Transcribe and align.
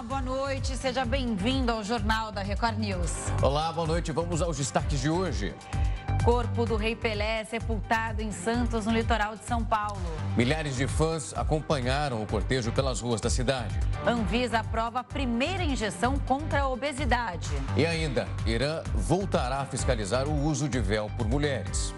Olá, 0.00 0.08
boa 0.08 0.22
noite. 0.22 0.78
Seja 0.78 1.04
bem-vindo 1.04 1.70
ao 1.70 1.84
Jornal 1.84 2.32
da 2.32 2.40
Record 2.40 2.78
News. 2.78 3.12
Olá, 3.42 3.70
boa 3.70 3.86
noite. 3.86 4.10
Vamos 4.12 4.40
aos 4.40 4.56
destaques 4.56 4.98
de 4.98 5.10
hoje. 5.10 5.54
Corpo 6.24 6.64
do 6.64 6.74
Rei 6.74 6.96
Pelé 6.96 7.44
sepultado 7.44 8.22
em 8.22 8.32
Santos, 8.32 8.86
no 8.86 8.92
litoral 8.92 9.36
de 9.36 9.44
São 9.44 9.62
Paulo. 9.62 10.00
Milhares 10.38 10.76
de 10.76 10.86
fãs 10.86 11.34
acompanharam 11.36 12.22
o 12.22 12.26
cortejo 12.26 12.72
pelas 12.72 13.02
ruas 13.02 13.20
da 13.20 13.28
cidade. 13.28 13.78
Anvisa 14.06 14.60
aprova 14.60 15.00
a 15.00 15.04
primeira 15.04 15.62
injeção 15.62 16.18
contra 16.20 16.62
a 16.62 16.68
obesidade. 16.68 17.50
E 17.76 17.84
ainda, 17.84 18.26
Irã 18.46 18.82
voltará 18.94 19.58
a 19.58 19.66
fiscalizar 19.66 20.26
o 20.26 20.44
uso 20.46 20.66
de 20.66 20.80
véu 20.80 21.10
por 21.18 21.28
mulheres. 21.28 21.94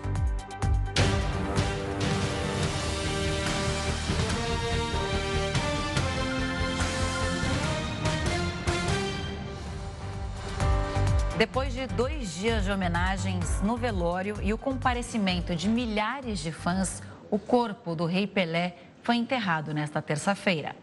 Depois 11.43 11.75
de 11.75 11.89
dois 11.89 12.37
dias 12.37 12.65
de 12.65 12.71
homenagens 12.71 13.61
no 13.63 13.77
velório 13.77 14.37
e 14.45 14.53
o 14.53 14.57
comparecimento 14.57 15.57
de 15.57 15.69
milhares 15.69 16.39
de 16.39 16.53
fãs, 16.53 17.03
o 17.33 17.37
corpo 17.37 17.97
do 17.97 18.07
Rei 18.07 18.29
Pelé 18.29 18.77
foi 19.03 19.17
enterrado 19.17 19.75
nesta 19.75 20.01
terça-feira. 20.01 20.77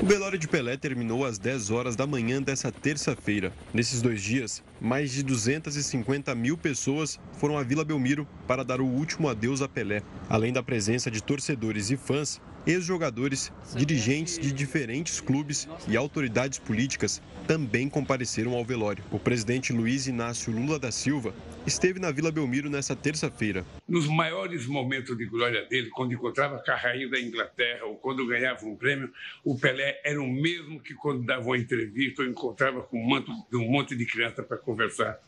O 0.00 0.04
velório 0.04 0.36
de 0.36 0.48
Pelé 0.48 0.76
terminou 0.76 1.24
às 1.24 1.38
10 1.38 1.70
horas 1.70 1.94
da 1.94 2.04
manhã 2.04 2.42
dessa 2.42 2.72
terça-feira. 2.72 3.52
Nesses 3.72 4.02
dois 4.02 4.20
dias, 4.20 4.60
mais 4.80 5.12
de 5.12 5.22
250 5.22 6.34
mil 6.34 6.58
pessoas 6.58 7.20
foram 7.34 7.56
à 7.56 7.62
Vila 7.62 7.84
Belmiro 7.84 8.26
para 8.48 8.64
dar 8.64 8.80
o 8.80 8.86
último 8.86 9.28
adeus 9.28 9.62
a 9.62 9.68
Pelé. 9.68 10.02
Além 10.28 10.52
da 10.52 10.64
presença 10.64 11.12
de 11.12 11.22
torcedores 11.22 11.92
e 11.92 11.96
fãs, 11.96 12.40
Ex-jogadores, 12.64 13.52
dirigentes 13.74 14.38
de 14.38 14.52
diferentes 14.52 15.20
clubes 15.20 15.68
e 15.88 15.96
autoridades 15.96 16.60
políticas 16.60 17.20
também 17.44 17.88
compareceram 17.88 18.54
ao 18.54 18.64
velório. 18.64 19.02
O 19.10 19.18
presidente 19.18 19.72
Luiz 19.72 20.06
Inácio 20.06 20.52
Lula 20.52 20.78
da 20.78 20.92
Silva 20.92 21.34
esteve 21.66 21.98
na 21.98 22.12
Vila 22.12 22.30
Belmiro 22.30 22.70
nesta 22.70 22.94
terça-feira. 22.94 23.66
Nos 23.88 24.06
maiores 24.06 24.64
momentos 24.66 25.18
de 25.18 25.26
glória 25.26 25.66
dele, 25.66 25.90
quando 25.90 26.12
encontrava 26.14 26.60
com 26.60 26.70
a 26.70 26.76
rainha 26.76 27.08
da 27.08 27.20
Inglaterra 27.20 27.84
ou 27.84 27.96
quando 27.96 28.24
ganhava 28.28 28.64
um 28.64 28.76
prêmio, 28.76 29.12
o 29.44 29.58
Pelé 29.58 30.00
era 30.04 30.22
o 30.22 30.28
mesmo 30.28 30.78
que 30.80 30.94
quando 30.94 31.24
dava 31.24 31.44
uma 31.44 31.58
entrevista 31.58 32.22
ou 32.22 32.28
encontrava 32.28 32.80
com 32.82 32.96
um 32.96 33.70
monte 33.70 33.96
de 33.96 34.06
criança 34.06 34.40
para 34.40 34.56
conversar. 34.56 35.18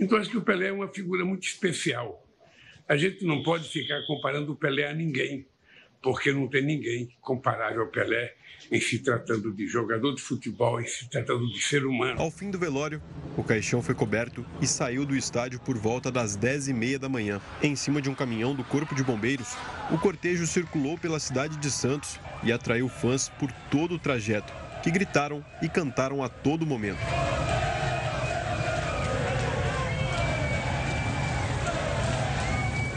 Então, 0.00 0.18
acho 0.18 0.28
que 0.28 0.38
o 0.38 0.42
Pelé 0.42 0.70
é 0.70 0.72
uma 0.72 0.88
figura 0.88 1.24
muito 1.24 1.46
especial. 1.46 2.26
A 2.88 2.96
gente 2.96 3.24
não 3.24 3.44
pode 3.44 3.68
ficar 3.68 4.02
comparando 4.08 4.50
o 4.52 4.56
Pelé 4.56 4.88
a 4.88 4.92
ninguém 4.92 5.46
porque 6.04 6.30
não 6.30 6.46
tem 6.46 6.62
ninguém 6.62 7.08
comparável 7.22 7.80
ao 7.80 7.88
Pelé 7.88 8.34
em 8.70 8.78
se 8.78 8.98
tratando 8.98 9.50
de 9.52 9.66
jogador 9.66 10.14
de 10.14 10.20
futebol, 10.20 10.80
em 10.80 10.86
se 10.86 11.08
tratando 11.08 11.50
de 11.50 11.60
ser 11.60 11.84
humano. 11.84 12.20
Ao 12.20 12.30
fim 12.30 12.50
do 12.50 12.58
velório, 12.58 13.02
o 13.36 13.42
caixão 13.42 13.82
foi 13.82 13.94
coberto 13.94 14.44
e 14.60 14.66
saiu 14.66 15.06
do 15.06 15.16
estádio 15.16 15.58
por 15.60 15.78
volta 15.78 16.12
das 16.12 16.36
10h30 16.36 16.98
da 16.98 17.08
manhã. 17.08 17.40
Em 17.62 17.74
cima 17.74 18.02
de 18.02 18.10
um 18.10 18.14
caminhão 18.14 18.54
do 18.54 18.62
Corpo 18.64 18.94
de 18.94 19.02
Bombeiros, 19.02 19.56
o 19.90 19.98
cortejo 19.98 20.46
circulou 20.46 20.98
pela 20.98 21.18
cidade 21.18 21.56
de 21.56 21.70
Santos 21.70 22.20
e 22.42 22.52
atraiu 22.52 22.88
fãs 22.88 23.30
por 23.30 23.50
todo 23.70 23.94
o 23.94 23.98
trajeto, 23.98 24.52
que 24.82 24.90
gritaram 24.90 25.44
e 25.62 25.68
cantaram 25.70 26.22
a 26.22 26.28
todo 26.28 26.66
momento. 26.66 27.33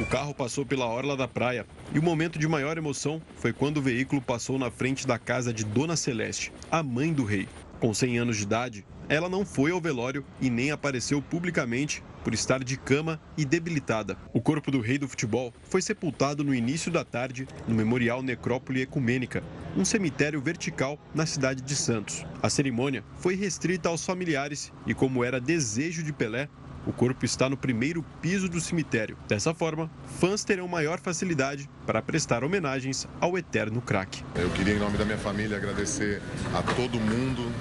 Carro 0.08 0.34
passou 0.34 0.66
pela 0.66 0.86
orla 0.86 1.18
da 1.18 1.28
praia 1.28 1.66
e 1.94 2.00
o 2.00 2.04
momento 2.04 2.40
de 2.40 2.48
maior 2.48 2.78
emoção 2.78 3.22
foi 3.36 3.52
quando 3.52 3.78
o 3.78 3.82
veículo 3.82 4.22
passou 4.22 4.58
na 4.58 4.72
frente 4.72 5.06
da 5.06 5.20
casa 5.20 5.54
de 5.54 5.66
Dona 5.66 5.98
Celeste, 5.98 6.52
a 6.72 6.82
mãe 6.82 7.12
do 7.12 7.26
rei. 7.26 7.48
Com 7.80 7.94
100 7.94 8.20
anos 8.20 8.38
de 8.38 8.44
idade, 8.44 8.86
ela 9.10 9.30
não 9.30 9.46
foi 9.46 9.72
ao 9.72 9.82
velório 9.82 10.26
e 10.40 10.50
nem 10.50 10.72
apareceu 10.72 11.22
publicamente 11.22 12.02
por 12.24 12.34
estar 12.34 12.64
de 12.64 12.78
cama 12.78 13.20
e 13.38 13.44
debilitada. 13.44 14.18
O 14.34 14.42
corpo 14.42 14.72
do 14.72 14.80
rei 14.80 14.98
do 14.98 15.08
futebol 15.08 15.54
foi 15.64 15.82
sepultado 15.82 16.44
no 16.44 16.56
início 16.56 16.92
da 16.92 17.04
tarde 17.04 17.48
no 17.68 17.76
Memorial 17.76 18.24
Necrópole 18.24 18.82
Ecumênica, 18.82 19.44
um 19.76 19.86
cemitério 19.86 20.42
vertical 20.42 20.98
na 21.14 21.26
cidade 21.26 21.62
de 21.62 21.76
Santos. 21.76 22.26
A 22.42 22.50
cerimônia 22.50 23.04
foi 23.18 23.36
restrita 23.36 23.90
aos 23.90 24.06
familiares 24.06 24.72
e, 24.86 24.94
como 24.94 25.24
era 25.24 25.40
desejo 25.40 26.02
de 26.02 26.12
Pelé, 26.12 26.50
o 26.88 26.94
corpo 26.94 27.26
está 27.26 27.50
no 27.50 27.58
primeiro 27.58 28.04
piso 28.22 28.48
do 28.48 28.62
cemitério. 28.62 29.18
Dessa 29.28 29.54
forma, 29.54 29.92
fãs 30.20 30.46
terão 30.46 30.68
maior 30.70 31.02
facilidade 31.02 31.70
para 31.86 32.02
prestar 32.02 32.46
homenagens 32.46 33.06
ao 33.20 33.38
eterno 33.38 33.82
craque. 33.82 34.24
Eu 34.34 34.50
queria, 34.52 34.74
em 34.74 34.80
nome 34.80 34.98
da 34.98 35.04
minha 35.04 35.18
família, 35.18 35.58
agradecer 35.58 36.22
a 36.56 36.64
todo 36.64 36.98
mundo, 36.98 37.52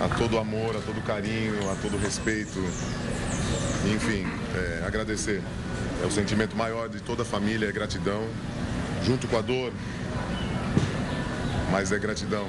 a 0.00 0.08
todo 0.08 0.38
amor, 0.38 0.76
a 0.76 0.80
todo 0.80 1.00
carinho, 1.06 1.70
a 1.70 1.76
todo 1.76 1.96
respeito. 1.96 2.58
Enfim, 3.94 4.26
é, 4.56 4.84
agradecer. 4.84 5.40
É 6.02 6.06
o 6.06 6.10
sentimento 6.10 6.56
maior 6.56 6.88
de 6.88 7.00
toda 7.00 7.22
a 7.22 7.24
família, 7.24 7.68
é 7.68 7.72
gratidão, 7.72 8.28
junto 9.04 9.28
com 9.28 9.38
a 9.38 9.40
dor, 9.40 9.72
mas 11.70 11.92
é 11.92 11.98
gratidão. 11.98 12.48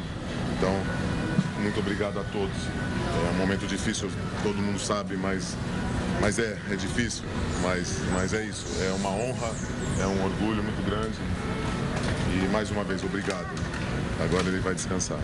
Então, 0.58 0.74
muito 1.62 1.80
obrigado 1.80 2.20
a 2.20 2.24
todos. 2.24 2.58
É 3.28 3.32
um 3.32 3.38
momento 3.38 3.68
difícil, 3.68 4.10
todo 4.42 4.56
mundo 4.56 4.80
sabe, 4.80 5.16
mas 5.16 5.56
mas 6.22 6.40
é, 6.40 6.58
é 6.72 6.76
difícil, 6.76 7.24
mas, 7.62 8.00
mas 8.14 8.34
é 8.34 8.44
isso. 8.46 8.66
É 8.84 8.92
uma 8.94 9.10
honra, 9.10 9.52
é 10.02 10.08
um 10.08 10.24
orgulho 10.26 10.64
muito 10.64 10.84
grande. 10.86 11.18
E 12.34 12.48
mais 12.50 12.70
uma 12.72 12.84
vez, 12.84 13.04
obrigado. 13.04 13.48
Agora 14.24 14.48
ele 14.48 14.60
vai 14.60 14.74
descansar. 14.74 15.20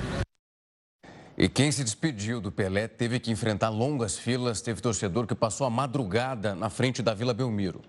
E 1.38 1.50
quem 1.50 1.72
se 1.72 1.84
despediu 1.84 2.40
do 2.40 2.52
Pelé 2.52 2.88
teve 2.88 3.20
que 3.20 3.32
enfrentar 3.32 3.70
longas 3.70 4.18
filas. 4.18 4.62
Teve 4.62 4.82
torcedor 4.82 5.26
que 5.26 5.34
passou 5.34 5.66
a 5.66 5.70
madrugada 5.70 6.54
na 6.54 6.70
frente 6.70 7.02
da 7.02 7.14
Vila 7.14 7.34
Belmiro. 7.34 7.82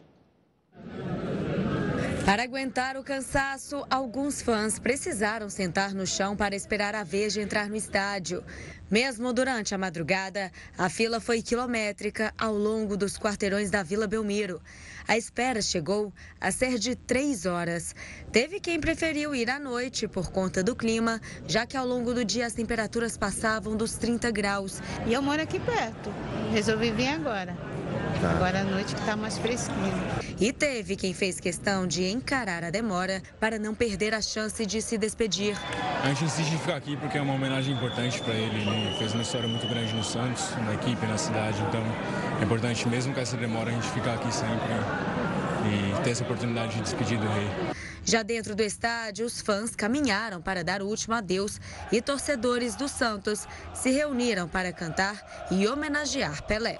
Para 2.24 2.44
aguentar 2.44 2.96
o 2.96 3.02
cansaço, 3.02 3.84
alguns 3.90 4.40
fãs 4.40 4.78
precisaram 4.78 5.50
sentar 5.50 5.92
no 5.92 6.06
chão 6.06 6.36
para 6.36 6.54
esperar 6.54 6.94
a 6.94 7.02
vez 7.02 7.32
de 7.32 7.40
entrar 7.40 7.68
no 7.68 7.74
estádio. 7.74 8.44
Mesmo 8.88 9.32
durante 9.32 9.74
a 9.74 9.78
madrugada, 9.78 10.52
a 10.78 10.88
fila 10.88 11.18
foi 11.18 11.42
quilométrica 11.42 12.32
ao 12.38 12.54
longo 12.54 12.96
dos 12.96 13.18
quarteirões 13.18 13.70
da 13.70 13.82
Vila 13.82 14.06
Belmiro. 14.06 14.62
A 15.08 15.16
espera 15.16 15.60
chegou 15.60 16.12
a 16.40 16.52
ser 16.52 16.78
de 16.78 16.94
três 16.94 17.44
horas. 17.44 17.92
Teve 18.30 18.60
quem 18.60 18.78
preferiu 18.78 19.34
ir 19.34 19.50
à 19.50 19.58
noite 19.58 20.06
por 20.06 20.30
conta 20.30 20.62
do 20.62 20.76
clima, 20.76 21.20
já 21.48 21.66
que 21.66 21.76
ao 21.76 21.86
longo 21.86 22.14
do 22.14 22.24
dia 22.24 22.46
as 22.46 22.52
temperaturas 22.52 23.16
passavam 23.16 23.76
dos 23.76 23.94
30 23.96 24.30
graus. 24.30 24.80
E 25.06 25.12
eu 25.12 25.20
moro 25.20 25.42
aqui 25.42 25.58
perto. 25.58 26.14
Resolvi 26.52 26.92
vir 26.92 27.08
agora. 27.08 27.71
Tá. 28.20 28.30
Agora 28.30 28.60
à 28.60 28.64
noite 28.64 28.94
que 28.94 29.00
está 29.00 29.16
mais 29.16 29.38
fresquinho. 29.38 29.92
E 30.40 30.52
teve 30.52 30.96
quem 30.96 31.12
fez 31.12 31.40
questão 31.40 31.86
de 31.86 32.04
encarar 32.04 32.64
a 32.64 32.70
demora 32.70 33.22
para 33.40 33.58
não 33.58 33.74
perder 33.74 34.14
a 34.14 34.22
chance 34.22 34.64
de 34.64 34.80
se 34.80 34.96
despedir. 34.96 35.56
A 36.02 36.08
gente 36.08 36.24
insiste 36.24 36.52
em 36.52 36.58
ficar 36.58 36.76
aqui 36.76 36.96
porque 36.96 37.18
é 37.18 37.22
uma 37.22 37.34
homenagem 37.34 37.74
importante 37.74 38.20
para 38.20 38.34
ele. 38.34 38.60
Ele 38.60 38.96
fez 38.98 39.12
uma 39.12 39.22
história 39.22 39.48
muito 39.48 39.66
grande 39.66 39.92
no 39.94 40.04
Santos, 40.04 40.50
na 40.56 40.74
equipe, 40.74 41.06
na 41.06 41.18
cidade. 41.18 41.60
Então 41.68 41.82
é 42.40 42.44
importante, 42.44 42.88
mesmo 42.88 43.14
com 43.14 43.20
essa 43.20 43.36
demora, 43.36 43.70
a 43.70 43.72
gente 43.72 43.88
ficar 43.88 44.14
aqui 44.14 44.32
sempre 44.32 44.72
e 45.64 46.02
ter 46.02 46.10
essa 46.10 46.24
oportunidade 46.24 46.74
de 46.74 46.82
despedir 46.82 47.18
do 47.18 47.26
rei. 47.26 47.48
Já 48.04 48.22
dentro 48.22 48.56
do 48.56 48.62
estádio, 48.62 49.24
os 49.24 49.40
fãs 49.40 49.76
caminharam 49.76 50.42
para 50.42 50.64
dar 50.64 50.82
o 50.82 50.86
último 50.86 51.14
adeus 51.14 51.60
e 51.90 52.02
torcedores 52.02 52.74
do 52.74 52.88
Santos 52.88 53.46
se 53.72 53.90
reuniram 53.90 54.48
para 54.48 54.72
cantar 54.72 55.46
e 55.50 55.66
homenagear 55.68 56.42
Pelé. 56.42 56.78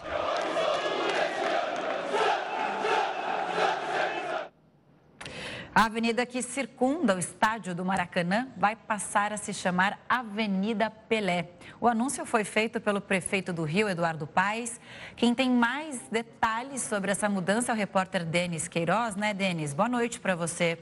A 5.74 5.86
avenida 5.86 6.26
que 6.26 6.42
circunda 6.42 7.16
o 7.16 7.18
estádio 7.18 7.74
do 7.74 7.82
Maracanã 7.82 8.46
vai 8.58 8.76
passar 8.76 9.32
a 9.32 9.38
se 9.38 9.54
chamar 9.54 9.98
Avenida 10.06 10.90
Pelé. 10.90 11.48
O 11.80 11.88
anúncio 11.88 12.26
foi 12.26 12.44
feito 12.44 12.78
pelo 12.78 13.00
prefeito 13.00 13.54
do 13.54 13.64
Rio, 13.64 13.88
Eduardo 13.88 14.26
Paes. 14.26 14.78
Quem 15.16 15.34
tem 15.34 15.50
mais 15.50 15.98
detalhes 16.10 16.82
sobre 16.82 17.10
essa 17.10 17.26
mudança 17.26 17.72
é 17.72 17.74
o 17.74 17.76
repórter 17.76 18.22
Denis 18.22 18.68
Queiroz, 18.68 19.16
né, 19.16 19.32
Denis? 19.32 19.72
Boa 19.72 19.88
noite 19.88 20.20
para 20.20 20.36
você. 20.36 20.78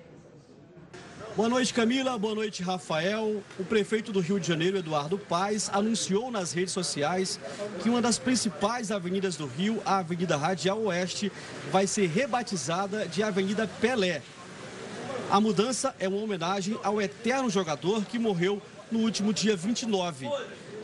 Boa 1.37 1.49
noite, 1.49 1.73
Camila. 1.73 2.19
Boa 2.19 2.35
noite, 2.35 2.61
Rafael. 2.61 3.45
O 3.61 3.65
prefeito 3.65 4.11
do 4.11 4.19
Rio 4.19 4.41
de 4.41 4.49
Janeiro, 4.49 4.77
Eduardo 4.77 5.17
Paes, 5.17 5.71
anunciou 5.73 6.33
nas 6.33 6.53
redes 6.53 6.73
sociais 6.73 7.39
que 7.81 7.89
uma 7.89 8.03
das 8.03 8.19
principais 8.19 8.91
avenidas 8.91 9.37
do 9.37 9.47
Rio, 9.47 9.81
a 9.87 9.99
Avenida 9.99 10.37
Radial 10.37 10.81
Oeste, 10.87 11.31
vai 11.71 11.87
ser 11.87 12.09
rebatizada 12.09 13.07
de 13.07 13.23
Avenida 13.23 13.69
Pelé. 13.81 14.21
A 15.31 15.41
mudança 15.41 15.95
é 16.01 16.09
uma 16.09 16.19
homenagem 16.19 16.77
ao 16.83 17.01
eterno 17.01 17.49
jogador 17.49 18.05
que 18.05 18.19
morreu 18.19 18.61
no 18.91 18.99
último 18.99 19.33
dia 19.33 19.55
29. 19.55 20.29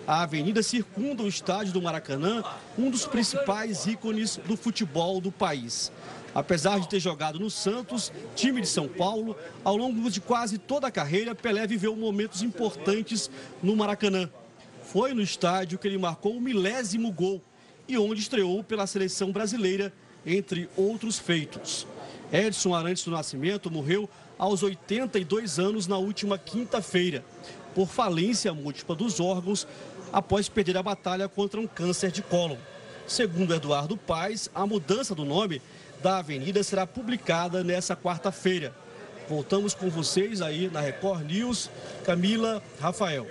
A 0.07 0.23
avenida 0.23 0.63
circunda 0.63 1.25
o 1.25 1.29
estádio 1.29 1.73
do 1.73 1.83
Maracanã, 1.83 2.45
um 2.79 2.89
dos 2.89 3.05
principais 3.05 3.87
ícones 3.87 4.37
do 4.47 4.57
futebol 4.57 5.21
do 5.21 5.33
país. 5.33 5.91
Apesar 6.33 6.79
de 6.79 6.89
ter 6.89 7.01
jogado 7.01 7.41
no 7.41 7.51
Santos, 7.51 8.13
time 8.37 8.61
de 8.61 8.69
São 8.69 8.87
Paulo, 8.87 9.37
ao 9.65 9.77
longo 9.77 10.09
de 10.09 10.21
quase 10.21 10.59
toda 10.59 10.87
a 10.87 10.93
carreira, 10.93 11.35
Pelé 11.35 11.67
viveu 11.67 11.97
momentos 11.97 12.41
importantes 12.41 13.29
no 13.61 13.75
Maracanã. 13.75 14.31
foi 14.93 15.13
no 15.13 15.23
estádio 15.23 15.77
que 15.77 15.89
ele 15.89 15.99
marcou 15.99 16.37
o 16.37 16.41
milésimo 16.41 17.11
gol 17.11 17.43
e 17.89 17.99
onde 17.99 18.21
estreou 18.21 18.63
pela 18.63 18.87
seleção 18.87 19.33
brasileira, 19.33 19.93
entre 20.25 20.71
outros 20.77 21.19
feitos. 21.19 21.85
Edson 22.33 22.75
Arantes 22.75 23.05
do 23.05 23.11
Nascimento 23.11 23.71
morreu 23.71 24.09
aos 24.39 24.63
82 24.63 25.59
anos 25.59 25.87
na 25.87 25.97
última 25.99 26.39
quinta-feira, 26.39 27.25
por 27.75 27.89
falência 27.89 28.53
múltipla 28.53 28.95
dos 28.95 29.21
órgãos 29.21 29.67
após 30.13 30.49
perder 30.49 30.77
a 30.77 30.83
batalha 30.83 31.29
contra 31.29 31.61
um 31.61 31.67
câncer 31.67 32.11
de 32.11 32.23
cólon. 32.23 32.57
Segundo 33.07 33.55
Eduardo 33.55 33.97
Paes, 33.97 34.51
a 34.55 34.67
mudança 34.67 35.15
do 35.15 35.25
nome 35.25 35.61
da 36.03 36.19
avenida 36.19 36.63
será 36.63 36.87
publicada 36.87 37.63
nessa 37.63 37.97
quarta-feira. 37.97 38.75
Voltamos 39.29 39.75
com 39.75 39.91
vocês 39.91 40.41
aí 40.41 40.71
na 40.71 40.81
Record 40.81 41.25
News. 41.25 41.71
Camila, 42.05 42.63
Rafael. 42.81 43.27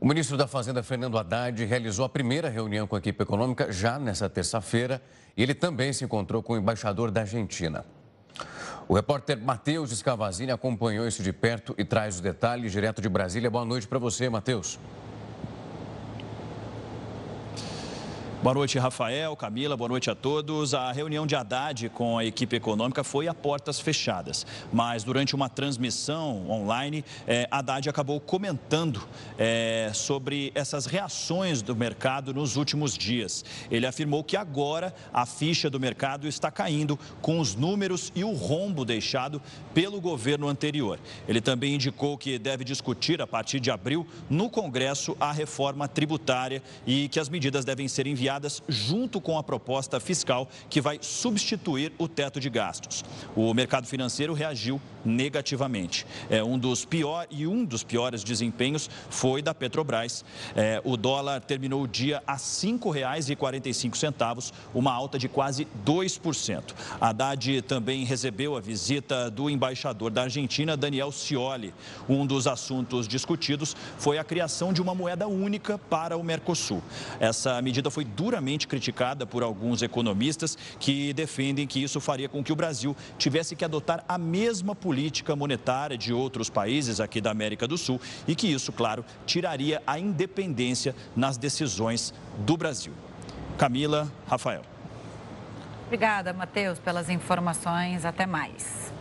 O 0.00 0.06
ministro 0.06 0.36
da 0.36 0.46
Fazenda, 0.46 0.82
Fernando 0.82 1.16
Haddad, 1.16 1.64
realizou 1.64 2.04
a 2.04 2.08
primeira 2.08 2.48
reunião 2.48 2.86
com 2.86 2.94
a 2.94 2.98
equipe 2.98 3.22
econômica 3.22 3.72
já 3.72 3.98
nessa 3.98 4.28
terça-feira 4.28 5.00
e 5.36 5.42
ele 5.42 5.54
também 5.54 5.92
se 5.92 6.04
encontrou 6.04 6.42
com 6.42 6.52
o 6.52 6.56
embaixador 6.56 7.10
da 7.10 7.22
Argentina. 7.22 7.84
O 8.86 8.94
repórter 8.94 9.38
Matheus 9.40 9.92
Escavazini 9.92 10.52
acompanhou 10.52 11.06
isso 11.06 11.22
de 11.22 11.32
perto 11.32 11.74
e 11.78 11.84
traz 11.84 12.16
os 12.16 12.20
detalhes 12.20 12.72
direto 12.72 13.00
de 13.00 13.08
Brasília. 13.08 13.50
Boa 13.50 13.64
noite 13.64 13.86
para 13.86 13.98
você, 13.98 14.28
Matheus. 14.28 14.78
Boa 18.44 18.52
noite, 18.52 18.78
Rafael, 18.78 19.34
Camila, 19.34 19.74
boa 19.74 19.88
noite 19.88 20.10
a 20.10 20.14
todos. 20.14 20.74
A 20.74 20.92
reunião 20.92 21.26
de 21.26 21.34
Haddad 21.34 21.88
com 21.88 22.18
a 22.18 22.26
equipe 22.26 22.54
econômica 22.54 23.02
foi 23.02 23.26
a 23.26 23.32
portas 23.32 23.80
fechadas, 23.80 24.46
mas 24.70 25.02
durante 25.02 25.34
uma 25.34 25.48
transmissão 25.48 26.50
online, 26.50 27.02
eh, 27.26 27.48
Haddad 27.50 27.88
acabou 27.88 28.20
comentando 28.20 29.02
eh, 29.38 29.90
sobre 29.94 30.52
essas 30.54 30.84
reações 30.84 31.62
do 31.62 31.74
mercado 31.74 32.34
nos 32.34 32.56
últimos 32.56 32.98
dias. 32.98 33.46
Ele 33.70 33.86
afirmou 33.86 34.22
que 34.22 34.36
agora 34.36 34.94
a 35.10 35.24
ficha 35.24 35.70
do 35.70 35.80
mercado 35.80 36.28
está 36.28 36.50
caindo 36.50 36.98
com 37.22 37.40
os 37.40 37.54
números 37.54 38.12
e 38.14 38.24
o 38.24 38.32
rombo 38.34 38.84
deixado 38.84 39.40
pelo 39.72 40.02
governo 40.02 40.48
anterior. 40.48 41.00
Ele 41.26 41.40
também 41.40 41.76
indicou 41.76 42.18
que 42.18 42.38
deve 42.38 42.62
discutir 42.62 43.22
a 43.22 43.26
partir 43.26 43.58
de 43.58 43.70
abril 43.70 44.06
no 44.28 44.50
Congresso 44.50 45.16
a 45.18 45.32
reforma 45.32 45.88
tributária 45.88 46.62
e 46.86 47.08
que 47.08 47.18
as 47.18 47.30
medidas 47.30 47.64
devem 47.64 47.88
ser 47.88 48.06
enviadas 48.06 48.33
junto 48.68 49.20
com 49.20 49.38
a 49.38 49.42
proposta 49.42 49.98
fiscal 50.00 50.48
que 50.68 50.80
vai 50.80 50.98
substituir 51.00 51.92
o 51.98 52.08
teto 52.08 52.40
de 52.40 52.50
gastos. 52.50 53.04
O 53.34 53.52
mercado 53.54 53.86
financeiro 53.86 54.32
reagiu 54.32 54.80
negativamente. 55.04 56.06
É 56.30 56.42
um 56.42 56.58
dos 56.58 56.84
pior 56.84 57.26
e 57.30 57.46
um 57.46 57.64
dos 57.64 57.84
piores 57.84 58.24
desempenhos 58.24 58.90
foi 59.10 59.42
da 59.42 59.54
Petrobras. 59.54 60.24
É, 60.56 60.80
o 60.84 60.96
dólar 60.96 61.40
terminou 61.40 61.82
o 61.82 61.88
dia 61.88 62.22
a 62.26 62.32
R$ 62.32 62.38
5,45, 62.38 64.52
uma 64.74 64.92
alta 64.92 65.18
de 65.18 65.28
quase 65.28 65.68
2%. 65.84 66.74
Haddad 67.00 67.62
também 67.62 68.04
recebeu 68.04 68.56
a 68.56 68.60
visita 68.60 69.30
do 69.30 69.50
embaixador 69.50 70.10
da 70.10 70.22
Argentina, 70.22 70.76
Daniel 70.76 71.12
Scioli. 71.12 71.72
Um 72.08 72.26
dos 72.26 72.46
assuntos 72.46 73.06
discutidos 73.06 73.76
foi 73.98 74.18
a 74.18 74.24
criação 74.24 74.72
de 74.72 74.80
uma 74.80 74.94
moeda 74.94 75.28
única 75.28 75.78
para 75.78 76.16
o 76.16 76.22
Mercosul. 76.22 76.82
Essa 77.20 77.60
medida 77.60 77.90
foi 77.90 78.04
duramente 78.04 78.66
criticada 78.66 79.26
por 79.26 79.42
alguns 79.42 79.82
economistas 79.82 80.56
que 80.78 81.12
defendem 81.12 81.66
que 81.66 81.82
isso 81.82 82.00
faria 82.00 82.28
com 82.28 82.42
que 82.42 82.52
o 82.52 82.56
Brasil 82.56 82.96
tivesse 83.18 83.54
que 83.54 83.64
adotar 83.64 84.02
a 84.08 84.16
mesma 84.16 84.74
política 84.74 84.93
monetária 85.36 85.98
de 85.98 86.12
outros 86.12 86.48
países 86.48 87.00
aqui 87.00 87.20
da 87.20 87.30
América 87.30 87.66
do 87.66 87.76
Sul 87.76 88.00
e 88.26 88.34
que 88.34 88.46
isso, 88.46 88.72
claro, 88.72 89.04
tiraria 89.26 89.82
a 89.86 89.98
independência 89.98 90.94
nas 91.16 91.36
decisões 91.36 92.14
do 92.38 92.56
Brasil. 92.56 92.92
Camila, 93.58 94.10
Rafael. 94.26 94.62
Obrigada, 95.86 96.32
Matheus, 96.32 96.78
pelas 96.78 97.08
informações. 97.08 98.04
Até 98.04 98.26
mais. 98.26 98.92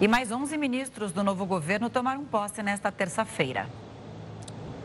E 0.00 0.08
mais 0.08 0.30
11 0.30 0.56
ministros 0.56 1.12
do 1.12 1.22
novo 1.22 1.46
governo 1.46 1.88
tomaram 1.88 2.24
posse 2.24 2.62
nesta 2.62 2.90
terça-feira. 2.90 3.68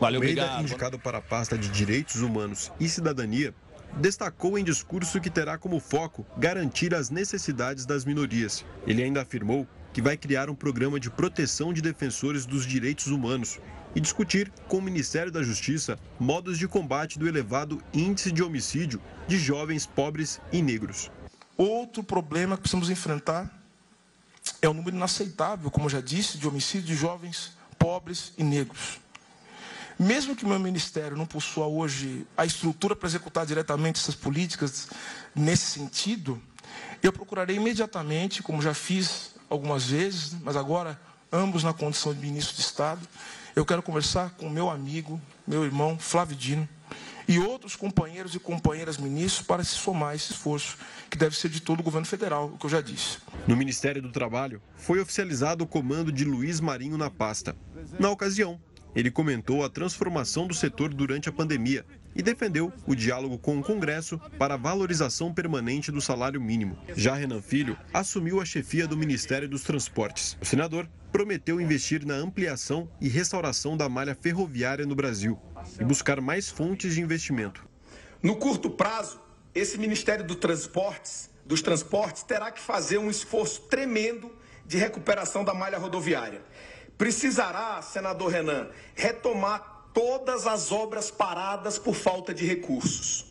Valeu, 0.00 0.20
Almeida, 0.20 0.42
obrigado. 0.42 0.62
indicado 0.62 0.98
para 0.98 1.18
a 1.18 1.20
pasta 1.20 1.58
de 1.58 1.68
Direitos 1.68 2.22
Humanos 2.22 2.70
e 2.78 2.88
Cidadania, 2.88 3.52
destacou 3.96 4.56
em 4.56 4.62
discurso 4.62 5.20
que 5.20 5.28
terá 5.28 5.58
como 5.58 5.80
foco 5.80 6.24
garantir 6.36 6.94
as 6.94 7.10
necessidades 7.10 7.84
das 7.84 8.04
minorias. 8.04 8.64
Ele 8.86 9.02
ainda 9.02 9.22
afirmou 9.22 9.66
que 9.92 10.02
vai 10.02 10.16
criar 10.16 10.50
um 10.50 10.54
programa 10.54 11.00
de 11.00 11.10
proteção 11.10 11.72
de 11.72 11.80
defensores 11.80 12.46
dos 12.46 12.66
direitos 12.66 13.06
humanos 13.08 13.58
e 13.94 14.00
discutir 14.00 14.52
com 14.68 14.78
o 14.78 14.82
Ministério 14.82 15.32
da 15.32 15.42
Justiça 15.42 15.98
modos 16.18 16.58
de 16.58 16.68
combate 16.68 17.18
do 17.18 17.26
elevado 17.26 17.82
índice 17.92 18.30
de 18.30 18.42
homicídio 18.42 19.00
de 19.26 19.38
jovens 19.38 19.86
pobres 19.86 20.40
e 20.52 20.62
negros. 20.62 21.10
Outro 21.56 22.02
problema 22.04 22.56
que 22.56 22.62
precisamos 22.62 22.90
enfrentar 22.90 23.50
é 24.62 24.68
o 24.68 24.74
número 24.74 24.96
inaceitável, 24.96 25.70
como 25.70 25.88
já 25.88 26.00
disse, 26.00 26.38
de 26.38 26.46
homicídio 26.46 26.86
de 26.86 26.94
jovens 26.94 27.52
pobres 27.78 28.32
e 28.36 28.44
negros. 28.44 29.00
Mesmo 29.98 30.36
que 30.36 30.46
meu 30.46 30.58
ministério 30.60 31.16
não 31.16 31.26
possua 31.26 31.66
hoje 31.66 32.24
a 32.36 32.44
estrutura 32.44 32.94
para 32.94 33.08
executar 33.08 33.44
diretamente 33.44 34.00
essas 34.00 34.14
políticas 34.14 34.88
nesse 35.34 35.66
sentido, 35.66 36.40
eu 37.02 37.12
procurarei 37.12 37.56
imediatamente, 37.56 38.42
como 38.42 38.62
já 38.62 38.74
fiz 38.74 39.27
algumas 39.48 39.86
vezes, 39.86 40.36
mas 40.42 40.56
agora 40.56 40.98
ambos 41.32 41.62
na 41.62 41.72
condição 41.72 42.14
de 42.14 42.20
ministro 42.20 42.54
de 42.54 42.62
Estado, 42.62 43.00
eu 43.54 43.64
quero 43.64 43.82
conversar 43.82 44.30
com 44.30 44.48
meu 44.48 44.70
amigo, 44.70 45.20
meu 45.46 45.64
irmão 45.64 45.98
Flávio 45.98 46.36
Dino 46.36 46.68
e 47.28 47.38
outros 47.38 47.76
companheiros 47.76 48.34
e 48.34 48.38
companheiras 48.38 48.96
ministros 48.96 49.46
para 49.46 49.62
se 49.62 49.74
somar 49.74 50.10
a 50.10 50.14
esse 50.14 50.32
esforço 50.32 50.78
que 51.10 51.18
deve 51.18 51.36
ser 51.36 51.50
de 51.50 51.60
todo 51.60 51.80
o 51.80 51.82
governo 51.82 52.06
federal, 52.06 52.46
o 52.46 52.58
que 52.58 52.64
eu 52.64 52.70
já 52.70 52.80
disse. 52.80 53.18
No 53.46 53.54
Ministério 53.54 54.00
do 54.00 54.10
Trabalho, 54.10 54.62
foi 54.76 54.98
oficializado 54.98 55.62
o 55.62 55.66
comando 55.66 56.10
de 56.10 56.24
Luiz 56.24 56.58
Marinho 56.58 56.96
na 56.96 57.10
pasta. 57.10 57.54
Na 57.98 58.08
ocasião, 58.08 58.58
ele 58.94 59.10
comentou 59.10 59.62
a 59.62 59.68
transformação 59.68 60.46
do 60.46 60.54
setor 60.54 60.94
durante 60.94 61.28
a 61.28 61.32
pandemia 61.32 61.84
e 62.14 62.22
defendeu 62.22 62.72
o 62.86 62.94
diálogo 62.94 63.38
com 63.38 63.58
o 63.58 63.62
Congresso 63.62 64.20
para 64.38 64.54
a 64.54 64.56
valorização 64.56 65.32
permanente 65.32 65.92
do 65.92 66.00
salário 66.00 66.40
mínimo. 66.40 66.78
Já 66.96 67.14
Renan 67.14 67.40
Filho 67.40 67.78
assumiu 67.92 68.40
a 68.40 68.44
chefia 68.44 68.86
do 68.86 68.96
Ministério 68.96 69.48
dos 69.48 69.62
Transportes. 69.62 70.36
O 70.40 70.44
senador 70.44 70.88
prometeu 71.12 71.60
investir 71.60 72.04
na 72.04 72.14
ampliação 72.14 72.88
e 73.00 73.08
restauração 73.08 73.76
da 73.76 73.88
malha 73.88 74.14
ferroviária 74.14 74.84
no 74.84 74.94
Brasil 74.94 75.38
e 75.80 75.84
buscar 75.84 76.20
mais 76.20 76.48
fontes 76.48 76.94
de 76.94 77.00
investimento. 77.00 77.66
No 78.22 78.36
curto 78.36 78.68
prazo, 78.68 79.20
esse 79.54 79.78
Ministério 79.78 80.24
do 80.24 80.34
Transportes, 80.34 81.30
dos 81.46 81.62
Transportes 81.62 82.22
terá 82.22 82.50
que 82.50 82.60
fazer 82.60 82.98
um 82.98 83.08
esforço 83.08 83.62
tremendo 83.62 84.30
de 84.66 84.76
recuperação 84.76 85.44
da 85.44 85.54
malha 85.54 85.78
rodoviária 85.78 86.42
precisará, 86.98 87.80
senador 87.80 88.32
Renan, 88.32 88.68
retomar 88.96 89.77
todas 89.92 90.46
as 90.46 90.70
obras 90.72 91.10
paradas 91.10 91.78
por 91.78 91.94
falta 91.94 92.32
de 92.32 92.46
recursos. 92.46 93.26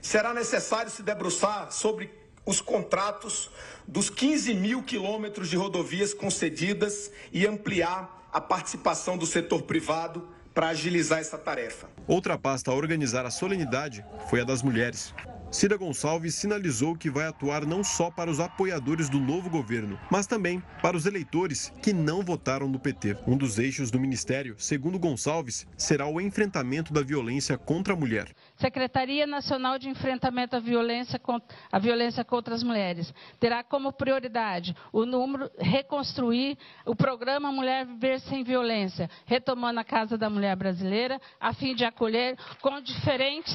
Será 0.00 0.32
necessário 0.32 0.90
se 0.90 1.02
debruçar 1.02 1.70
sobre 1.72 2.10
os 2.44 2.60
contratos 2.60 3.50
dos 3.86 4.08
15 4.08 4.54
mil 4.54 4.82
quilômetros 4.82 5.48
de 5.48 5.56
rodovias 5.56 6.14
concedidas 6.14 7.10
e 7.32 7.46
ampliar 7.46 8.28
a 8.32 8.40
participação 8.40 9.18
do 9.18 9.26
setor 9.26 9.62
privado 9.62 10.28
para 10.54 10.68
agilizar 10.68 11.20
essa 11.20 11.38
tarefa. 11.38 11.88
Outra 12.06 12.38
pasta 12.38 12.70
a 12.70 12.74
organizar 12.74 13.24
a 13.24 13.30
solenidade 13.30 14.04
foi 14.28 14.40
a 14.40 14.44
das 14.44 14.62
mulheres. 14.62 15.14
Cida 15.50 15.76
Gonçalves 15.76 16.36
sinalizou 16.36 16.94
que 16.94 17.10
vai 17.10 17.26
atuar 17.26 17.66
não 17.66 17.82
só 17.82 18.08
para 18.08 18.30
os 18.30 18.38
apoiadores 18.38 19.08
do 19.08 19.18
novo 19.18 19.50
governo, 19.50 19.98
mas 20.08 20.24
também 20.24 20.62
para 20.80 20.96
os 20.96 21.06
eleitores 21.06 21.72
que 21.82 21.92
não 21.92 22.22
votaram 22.22 22.68
no 22.68 22.78
PT. 22.78 23.16
Um 23.26 23.36
dos 23.36 23.58
eixos 23.58 23.90
do 23.90 23.98
ministério, 23.98 24.54
segundo 24.58 24.96
Gonçalves, 24.96 25.66
será 25.76 26.06
o 26.06 26.20
enfrentamento 26.20 26.92
da 26.92 27.02
violência 27.02 27.58
contra 27.58 27.94
a 27.94 27.96
mulher. 27.96 28.28
Secretaria 28.56 29.26
Nacional 29.26 29.76
de 29.76 29.88
Enfrentamento 29.88 30.54
à 30.54 30.60
Violência, 30.60 31.20
à 31.72 31.78
violência 31.80 32.24
contra 32.24 32.54
as 32.54 32.62
Mulheres 32.62 33.12
terá 33.40 33.64
como 33.64 33.92
prioridade 33.92 34.76
o 34.92 35.04
número 35.04 35.50
reconstruir 35.58 36.56
o 36.86 36.94
programa 36.94 37.50
Mulher 37.50 37.86
Viver 37.86 38.20
Sem 38.20 38.44
Violência, 38.44 39.10
retomando 39.26 39.80
a 39.80 39.84
Casa 39.84 40.16
da 40.16 40.30
Mulher 40.30 40.54
Brasileira, 40.54 41.20
a 41.40 41.52
fim 41.52 41.74
de 41.74 41.84
acolher 41.84 42.36
com 42.60 42.80
diferentes 42.80 43.52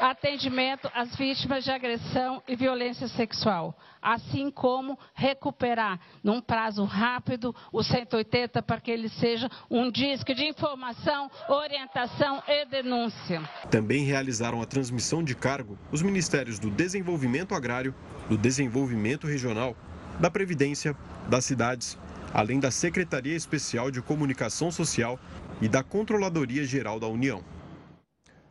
atendimento 0.00 0.90
às 0.94 1.14
vítimas 1.16 1.64
de 1.64 1.70
agressão 1.70 2.42
e 2.46 2.54
violência 2.54 3.08
sexual, 3.08 3.76
assim 4.00 4.50
como 4.50 4.98
recuperar, 5.14 6.00
num 6.22 6.40
prazo 6.40 6.84
rápido, 6.84 7.54
o 7.72 7.82
180 7.82 8.62
para 8.62 8.80
que 8.80 8.90
ele 8.90 9.08
seja 9.08 9.50
um 9.70 9.90
disco 9.90 10.34
de 10.34 10.46
informação, 10.46 11.30
orientação 11.48 12.42
e 12.46 12.64
denúncia. 12.66 13.42
Também 13.70 14.04
realizaram 14.04 14.62
a 14.62 14.66
transmissão 14.66 15.22
de 15.22 15.34
cargo 15.34 15.78
os 15.90 16.02
Ministérios 16.02 16.58
do 16.58 16.70
Desenvolvimento 16.70 17.54
Agrário, 17.54 17.94
do 18.28 18.36
Desenvolvimento 18.36 19.26
Regional, 19.26 19.76
da 20.20 20.30
Previdência, 20.30 20.96
das 21.28 21.44
Cidades, 21.44 21.98
além 22.32 22.60
da 22.60 22.70
Secretaria 22.70 23.34
Especial 23.34 23.90
de 23.90 24.02
Comunicação 24.02 24.70
Social 24.70 25.18
e 25.60 25.68
da 25.68 25.82
Controladoria 25.82 26.64
Geral 26.64 27.00
da 27.00 27.06
União. 27.06 27.42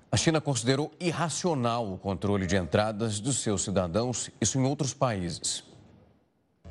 A 0.09 0.15
China 0.15 0.39
considerou 0.39 0.91
irracional 1.01 1.91
o 1.91 1.97
controle 1.97 2.47
de 2.47 2.55
entradas 2.55 3.19
dos 3.19 3.39
seus 3.39 3.63
cidadãos, 3.63 4.29
isso 4.39 4.57
em 4.57 4.63
outros 4.63 4.93
países. 4.93 5.66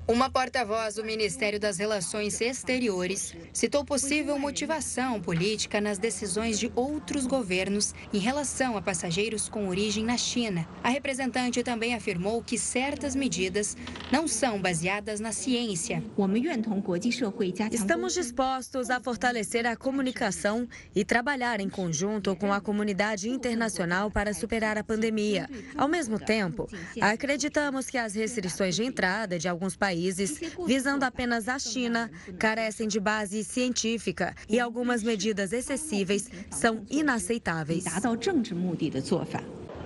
Uma 0.08 0.30
porta-voz 0.30 0.94
do 0.94 1.04
Ministério 1.04 1.58
das 1.58 1.78
Relações 1.78 2.40
Exteriores 2.40 3.34
citou 3.52 3.84
possível 3.84 4.38
motivação 4.38 5.20
política 5.20 5.80
nas 5.80 5.98
decisões 5.98 6.60
de 6.60 6.70
outros 6.76 7.26
governos 7.26 7.92
em 8.14 8.18
relação 8.18 8.76
a 8.76 8.82
passageiros 8.82 9.48
com 9.48 9.66
origem 9.66 10.04
na 10.04 10.16
China. 10.16 10.64
A 10.80 10.90
representante 10.90 11.60
também 11.64 11.92
afirmou 11.92 12.40
que 12.40 12.56
certas 12.56 13.16
medidas 13.16 13.76
não 14.12 14.28
são 14.28 14.62
baseadas 14.62 15.18
na 15.18 15.32
ciência. 15.32 16.00
Estamos 17.72 18.14
dispostos 18.14 18.90
a 18.90 19.00
fortalecer 19.00 19.66
a 19.66 19.74
comunicação 19.74 20.68
e 20.94 21.04
trabalhar 21.04 21.58
em 21.58 21.68
conjunto 21.68 22.36
com 22.36 22.52
a 22.52 22.60
comunidade 22.60 23.28
internacional 23.28 24.08
para 24.08 24.32
superar 24.32 24.78
a 24.78 24.84
pandemia. 24.84 25.50
Ao 25.76 25.88
mesmo 25.88 26.16
tempo, 26.20 26.68
acreditamos 27.00 27.90
que 27.90 27.98
as 27.98 28.14
restrições 28.14 28.76
de 28.76 28.84
entrada 28.84 29.36
de 29.36 29.48
alguns 29.48 29.74
países 29.74 29.95
países, 29.96 30.40
visando 30.66 31.04
apenas 31.04 31.48
a 31.48 31.58
China, 31.58 32.10
carecem 32.38 32.86
de 32.86 33.00
base 33.00 33.42
científica 33.42 34.34
e 34.46 34.60
algumas 34.60 35.02
medidas 35.02 35.52
excessivas 35.52 36.28
são 36.50 36.84
inaceitáveis. 36.90 37.84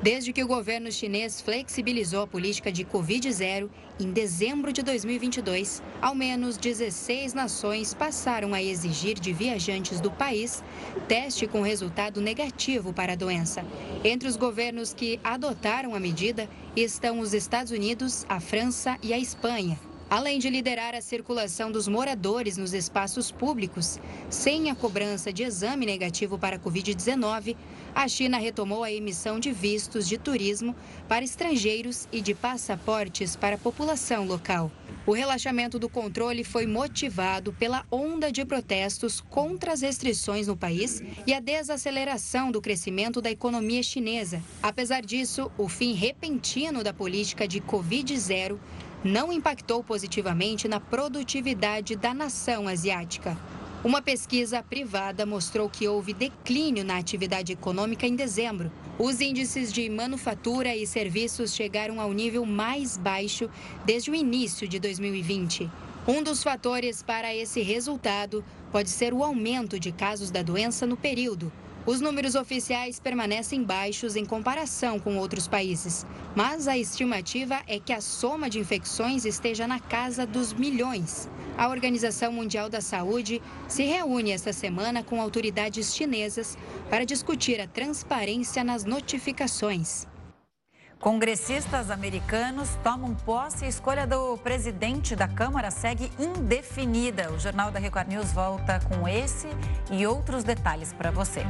Desde 0.02 0.32
que 0.32 0.42
o 0.42 0.48
governo 0.48 0.90
chinês 0.90 1.42
flexibilizou 1.42 2.22
a 2.22 2.26
política 2.26 2.72
de 2.72 2.86
Covid-0 2.86 3.68
em 4.00 4.10
dezembro 4.10 4.72
de 4.72 4.82
2022, 4.82 5.82
ao 6.00 6.14
menos 6.14 6.56
16 6.56 7.34
nações 7.34 7.92
passaram 7.92 8.54
a 8.54 8.62
exigir 8.62 9.20
de 9.20 9.30
viajantes 9.30 10.00
do 10.00 10.10
país 10.10 10.64
teste 11.06 11.46
com 11.46 11.60
resultado 11.60 12.18
negativo 12.18 12.94
para 12.94 13.12
a 13.12 13.16
doença. 13.16 13.62
Entre 14.02 14.26
os 14.26 14.36
governos 14.36 14.94
que 14.94 15.20
adotaram 15.22 15.94
a 15.94 16.00
medida 16.00 16.48
estão 16.74 17.20
os 17.20 17.34
Estados 17.34 17.70
Unidos, 17.70 18.24
a 18.26 18.40
França 18.40 18.96
e 19.02 19.12
a 19.12 19.18
Espanha. 19.18 19.78
Além 20.10 20.40
de 20.40 20.50
liderar 20.50 20.92
a 20.96 21.00
circulação 21.00 21.70
dos 21.70 21.86
moradores 21.86 22.56
nos 22.56 22.74
espaços 22.74 23.30
públicos, 23.30 24.00
sem 24.28 24.68
a 24.68 24.74
cobrança 24.74 25.32
de 25.32 25.44
exame 25.44 25.86
negativo 25.86 26.36
para 26.36 26.56
a 26.56 26.58
Covid-19, 26.58 27.56
a 27.94 28.08
China 28.08 28.36
retomou 28.36 28.82
a 28.82 28.90
emissão 28.90 29.38
de 29.38 29.52
vistos 29.52 30.08
de 30.08 30.18
turismo 30.18 30.74
para 31.08 31.24
estrangeiros 31.24 32.08
e 32.10 32.20
de 32.20 32.34
passaportes 32.34 33.36
para 33.36 33.54
a 33.54 33.58
população 33.58 34.26
local. 34.26 34.68
O 35.06 35.12
relaxamento 35.12 35.78
do 35.78 35.88
controle 35.88 36.42
foi 36.42 36.66
motivado 36.66 37.52
pela 37.52 37.86
onda 37.90 38.32
de 38.32 38.44
protestos 38.44 39.20
contra 39.20 39.72
as 39.72 39.80
restrições 39.80 40.48
no 40.48 40.56
país 40.56 41.00
e 41.24 41.32
a 41.32 41.38
desaceleração 41.38 42.50
do 42.50 42.60
crescimento 42.60 43.22
da 43.22 43.30
economia 43.30 43.82
chinesa. 43.82 44.42
Apesar 44.60 45.02
disso, 45.02 45.50
o 45.56 45.68
fim 45.68 45.94
repentino 45.94 46.82
da 46.82 46.92
política 46.92 47.46
de 47.46 47.60
Covid-0 47.60 48.58
não 49.02 49.32
impactou 49.32 49.82
positivamente 49.82 50.68
na 50.68 50.78
produtividade 50.78 51.96
da 51.96 52.12
nação 52.12 52.68
asiática. 52.68 53.36
Uma 53.82 54.02
pesquisa 54.02 54.62
privada 54.62 55.24
mostrou 55.24 55.70
que 55.70 55.88
houve 55.88 56.12
declínio 56.12 56.84
na 56.84 56.98
atividade 56.98 57.52
econômica 57.52 58.06
em 58.06 58.14
dezembro. 58.14 58.70
Os 58.98 59.22
índices 59.22 59.72
de 59.72 59.88
manufatura 59.88 60.76
e 60.76 60.86
serviços 60.86 61.54
chegaram 61.54 61.98
ao 61.98 62.12
nível 62.12 62.44
mais 62.44 62.98
baixo 62.98 63.48
desde 63.86 64.10
o 64.10 64.14
início 64.14 64.68
de 64.68 64.78
2020. 64.78 65.70
Um 66.06 66.22
dos 66.22 66.42
fatores 66.42 67.02
para 67.02 67.34
esse 67.34 67.62
resultado 67.62 68.44
pode 68.70 68.90
ser 68.90 69.14
o 69.14 69.24
aumento 69.24 69.80
de 69.80 69.92
casos 69.92 70.30
da 70.30 70.42
doença 70.42 70.86
no 70.86 70.96
período. 70.96 71.50
Os 71.86 71.98
números 71.98 72.34
oficiais 72.34 73.00
permanecem 73.00 73.64
baixos 73.64 74.14
em 74.14 74.24
comparação 74.24 74.98
com 74.98 75.16
outros 75.16 75.48
países, 75.48 76.04
mas 76.36 76.68
a 76.68 76.76
estimativa 76.76 77.58
é 77.66 77.78
que 77.78 77.92
a 77.92 78.02
soma 78.02 78.50
de 78.50 78.58
infecções 78.58 79.24
esteja 79.24 79.66
na 79.66 79.80
casa 79.80 80.26
dos 80.26 80.52
milhões. 80.52 81.26
A 81.56 81.68
Organização 81.68 82.32
Mundial 82.32 82.68
da 82.68 82.82
Saúde 82.82 83.40
se 83.66 83.82
reúne 83.84 84.30
esta 84.30 84.52
semana 84.52 85.02
com 85.02 85.20
autoridades 85.22 85.94
chinesas 85.94 86.56
para 86.90 87.06
discutir 87.06 87.58
a 87.60 87.66
transparência 87.66 88.62
nas 88.62 88.84
notificações. 88.84 90.09
Congressistas 91.00 91.90
americanos 91.90 92.68
tomam 92.84 93.14
posse 93.14 93.64
e 93.64 93.66
a 93.66 93.68
escolha 93.70 94.06
do 94.06 94.36
presidente 94.36 95.16
da 95.16 95.26
Câmara 95.26 95.70
segue 95.70 96.12
indefinida. 96.18 97.32
O 97.32 97.38
Jornal 97.38 97.70
da 97.70 97.78
Record 97.78 98.08
News 98.08 98.30
volta 98.32 98.78
com 98.80 99.08
esse 99.08 99.48
e 99.90 100.06
outros 100.06 100.44
detalhes 100.44 100.92
para 100.92 101.10
você. 101.10 101.40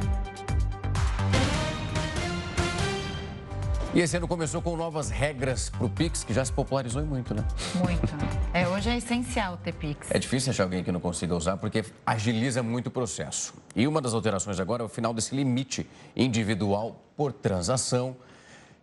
E 3.93 3.99
esse 3.99 4.15
ano 4.15 4.25
começou 4.25 4.61
com 4.61 4.77
novas 4.77 5.09
regras 5.09 5.69
para 5.69 5.85
o 5.85 5.89
Pix, 5.89 6.23
que 6.23 6.33
já 6.33 6.45
se 6.45 6.53
popularizou 6.53 7.05
muito, 7.05 7.33
né? 7.33 7.43
Muito. 7.75 8.07
É, 8.53 8.65
hoje 8.69 8.89
é 8.89 8.95
essencial 8.95 9.57
ter 9.57 9.73
Pix. 9.73 10.09
É 10.11 10.17
difícil 10.17 10.51
achar 10.51 10.63
alguém 10.63 10.81
que 10.81 10.93
não 10.93 11.01
consiga 11.01 11.35
usar, 11.35 11.57
porque 11.57 11.83
agiliza 12.05 12.63
muito 12.63 12.87
o 12.87 12.91
processo. 12.91 13.53
E 13.75 13.85
uma 13.85 13.99
das 13.99 14.13
alterações 14.13 14.61
agora 14.61 14.81
é 14.83 14.85
o 14.85 14.89
final 14.89 15.13
desse 15.13 15.35
limite 15.35 15.89
individual 16.15 17.03
por 17.17 17.33
transação 17.33 18.15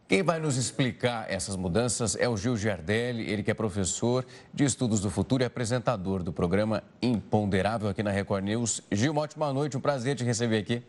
quem 0.08 0.22
vai 0.22 0.40
nos 0.40 0.56
explicar 0.56 1.26
essas 1.30 1.54
mudanças 1.54 2.16
é 2.16 2.26
o 2.26 2.34
Gil 2.34 2.56
Giardelli, 2.56 3.30
ele 3.30 3.42
que 3.42 3.50
é 3.50 3.54
professor 3.54 4.24
de 4.54 4.64
Estudos 4.64 5.00
do 5.00 5.10
Futuro 5.10 5.42
e 5.42 5.46
apresentador 5.46 6.22
do 6.22 6.32
programa 6.32 6.82
Imponderável 7.02 7.90
aqui 7.90 8.02
na 8.02 8.10
Record 8.10 8.42
News. 8.42 8.82
Gil, 8.90 9.12
uma 9.12 9.20
ótima 9.20 9.52
noite, 9.52 9.76
um 9.76 9.80
prazer 9.80 10.16
te 10.16 10.24
receber 10.24 10.60
aqui. 10.60 10.82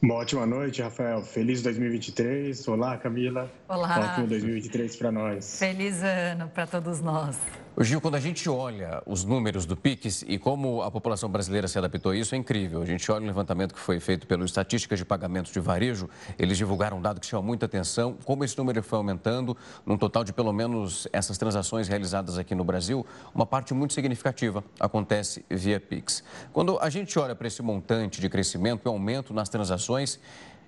Uma 0.00 0.14
ótima 0.14 0.46
noite, 0.46 0.80
Rafael. 0.80 1.20
Feliz 1.20 1.60
2023. 1.60 2.66
Olá, 2.68 2.96
Camila. 2.96 3.52
Olá. 3.68 4.12
Ótimo 4.12 4.28
2023 4.28 4.96
para 4.96 5.12
nós. 5.12 5.58
Feliz 5.58 6.02
ano 6.02 6.48
para 6.48 6.66
todos 6.66 7.02
nós. 7.02 7.38
O 7.76 7.84
Gil, 7.84 8.00
quando 8.00 8.16
a 8.16 8.20
gente 8.20 8.50
olha 8.50 9.00
os 9.06 9.24
números 9.24 9.64
do 9.64 9.76
PIX 9.76 10.24
e 10.26 10.38
como 10.38 10.82
a 10.82 10.90
população 10.90 11.30
brasileira 11.30 11.68
se 11.68 11.78
adaptou 11.78 12.10
a 12.10 12.16
isso, 12.16 12.34
é 12.34 12.38
incrível. 12.38 12.82
A 12.82 12.84
gente 12.84 13.10
olha 13.12 13.22
o 13.22 13.26
levantamento 13.26 13.72
que 13.72 13.78
foi 13.78 14.00
feito 14.00 14.26
pelo 14.26 14.44
Estatísticas 14.44 14.98
de 14.98 15.04
Pagamentos 15.04 15.52
de 15.52 15.60
Varejo, 15.60 16.10
eles 16.36 16.58
divulgaram 16.58 16.98
um 16.98 17.00
dado 17.00 17.20
que 17.20 17.26
chama 17.26 17.44
muita 17.44 17.66
atenção, 17.66 18.18
como 18.24 18.44
esse 18.44 18.58
número 18.58 18.82
foi 18.82 18.98
aumentando, 18.98 19.56
num 19.86 19.96
total 19.96 20.24
de 20.24 20.32
pelo 20.32 20.52
menos 20.52 21.06
essas 21.12 21.38
transações 21.38 21.86
realizadas 21.86 22.38
aqui 22.38 22.56
no 22.56 22.64
Brasil, 22.64 23.06
uma 23.32 23.46
parte 23.46 23.72
muito 23.72 23.94
significativa 23.94 24.64
acontece 24.78 25.44
via 25.48 25.78
PIX. 25.78 26.24
Quando 26.52 26.76
a 26.80 26.90
gente 26.90 27.16
olha 27.20 27.36
para 27.36 27.46
esse 27.46 27.62
montante 27.62 28.20
de 28.20 28.28
crescimento 28.28 28.82
e 28.84 28.88
aumento 28.88 29.32
nas 29.32 29.48
transações, 29.48 30.18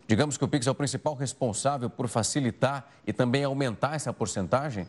digamos 0.07 0.39
que 0.39 0.45
o 0.45 0.49
PIX 0.49 0.69
é 0.69 0.71
o 0.71 0.75
principal 0.75 1.15
responsável 1.15 1.91
por 1.91 2.07
facilitar 2.07 2.89
e 3.05 3.13
também 3.13 3.43
aumentar 3.43 3.97
essa 3.97 4.13
porcentagem? 4.13 4.87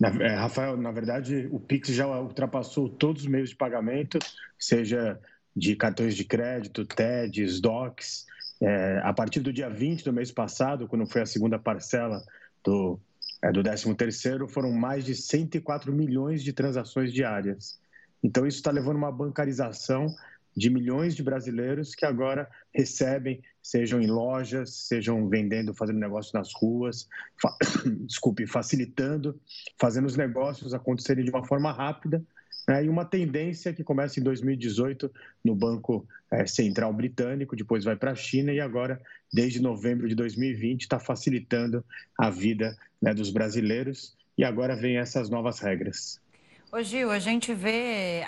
Na, 0.00 0.08
é, 0.08 0.34
Rafael, 0.34 0.76
na 0.76 0.92
verdade, 0.92 1.48
o 1.50 1.58
Pix 1.58 1.88
já 1.88 2.06
ultrapassou 2.06 2.88
todos 2.88 3.22
os 3.22 3.28
meios 3.28 3.50
de 3.50 3.56
pagamento, 3.56 4.18
seja 4.58 5.18
de 5.54 5.74
cartões 5.74 6.14
de 6.14 6.24
crédito, 6.24 6.86
TEDs, 6.86 7.60
DOCs. 7.60 8.26
É, 8.60 9.00
a 9.04 9.12
partir 9.12 9.40
do 9.40 9.52
dia 9.52 9.68
20 9.68 10.04
do 10.04 10.12
mês 10.12 10.32
passado, 10.32 10.88
quando 10.88 11.06
foi 11.06 11.22
a 11.22 11.26
segunda 11.26 11.58
parcela 11.58 12.24
do, 12.64 12.98
é, 13.42 13.52
do 13.52 13.62
13º, 13.62 14.48
foram 14.48 14.72
mais 14.72 15.04
de 15.04 15.14
104 15.14 15.92
milhões 15.92 16.42
de 16.42 16.52
transações 16.52 17.12
diárias. 17.12 17.78
Então, 18.22 18.46
isso 18.46 18.58
está 18.58 18.70
levando 18.70 18.96
uma 18.96 19.12
bancarização 19.12 20.14
de 20.56 20.70
milhões 20.70 21.14
de 21.14 21.22
brasileiros 21.22 21.94
que 21.94 22.04
agora 22.04 22.48
recebem, 22.74 23.40
sejam 23.68 24.00
em 24.00 24.06
lojas, 24.06 24.70
sejam 24.70 25.28
vendendo, 25.28 25.74
fazendo 25.74 25.98
negócio 25.98 26.32
nas 26.32 26.54
ruas, 26.54 27.06
fa 27.38 27.54
desculpe, 28.06 28.46
facilitando, 28.46 29.38
fazendo 29.78 30.06
os 30.06 30.16
negócios 30.16 30.72
acontecerem 30.72 31.22
de 31.22 31.30
uma 31.30 31.44
forma 31.44 31.70
rápida. 31.70 32.24
Né? 32.66 32.86
E 32.86 32.88
uma 32.88 33.04
tendência 33.04 33.74
que 33.74 33.84
começa 33.84 34.18
em 34.18 34.22
2018 34.22 35.12
no 35.44 35.54
Banco 35.54 36.08
é, 36.30 36.46
Central 36.46 36.94
Britânico, 36.94 37.54
depois 37.54 37.84
vai 37.84 37.94
para 37.94 38.12
a 38.12 38.14
China 38.14 38.52
e 38.54 38.58
agora, 38.58 38.98
desde 39.30 39.60
novembro 39.60 40.08
de 40.08 40.14
2020, 40.14 40.80
está 40.80 40.98
facilitando 40.98 41.84
a 42.16 42.30
vida 42.30 42.74
né, 43.02 43.12
dos 43.12 43.30
brasileiros. 43.30 44.16
E 44.38 44.44
agora 44.44 44.76
vem 44.76 44.96
essas 44.96 45.28
novas 45.28 45.58
regras. 45.58 46.18
Ô 46.70 46.82
Gil, 46.82 47.10
a 47.10 47.18
gente 47.18 47.54
vê 47.54 48.22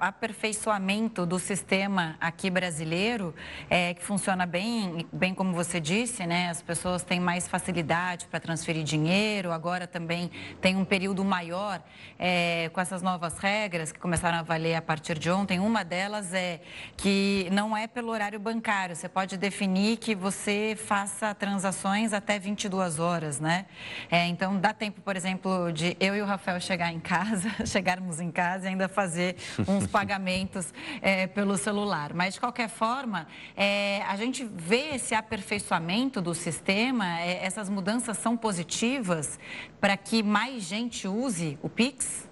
aperfeiçoamento 0.00 1.26
do 1.26 1.38
sistema 1.38 2.16
aqui 2.18 2.48
brasileiro, 2.48 3.34
é, 3.68 3.92
que 3.92 4.02
funciona 4.02 4.46
bem, 4.46 5.06
bem 5.12 5.34
como 5.34 5.52
você 5.52 5.78
disse, 5.78 6.26
né? 6.26 6.48
As 6.48 6.62
pessoas 6.62 7.02
têm 7.02 7.20
mais 7.20 7.46
facilidade 7.46 8.26
para 8.28 8.40
transferir 8.40 8.82
dinheiro, 8.82 9.52
agora 9.52 9.86
também 9.86 10.30
tem 10.62 10.74
um 10.74 10.86
período 10.86 11.22
maior 11.22 11.82
é, 12.18 12.70
com 12.72 12.80
essas 12.80 13.02
novas 13.02 13.36
regras 13.36 13.92
que 13.92 13.98
começaram 13.98 14.38
a 14.38 14.42
valer 14.42 14.76
a 14.76 14.80
partir 14.80 15.18
de 15.18 15.30
ontem. 15.30 15.60
Uma 15.60 15.84
delas 15.84 16.32
é 16.32 16.62
que 16.96 17.46
não 17.52 17.76
é 17.76 17.86
pelo 17.86 18.10
horário 18.10 18.40
bancário, 18.40 18.96
você 18.96 19.06
pode 19.06 19.36
definir 19.36 19.98
que 19.98 20.14
você 20.14 20.74
faça 20.82 21.34
transações 21.34 22.14
até 22.14 22.38
22 22.38 22.98
horas, 22.98 23.38
né? 23.38 23.66
É, 24.10 24.26
então, 24.28 24.58
dá 24.58 24.72
tempo, 24.72 25.02
por 25.02 25.14
exemplo, 25.14 25.70
de 25.70 25.94
eu 26.00 26.16
e 26.16 26.22
o 26.22 26.24
Rafael 26.24 26.58
chegar 26.58 26.90
em 26.90 26.98
casa 26.98 27.17
casa, 27.18 27.48
chegarmos 27.66 28.20
em 28.20 28.30
casa 28.30 28.66
e 28.66 28.68
ainda 28.68 28.88
fazer 28.88 29.36
uns 29.66 29.86
pagamentos 29.88 30.72
é, 31.02 31.26
pelo 31.26 31.56
celular. 31.56 32.14
Mas, 32.14 32.34
de 32.34 32.40
qualquer 32.40 32.68
forma, 32.68 33.26
é, 33.56 34.02
a 34.02 34.16
gente 34.16 34.44
vê 34.44 34.94
esse 34.94 35.14
aperfeiçoamento 35.14 36.20
do 36.20 36.34
sistema, 36.34 37.20
é, 37.20 37.44
essas 37.44 37.68
mudanças 37.68 38.16
são 38.18 38.36
positivas 38.36 39.38
para 39.80 39.96
que 39.96 40.22
mais 40.22 40.62
gente 40.62 41.08
use 41.08 41.58
o 41.62 41.68
Pix? 41.68 42.28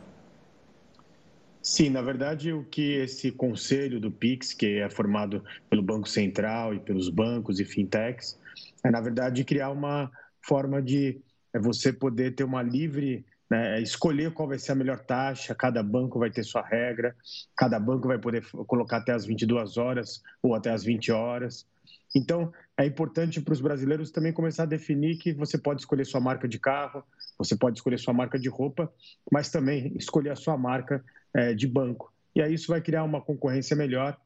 Sim, 1.61 1.91
na 1.91 2.01
verdade, 2.01 2.53
o 2.53 2.63
que 2.63 2.93
esse 2.93 3.33
conselho 3.33 3.99
do 3.99 4.09
Pix, 4.11 4.53
que 4.53 4.79
é 4.79 4.89
formado 4.89 5.45
pelo 5.69 5.83
Banco 5.83 6.09
Central 6.09 6.75
e 6.75 6.79
pelos 6.79 7.09
bancos 7.09 7.59
e 7.59 7.65
fintechs, 7.65 8.39
é, 8.85 8.91
na 8.91 9.01
verdade, 9.01 9.43
criar 9.43 9.71
uma 9.71 10.11
forma 10.41 10.81
de 10.81 11.21
é, 11.53 11.59
você 11.59 11.93
poder 11.93 12.37
ter 12.37 12.45
uma 12.45 12.63
livre, 12.63 13.25
né, 13.51 13.81
escolher 13.81 14.33
qual 14.33 14.49
vai 14.49 14.59
ser 14.59 14.73
a 14.73 14.75
melhor 14.75 14.99
taxa, 15.01 15.55
cada 15.55 15.83
banco 15.83 16.19
vai 16.19 16.31
ter 16.31 16.43
sua 16.43 16.63
regra, 16.63 17.15
cada 17.57 17.79
banco 17.79 18.09
vai 18.09 18.19
poder 18.19 18.45
colocar 18.67 18.99
até 18.99 19.13
as 19.13 19.25
22 19.25 19.77
horas 19.77 20.23
ou 20.43 20.55
até 20.55 20.71
as 20.71 20.85
20 20.85 21.13
horas. 21.13 21.67
Então, 22.15 22.53
é 22.77 22.87
importante 22.87 23.41
para 23.41 23.53
os 23.53 23.61
brasileiros 23.61 24.11
também 24.11 24.33
começar 24.33 24.65
a 24.65 24.67
definir 24.67 25.19
que 25.19 25.33
você 25.33 25.59
pode 25.59 25.83
escolher 25.83 26.05
sua 26.05 26.21
marca 26.21 26.49
de 26.49 26.59
carro, 26.59 27.05
você 27.39 27.57
pode 27.57 27.79
escolher 27.79 27.99
sua 27.99 28.15
marca 28.15 28.39
de 28.39 28.49
roupa, 28.49 28.93
mas 29.31 29.51
também 29.51 29.93
escolher 29.97 30.31
a 30.31 30.37
sua 30.37 30.57
marca 30.57 31.05
é, 31.35 31.55
de 31.55 31.67
banco. 31.67 32.13
E 32.35 32.43
aí 32.43 32.55
isso 32.55 32.69
vai 32.69 32.81
criar 32.81 33.05
uma 33.05 33.21
concorrência 33.21 33.77
melhor. 33.77 34.17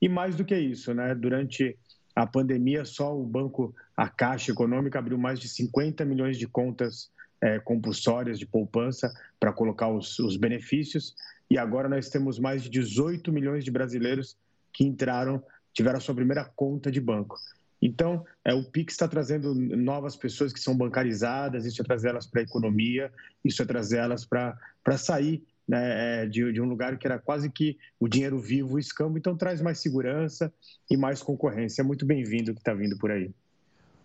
E 0.00 0.08
mais 0.08 0.36
do 0.36 0.44
que 0.44 0.56
isso, 0.56 0.92
né? 0.94 1.14
durante 1.14 1.76
a 2.14 2.26
pandemia, 2.26 2.84
só 2.84 3.16
o 3.16 3.24
banco, 3.24 3.74
a 3.96 4.08
Caixa 4.08 4.50
Econômica, 4.50 4.98
abriu 4.98 5.16
mais 5.16 5.38
de 5.38 5.48
50 5.48 6.04
milhões 6.04 6.36
de 6.36 6.46
contas 6.46 7.10
é, 7.40 7.58
compulsórias 7.58 8.38
de 8.38 8.46
poupança 8.46 9.12
para 9.38 9.52
colocar 9.52 9.88
os, 9.88 10.18
os 10.18 10.36
benefícios. 10.36 11.14
E 11.50 11.56
agora 11.56 11.88
nós 11.88 12.08
temos 12.08 12.38
mais 12.38 12.62
de 12.62 12.68
18 12.68 13.32
milhões 13.32 13.64
de 13.64 13.70
brasileiros 13.70 14.36
que 14.72 14.84
entraram, 14.84 15.42
tiveram 15.72 15.98
a 15.98 16.00
sua 16.00 16.14
primeira 16.14 16.44
conta 16.44 16.90
de 16.90 17.00
banco. 17.00 17.38
Então, 17.80 18.24
é, 18.44 18.52
o 18.52 18.64
Pix 18.64 18.94
está 18.94 19.06
trazendo 19.06 19.54
novas 19.54 20.16
pessoas 20.16 20.52
que 20.52 20.58
são 20.58 20.76
bancarizadas, 20.76 21.64
isso 21.64 21.80
é 21.80 21.84
trazer 21.84 22.08
elas 22.08 22.26
para 22.26 22.40
a 22.40 22.44
economia, 22.44 23.12
isso 23.44 23.62
é 23.62 23.64
trazer 23.64 23.98
elas 23.98 24.24
para 24.24 24.58
sair 24.96 25.44
né, 25.66 26.22
é, 26.22 26.26
de, 26.26 26.52
de, 26.52 26.60
um 26.60 26.68
lugar 26.68 26.98
que 26.98 27.06
era 27.06 27.18
quase 27.18 27.50
que 27.50 27.78
o 28.00 28.08
dinheiro 28.08 28.38
vivo, 28.40 28.74
o 28.74 28.78
escambo, 28.78 29.18
então 29.18 29.36
traz 29.36 29.60
mais 29.60 29.78
segurança 29.78 30.52
e 30.90 30.96
mais 30.96 31.22
concorrência. 31.22 31.82
É 31.82 31.84
muito 31.84 32.04
bem-vindo 32.04 32.50
o 32.50 32.54
que 32.54 32.60
está 32.60 32.74
vindo 32.74 32.96
por 32.98 33.10
aí. 33.10 33.30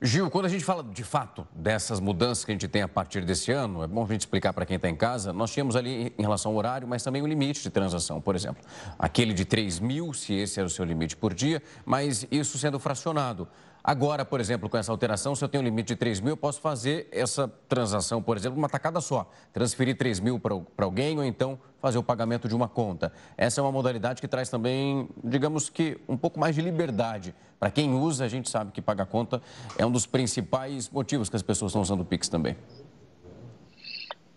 Gil, 0.05 0.29
quando 0.29 0.48
a 0.48 0.50
gente 0.50 0.65
fala 0.65 0.83
de 0.83 1.01
fato 1.01 1.48
dessas 1.55 2.01
mudanças 2.01 2.43
que 2.43 2.51
a 2.51 2.53
gente 2.53 2.67
tem 2.67 2.81
a 2.81 2.89
partir 2.89 3.24
desse 3.24 3.53
ano, 3.53 3.83
é 3.83 3.88
bom 3.88 4.03
a 4.03 4.07
gente 4.07 4.19
explicar 4.19 4.51
para 4.51 4.65
quem 4.65 4.75
está 4.75 4.89
em 4.89 4.98
casa, 4.98 5.31
nós 5.31 5.50
tínhamos 5.50 5.77
ali 5.77 6.13
em 6.17 6.22
relação 6.22 6.51
ao 6.51 6.57
horário, 6.57 6.86
mas 6.86 7.01
também 7.01 7.22
o 7.22 7.25
limite 7.25 7.63
de 7.63 7.69
transação, 7.69 8.19
por 8.19 8.36
exemplo. 8.36 8.62
Aquele 9.00 9.33
de 9.33 9.45
3 9.45 9.79
mil, 9.79 10.12
se 10.12 10.33
esse 10.33 10.60
era 10.60 10.67
o 10.67 10.69
seu 10.69 10.83
limite 10.83 11.15
por 11.15 11.33
dia, 11.33 11.63
mas 11.86 12.27
isso 12.29 12.57
sendo 12.57 12.81
fracionado. 12.81 13.48
Agora, 13.83 14.23
por 14.23 14.39
exemplo, 14.39 14.69
com 14.69 14.77
essa 14.77 14.93
alteração, 14.93 15.35
se 15.35 15.43
eu 15.43 15.49
tenho 15.49 15.61
um 15.61 15.65
limite 15.65 15.87
de 15.87 15.97
3 15.97 16.21
mil, 16.21 16.29
eu 16.29 16.37
posso 16.37 16.61
fazer 16.61 17.05
essa 17.11 17.49
transação, 17.67 18.23
por 18.23 18.37
exemplo, 18.37 18.57
uma 18.57 18.69
tacada 18.69 19.01
só. 19.01 19.29
Transferir 19.51 19.97
3 19.97 20.21
mil 20.21 20.39
para 20.39 20.55
alguém 20.85 21.17
ou 21.17 21.25
então 21.25 21.59
fazer 21.81 21.97
o 21.97 22.03
pagamento 22.03 22.47
de 22.47 22.55
uma 22.55 22.69
conta. 22.69 23.11
Essa 23.35 23.59
é 23.59 23.61
uma 23.61 23.73
modalidade 23.73 24.21
que 24.21 24.27
traz 24.27 24.49
também, 24.49 25.09
digamos 25.21 25.67
que, 25.69 25.99
um 26.07 26.15
pouco 26.15 26.39
mais 26.39 26.55
de 26.55 26.61
liberdade. 26.61 27.35
Para 27.59 27.69
quem 27.69 27.93
usa, 27.93 28.23
a 28.23 28.29
gente 28.29 28.49
sabe 28.49 28.71
que 28.71 28.81
pagar 28.81 29.05
conta 29.05 29.41
é 29.77 29.85
um 29.85 29.91
dos 29.91 30.05
principais 30.05 30.89
motivos 30.89 31.29
que 31.29 31.35
as 31.35 31.41
pessoas 31.41 31.71
estão 31.71 31.81
usando 31.81 32.01
o 32.01 32.05
Pix 32.05 32.29
também. 32.29 32.55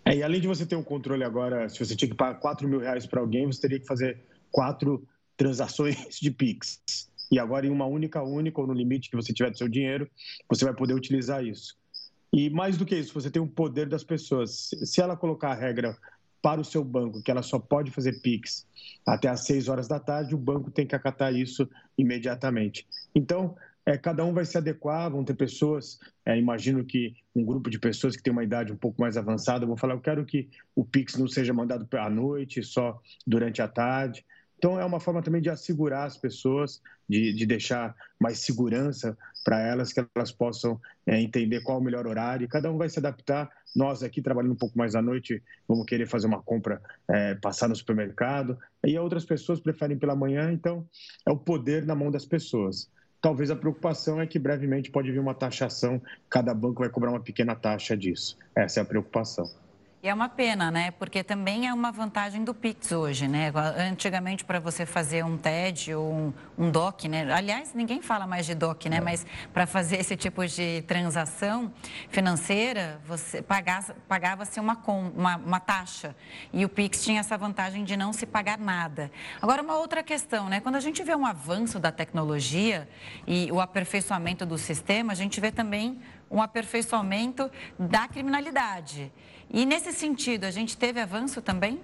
É, 0.03 0.13
e 0.13 0.23
além 0.23 0.41
de 0.41 0.47
você 0.47 0.65
ter 0.65 0.75
um 0.75 0.83
controle 0.83 1.23
agora, 1.23 1.69
se 1.69 1.79
você 1.79 1.95
tinha 1.95 2.09
que 2.09 2.15
pagar 2.15 2.37
4 2.39 2.67
mil 2.67 2.81
reais 2.81 3.05
para 3.05 3.21
alguém, 3.21 3.45
você 3.45 3.61
teria 3.61 3.79
que 3.79 3.87
fazer 3.87 4.19
quatro 4.51 5.07
transações 5.37 6.19
de 6.19 6.31
Pix 6.31 6.81
e 7.31 7.39
agora 7.39 7.65
em 7.65 7.69
uma 7.69 7.85
única 7.85 8.21
única 8.21 8.61
ou 8.61 8.67
no 8.67 8.73
limite 8.73 9.09
que 9.09 9.15
você 9.15 9.33
tiver 9.33 9.51
do 9.51 9.57
seu 9.57 9.67
dinheiro, 9.67 10.09
você 10.49 10.65
vai 10.65 10.73
poder 10.73 10.93
utilizar 10.93 11.43
isso. 11.43 11.77
E 12.31 12.49
mais 12.49 12.77
do 12.77 12.85
que 12.85 12.95
isso, 12.95 13.13
você 13.13 13.31
tem 13.31 13.41
o 13.41 13.47
poder 13.47 13.87
das 13.87 14.03
pessoas. 14.03 14.69
Se 14.83 15.01
ela 15.01 15.15
colocar 15.15 15.51
a 15.51 15.55
regra 15.55 15.97
para 16.41 16.61
o 16.61 16.65
seu 16.65 16.83
banco, 16.83 17.21
que 17.21 17.31
ela 17.31 17.41
só 17.41 17.59
pode 17.59 17.91
fazer 17.91 18.21
PIX 18.21 18.65
até 19.05 19.27
às 19.27 19.45
6 19.45 19.67
horas 19.69 19.87
da 19.87 19.99
tarde, 19.99 20.35
o 20.35 20.37
banco 20.37 20.69
tem 20.69 20.85
que 20.85 20.95
acatar 20.95 21.33
isso 21.33 21.67
imediatamente. 21.97 22.87
Então, 23.15 23.55
é, 23.85 23.97
cada 23.97 24.23
um 24.25 24.33
vai 24.33 24.43
se 24.43 24.57
adequar, 24.57 25.09
vão 25.09 25.23
ter 25.23 25.33
pessoas, 25.33 25.97
é, 26.25 26.37
imagino 26.37 26.83
que 26.83 27.15
um 27.33 27.45
grupo 27.45 27.69
de 27.69 27.79
pessoas 27.79 28.17
que 28.17 28.21
tem 28.21 28.33
uma 28.33 28.43
idade 28.43 28.73
um 28.73 28.77
pouco 28.77 28.99
mais 28.99 29.15
avançada 29.15 29.65
vão 29.65 29.77
falar, 29.77 29.93
eu 29.93 30.01
quero 30.01 30.25
que 30.25 30.49
o 30.75 30.83
PIX 30.83 31.15
não 31.15 31.27
seja 31.27 31.53
mandado 31.53 31.87
à 31.97 32.09
noite, 32.09 32.61
só 32.63 33.01
durante 33.25 33.61
a 33.61 33.67
tarde. 33.67 34.25
Então, 34.57 34.79
é 34.79 34.85
uma 34.85 34.99
forma 34.99 35.21
também 35.21 35.41
de 35.41 35.49
assegurar 35.49 36.07
as 36.07 36.17
pessoas, 36.17 36.81
de, 37.07 37.31
de 37.33 37.45
deixar 37.45 37.95
mais 38.19 38.39
segurança 38.39 39.17
para 39.43 39.59
elas, 39.61 39.93
que 39.93 40.03
elas 40.15 40.31
possam 40.31 40.79
é, 41.05 41.21
entender 41.21 41.61
qual 41.61 41.77
é 41.77 41.81
o 41.81 41.83
melhor 41.83 42.07
horário. 42.07 42.47
Cada 42.47 42.71
um 42.71 42.77
vai 42.77 42.89
se 42.89 42.99
adaptar. 42.99 43.49
Nós 43.75 44.01
aqui, 44.01 44.21
trabalhando 44.21 44.53
um 44.53 44.57
pouco 44.57 44.77
mais 44.77 44.95
à 44.95 45.01
noite, 45.01 45.41
vamos 45.67 45.85
querer 45.85 46.07
fazer 46.07 46.27
uma 46.27 46.41
compra, 46.41 46.81
é, 47.07 47.35
passar 47.35 47.69
no 47.69 47.75
supermercado. 47.75 48.57
E 48.83 48.97
outras 48.97 49.23
pessoas 49.23 49.59
preferem 49.59 49.97
pela 49.97 50.15
manhã. 50.15 50.51
Então, 50.51 50.85
é 51.25 51.31
o 51.31 51.37
poder 51.37 51.85
na 51.85 51.95
mão 51.95 52.09
das 52.09 52.25
pessoas. 52.25 52.89
Talvez 53.21 53.49
a 53.49 53.55
preocupação 53.55 54.19
é 54.19 54.27
que 54.27 54.39
brevemente 54.39 54.91
pode 54.91 55.11
vir 55.11 55.19
uma 55.19 55.33
taxação, 55.33 56.01
cada 56.29 56.53
banco 56.53 56.81
vai 56.81 56.89
cobrar 56.89 57.09
uma 57.09 57.19
pequena 57.19 57.55
taxa 57.55 57.97
disso. 57.97 58.37
Essa 58.55 58.79
é 58.79 58.83
a 58.83 58.85
preocupação. 58.85 59.49
E 60.03 60.07
é 60.07 60.13
uma 60.13 60.29
pena, 60.29 60.69
né? 60.69 60.91
Porque 60.91 61.23
também 61.23 61.67
é 61.67 61.73
uma 61.73 61.91
vantagem 61.91 62.43
do 62.43 62.53
Pix 62.53 62.91
hoje, 62.91 63.27
né? 63.27 63.51
Antigamente, 63.91 64.45
para 64.45 64.59
você 64.59 64.85
fazer 64.85 65.25
um 65.25 65.35
TED 65.35 65.95
ou 65.95 66.13
um, 66.13 66.33
um, 66.55 66.69
DOC, 66.69 67.05
né? 67.05 67.33
Aliás, 67.33 67.73
ninguém 67.73 67.99
fala 67.99 68.27
mais 68.27 68.45
de 68.45 68.53
DOC, 68.53 68.89
né? 68.89 68.97
É. 68.97 69.01
Mas 69.01 69.25
para 69.51 69.65
fazer 69.65 69.99
esse 69.99 70.15
tipo 70.15 70.45
de 70.45 70.83
transação 70.83 71.73
financeira, 72.09 73.01
você 73.07 73.41
pagava-se 73.41 74.59
uma, 74.59 74.77
uma, 74.85 75.37
uma 75.37 75.59
taxa. 75.59 76.15
E 76.53 76.63
o 76.63 76.69
Pix 76.69 77.03
tinha 77.03 77.19
essa 77.19 77.35
vantagem 77.35 77.83
de 77.83 77.97
não 77.97 78.13
se 78.13 78.27
pagar 78.27 78.59
nada. 78.59 79.11
Agora, 79.41 79.63
uma 79.63 79.77
outra 79.79 80.03
questão, 80.03 80.47
né? 80.47 80.59
Quando 80.59 80.75
a 80.75 80.79
gente 80.79 81.01
vê 81.01 81.15
um 81.15 81.25
avanço 81.25 81.79
da 81.79 81.91
tecnologia 81.91 82.87
e 83.25 83.51
o 83.51 83.59
aperfeiçoamento 83.59 84.45
do 84.45 84.59
sistema, 84.59 85.11
a 85.11 85.15
gente 85.15 85.41
vê 85.41 85.51
também 85.51 85.99
um 86.29 86.39
aperfeiçoamento 86.39 87.49
da 87.79 88.07
criminalidade. 88.07 89.11
E 89.49 89.65
nesse 89.65 89.93
sentido, 89.93 90.43
a 90.43 90.51
gente 90.51 90.77
teve 90.77 90.99
avanço 90.99 91.41
também? 91.41 91.79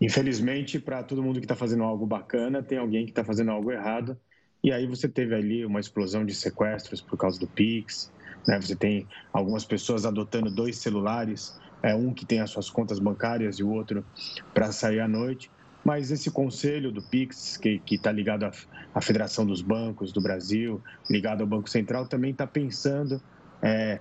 Infelizmente, 0.00 0.78
para 0.78 1.02
todo 1.02 1.22
mundo 1.22 1.38
que 1.38 1.44
está 1.44 1.54
fazendo 1.54 1.84
algo 1.84 2.04
bacana, 2.04 2.62
tem 2.62 2.78
alguém 2.78 3.04
que 3.04 3.12
está 3.12 3.24
fazendo 3.24 3.50
algo 3.50 3.70
errado. 3.70 4.18
E 4.62 4.72
aí 4.72 4.86
você 4.86 5.08
teve 5.08 5.34
ali 5.34 5.64
uma 5.64 5.78
explosão 5.78 6.24
de 6.24 6.34
sequestros 6.34 7.00
por 7.00 7.16
causa 7.16 7.38
do 7.38 7.46
Pix. 7.46 8.12
Né? 8.46 8.60
Você 8.60 8.74
tem 8.74 9.06
algumas 9.32 9.64
pessoas 9.64 10.04
adotando 10.04 10.50
dois 10.50 10.78
celulares, 10.78 11.58
é 11.82 11.94
um 11.94 12.12
que 12.12 12.26
tem 12.26 12.40
as 12.40 12.50
suas 12.50 12.68
contas 12.68 12.98
bancárias 12.98 13.56
e 13.56 13.62
o 13.62 13.70
outro 13.70 14.04
para 14.52 14.72
sair 14.72 15.00
à 15.00 15.08
noite. 15.08 15.50
Mas 15.84 16.10
esse 16.10 16.30
conselho 16.30 16.90
do 16.90 17.02
Pix, 17.02 17.58
que 17.58 17.80
está 17.90 18.10
ligado 18.10 18.44
à, 18.44 18.52
à 18.94 19.00
Federação 19.02 19.44
dos 19.46 19.60
Bancos 19.60 20.12
do 20.12 20.20
Brasil, 20.20 20.82
ligado 21.10 21.42
ao 21.42 21.46
Banco 21.46 21.68
Central, 21.68 22.06
também 22.08 22.30
está 22.30 22.46
pensando 22.46 23.22
é, 23.64 23.98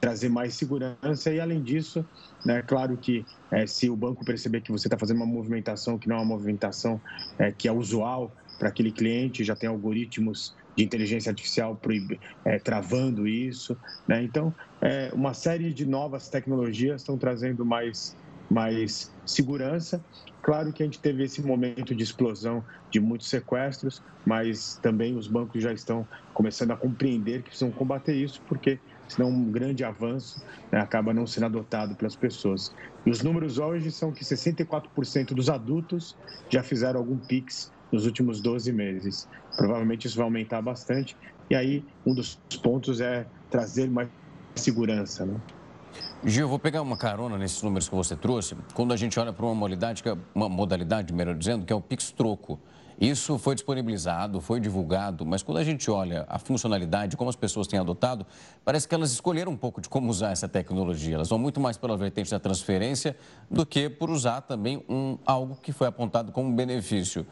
trazer 0.00 0.28
mais 0.28 0.54
segurança 0.54 1.32
e, 1.32 1.40
além 1.40 1.62
disso, 1.62 2.04
né, 2.44 2.62
claro 2.62 2.96
que 2.96 3.24
é, 3.50 3.66
se 3.66 3.88
o 3.88 3.96
banco 3.96 4.24
perceber 4.24 4.60
que 4.60 4.72
você 4.72 4.88
está 4.88 4.98
fazendo 4.98 5.18
uma 5.18 5.26
movimentação 5.26 5.98
que 5.98 6.08
não 6.08 6.16
é 6.16 6.18
uma 6.18 6.24
movimentação 6.24 7.00
é, 7.38 7.52
que 7.52 7.68
é 7.68 7.72
usual 7.72 8.34
para 8.58 8.68
aquele 8.68 8.90
cliente, 8.90 9.44
já 9.44 9.54
tem 9.54 9.68
algoritmos 9.68 10.54
de 10.76 10.84
inteligência 10.84 11.30
artificial 11.30 11.80
é, 12.44 12.58
travando 12.58 13.26
isso. 13.26 13.76
Né? 14.08 14.22
Então, 14.22 14.54
é, 14.80 15.10
uma 15.12 15.34
série 15.34 15.72
de 15.72 15.86
novas 15.86 16.28
tecnologias 16.28 17.02
estão 17.02 17.16
trazendo 17.16 17.64
mais, 17.64 18.16
mais 18.50 19.12
segurança. 19.24 20.04
Claro 20.42 20.72
que 20.72 20.82
a 20.82 20.86
gente 20.86 20.98
teve 20.98 21.24
esse 21.24 21.42
momento 21.42 21.94
de 21.94 22.02
explosão 22.02 22.64
de 22.90 23.00
muitos 23.00 23.28
sequestros, 23.28 24.02
mas 24.26 24.78
também 24.82 25.16
os 25.16 25.26
bancos 25.26 25.62
já 25.62 25.72
estão 25.72 26.06
começando 26.32 26.72
a 26.72 26.76
compreender 26.76 27.42
que 27.42 27.50
precisam 27.50 27.70
combater 27.70 28.14
isso, 28.14 28.40
porque 28.48 28.78
senão 29.08 29.28
um 29.28 29.50
grande 29.50 29.84
avanço 29.84 30.42
né, 30.70 30.80
acaba 30.80 31.12
não 31.12 31.26
sendo 31.26 31.46
adotado 31.46 31.94
pelas 31.94 32.16
pessoas. 32.16 32.74
E 33.04 33.10
os 33.10 33.22
números 33.22 33.58
hoje 33.58 33.90
são 33.90 34.12
que 34.12 34.24
64% 34.24 35.34
dos 35.34 35.48
adultos 35.48 36.16
já 36.48 36.62
fizeram 36.62 37.00
algum 37.00 37.16
PIX 37.16 37.72
nos 37.92 38.06
últimos 38.06 38.40
12 38.40 38.72
meses. 38.72 39.28
Provavelmente 39.56 40.06
isso 40.06 40.16
vai 40.16 40.24
aumentar 40.24 40.62
bastante. 40.62 41.16
E 41.48 41.54
aí, 41.54 41.84
um 42.06 42.14
dos 42.14 42.40
pontos 42.62 43.00
é 43.00 43.26
trazer 43.50 43.90
mais 43.90 44.08
segurança. 44.56 45.26
Né? 45.26 45.36
Gil, 46.24 46.48
vou 46.48 46.58
pegar 46.58 46.82
uma 46.82 46.96
carona 46.96 47.36
nesses 47.36 47.62
números 47.62 47.88
que 47.88 47.94
você 47.94 48.16
trouxe. 48.16 48.56
Quando 48.72 48.92
a 48.92 48.96
gente 48.96 49.18
olha 49.20 49.32
para 49.32 49.44
uma 49.44 49.54
modalidade, 49.54 50.02
é 50.06 50.16
uma 50.34 50.48
modalidade, 50.48 51.12
melhor 51.12 51.34
dizendo, 51.34 51.66
que 51.66 51.72
é 51.72 51.76
o 51.76 51.80
Pix 51.80 52.10
Troco. 52.10 52.58
Isso 53.00 53.38
foi 53.38 53.54
disponibilizado, 53.54 54.40
foi 54.40 54.60
divulgado, 54.60 55.26
mas 55.26 55.42
quando 55.42 55.58
a 55.58 55.64
gente 55.64 55.90
olha 55.90 56.24
a 56.28 56.38
funcionalidade, 56.38 57.16
como 57.16 57.28
as 57.28 57.36
pessoas 57.36 57.66
têm 57.66 57.78
adotado, 57.78 58.24
parece 58.64 58.86
que 58.86 58.94
elas 58.94 59.10
escolheram 59.10 59.50
um 59.50 59.56
pouco 59.56 59.80
de 59.80 59.88
como 59.88 60.08
usar 60.08 60.30
essa 60.30 60.48
tecnologia. 60.48 61.16
Elas 61.16 61.28
vão 61.28 61.38
muito 61.38 61.60
mais 61.60 61.76
pela 61.76 61.96
vertente 61.96 62.30
da 62.30 62.38
transferência 62.38 63.16
do 63.50 63.66
que 63.66 63.88
por 63.88 64.10
usar 64.10 64.42
também 64.42 64.84
um, 64.88 65.18
algo 65.26 65.56
que 65.56 65.72
foi 65.72 65.88
apontado 65.88 66.30
como 66.30 66.52
benefício. 66.52 67.26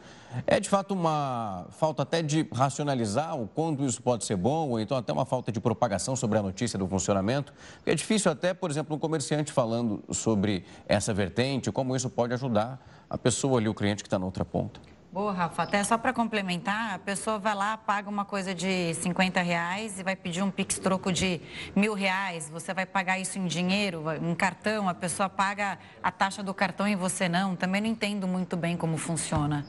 É 0.47 0.59
de 0.59 0.67
fato 0.67 0.93
uma 0.93 1.67
falta 1.69 2.01
até 2.01 2.21
de 2.21 2.47
racionalizar 2.51 3.39
o 3.39 3.47
quanto 3.47 3.85
isso 3.85 4.01
pode 4.01 4.25
ser 4.25 4.35
bom, 4.35 4.69
ou 4.69 4.79
então 4.79 4.97
até 4.97 5.13
uma 5.13 5.25
falta 5.25 5.51
de 5.51 5.61
propagação 5.61 6.15
sobre 6.15 6.39
a 6.39 6.41
notícia 6.41 6.77
do 6.77 6.87
funcionamento. 6.87 7.53
É 7.85 7.93
difícil 7.93 8.31
até, 8.31 8.53
por 8.53 8.69
exemplo, 8.69 8.95
um 8.95 8.99
comerciante 8.99 9.51
falando 9.51 10.03
sobre 10.11 10.65
essa 10.87 11.13
vertente, 11.13 11.71
como 11.71 11.95
isso 11.95 12.09
pode 12.09 12.33
ajudar 12.33 12.83
a 13.09 13.17
pessoa 13.17 13.59
ali, 13.59 13.69
o 13.69 13.73
cliente 13.73 14.01
que 14.01 14.07
está 14.07 14.17
na 14.17 14.25
outra 14.25 14.43
ponta. 14.43 14.92
Boa, 15.13 15.31
Rafa. 15.31 15.61
Até 15.61 15.83
só 15.83 15.95
para 15.95 16.11
complementar, 16.11 16.95
a 16.95 16.97
pessoa 16.97 17.37
vai 17.37 17.53
lá, 17.53 17.77
paga 17.77 18.09
uma 18.09 18.25
coisa 18.25 18.51
de 18.51 18.95
50 18.95 19.43
reais 19.43 19.99
e 19.99 20.03
vai 20.03 20.15
pedir 20.15 20.41
um 20.41 20.49
Pix 20.49 20.79
troco 20.79 21.11
de 21.11 21.39
mil 21.75 21.93
reais. 21.93 22.49
Você 22.49 22.73
vai 22.73 22.87
pagar 22.87 23.19
isso 23.19 23.37
em 23.37 23.45
dinheiro, 23.45 24.05
em 24.19 24.33
cartão, 24.33 24.89
a 24.89 24.93
pessoa 24.95 25.29
paga 25.29 25.77
a 26.01 26.09
taxa 26.09 26.41
do 26.41 26.51
cartão 26.51 26.87
e 26.87 26.95
você 26.95 27.29
não. 27.29 27.55
Também 27.55 27.79
não 27.79 27.89
entendo 27.89 28.27
muito 28.27 28.57
bem 28.57 28.75
como 28.75 28.97
funciona. 28.97 29.67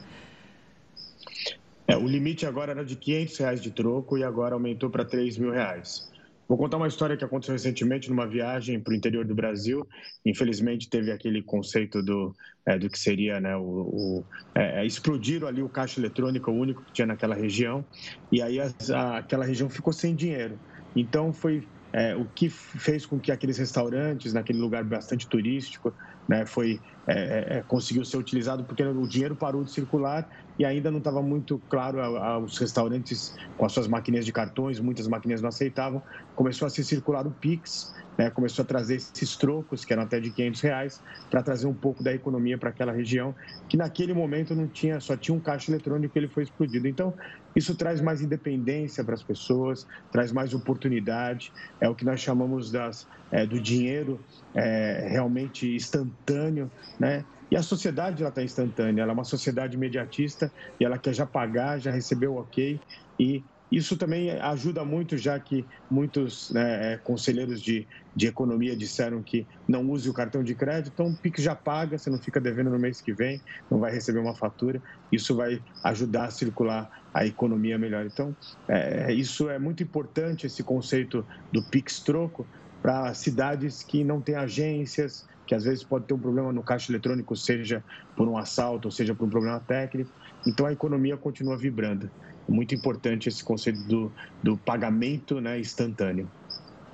É, 1.87 1.95
o 1.95 2.07
limite 2.07 2.47
agora 2.47 2.71
era 2.71 2.83
de 2.83 2.95
500 2.95 3.37
reais 3.37 3.61
de 3.61 3.69
troco 3.69 4.17
e 4.17 4.23
agora 4.23 4.55
aumentou 4.55 4.89
para 4.89 5.05
3 5.05 5.37
mil 5.37 5.51
reais. 5.51 6.11
Vou 6.47 6.57
contar 6.57 6.77
uma 6.77 6.87
história 6.87 7.17
que 7.17 7.25
aconteceu 7.25 7.53
recentemente 7.53 8.09
numa 8.09 8.27
viagem 8.27 8.79
para 8.79 8.91
o 8.91 8.95
interior 8.95 9.25
do 9.25 9.33
Brasil. 9.33 9.87
Infelizmente 10.25 10.89
teve 10.89 11.11
aquele 11.11 11.41
conceito 11.41 12.03
do, 12.03 12.35
é, 12.67 12.77
do 12.77 12.89
que 12.89 12.99
seria 12.99 13.39
né, 13.39 13.55
o, 13.55 13.61
o 13.61 14.25
é, 14.55 14.81
é 14.81 14.85
explodir 14.85 15.43
ali 15.43 15.63
o 15.63 15.69
caixa 15.69 15.99
eletrônico 15.99 16.51
único 16.51 16.83
que 16.83 16.93
tinha 16.93 17.07
naquela 17.07 17.35
região 17.35 17.83
e 18.31 18.41
aí 18.41 18.59
a, 18.59 19.17
aquela 19.17 19.45
região 19.45 19.69
ficou 19.69 19.91
sem 19.91 20.15
dinheiro. 20.15 20.59
Então 20.95 21.33
foi 21.33 21.67
é, 21.91 22.15
o 22.15 22.25
que 22.25 22.49
fez 22.49 23.05
com 23.05 23.19
que 23.19 23.31
aqueles 23.31 23.57
restaurantes 23.57 24.33
naquele 24.33 24.59
lugar 24.59 24.83
bastante 24.83 25.27
turístico 25.27 25.93
né, 26.27 26.45
foi 26.45 26.81
é, 27.07 27.13
é, 27.13 27.57
é, 27.57 27.63
conseguiu 27.63 28.03
ser 28.03 28.17
utilizado 28.17 28.65
porque 28.65 28.83
o 28.83 29.07
dinheiro 29.07 29.35
parou 29.35 29.63
de 29.63 29.71
circular 29.71 30.27
e 30.57 30.65
ainda 30.65 30.89
não 30.89 30.97
estava 30.97 31.21
muito 31.21 31.61
claro 31.69 31.99
aos 32.01 32.57
restaurantes 32.57 33.31
com 33.55 33.65
as 33.65 33.73
suas 33.73 33.87
maquininhas 33.87 34.25
de 34.25 34.33
cartões, 34.33 34.79
muitas 34.79 35.07
maquininhas 35.07 35.41
não 35.41 35.49
aceitavam, 35.49 36.01
começou 36.33 36.65
a 36.65 36.69
se 36.69 36.83
circular 36.83 37.27
o 37.27 37.31
Pix, 37.31 37.91
né, 38.17 38.29
começou 38.29 38.63
a 38.63 38.65
trazer 38.65 38.95
esses 38.95 39.35
trocos, 39.35 39.83
que 39.83 39.93
eram 39.93 40.03
até 40.03 40.19
de 40.19 40.31
500 40.31 40.61
reais, 40.61 41.01
para 41.29 41.43
trazer 41.43 41.67
um 41.67 41.73
pouco 41.73 42.03
da 42.03 42.13
economia 42.13 42.57
para 42.57 42.69
aquela 42.69 42.91
região, 42.91 43.35
que 43.67 43.77
naquele 43.77 44.13
momento 44.13 44.55
não 44.55 44.67
tinha, 44.67 44.99
só 44.99 45.15
tinha 45.15 45.35
um 45.35 45.39
caixa 45.39 45.71
eletrônico 45.71 46.17
e 46.17 46.19
ele 46.19 46.27
foi 46.27 46.43
explodido. 46.43 46.87
Então, 46.87 47.13
isso 47.55 47.75
traz 47.75 48.01
mais 48.01 48.21
independência 48.21 49.03
para 49.03 49.15
as 49.15 49.23
pessoas, 49.23 49.87
traz 50.11 50.31
mais 50.31 50.53
oportunidade, 50.53 51.51
é 51.79 51.89
o 51.89 51.95
que 51.95 52.05
nós 52.05 52.19
chamamos 52.19 52.71
das, 52.71 53.07
é, 53.31 53.45
do 53.45 53.59
dinheiro 53.59 54.19
é, 54.53 55.07
realmente 55.09 55.75
instantâneo, 55.75 56.69
né? 56.99 57.23
E 57.49 57.55
a 57.55 57.61
sociedade 57.61 58.23
ela 58.23 58.29
está 58.29 58.43
instantânea, 58.43 59.03
ela 59.03 59.11
é 59.11 59.13
uma 59.13 59.23
sociedade 59.23 59.75
imediatista 59.75 60.51
e 60.79 60.83
ela 60.83 60.97
quer 60.97 61.13
já 61.13 61.25
pagar, 61.25 61.79
já 61.79 61.91
recebeu 61.91 62.33
o 62.33 62.39
ok 62.39 62.79
e 63.19 63.43
isso 63.75 63.97
também 63.97 64.31
ajuda 64.31 64.85
muito, 64.85 65.17
já 65.17 65.37
que 65.37 65.67
muitos 65.91 66.49
né, 66.51 66.93
é, 66.93 66.97
conselheiros 66.97 67.61
de, 67.61 67.85
de 68.15 68.25
economia 68.25 68.73
disseram 68.73 69.21
que 69.21 69.45
não 69.67 69.89
use 69.89 70.09
o 70.09 70.13
cartão 70.13 70.41
de 70.41 70.55
crédito, 70.55 70.93
então 70.93 71.09
o 71.09 71.15
PIX 71.17 71.43
já 71.43 71.53
paga, 71.53 71.97
você 71.97 72.09
não 72.09 72.17
fica 72.17 72.39
devendo 72.39 72.69
no 72.69 72.79
mês 72.79 73.01
que 73.01 73.13
vem, 73.13 73.41
não 73.69 73.77
vai 73.77 73.91
receber 73.91 74.19
uma 74.19 74.33
fatura, 74.33 74.81
isso 75.11 75.35
vai 75.35 75.61
ajudar 75.83 76.25
a 76.25 76.31
circular 76.31 76.89
a 77.13 77.25
economia 77.25 77.77
melhor. 77.77 78.05
Então, 78.05 78.33
é, 78.69 79.11
isso 79.11 79.49
é 79.49 79.59
muito 79.59 79.83
importante, 79.83 80.47
esse 80.47 80.63
conceito 80.63 81.27
do 81.51 81.61
PIX 81.61 81.99
troco, 81.99 82.47
para 82.81 83.13
cidades 83.13 83.83
que 83.83 84.05
não 84.05 84.21
têm 84.21 84.35
agências, 84.35 85.25
que 85.45 85.53
às 85.53 85.63
vezes 85.63 85.83
pode 85.83 86.05
ter 86.05 86.13
um 86.13 86.19
problema 86.19 86.51
no 86.51 86.63
caixa 86.63 86.91
eletrônico, 86.91 87.35
seja 87.35 87.83
por 88.15 88.27
um 88.27 88.37
assalto, 88.37 88.87
ou 88.87 88.91
seja 88.91 89.13
por 89.13 89.25
um 89.25 89.29
problema 89.29 89.59
técnico. 89.59 90.11
Então, 90.45 90.65
a 90.65 90.71
economia 90.71 91.17
continua 91.17 91.57
vibrando 91.57 92.09
muito 92.47 92.75
importante 92.75 93.27
esse 93.27 93.43
conceito 93.43 93.79
do, 93.83 94.11
do 94.41 94.57
pagamento 94.57 95.41
né, 95.41 95.59
instantâneo. 95.59 96.29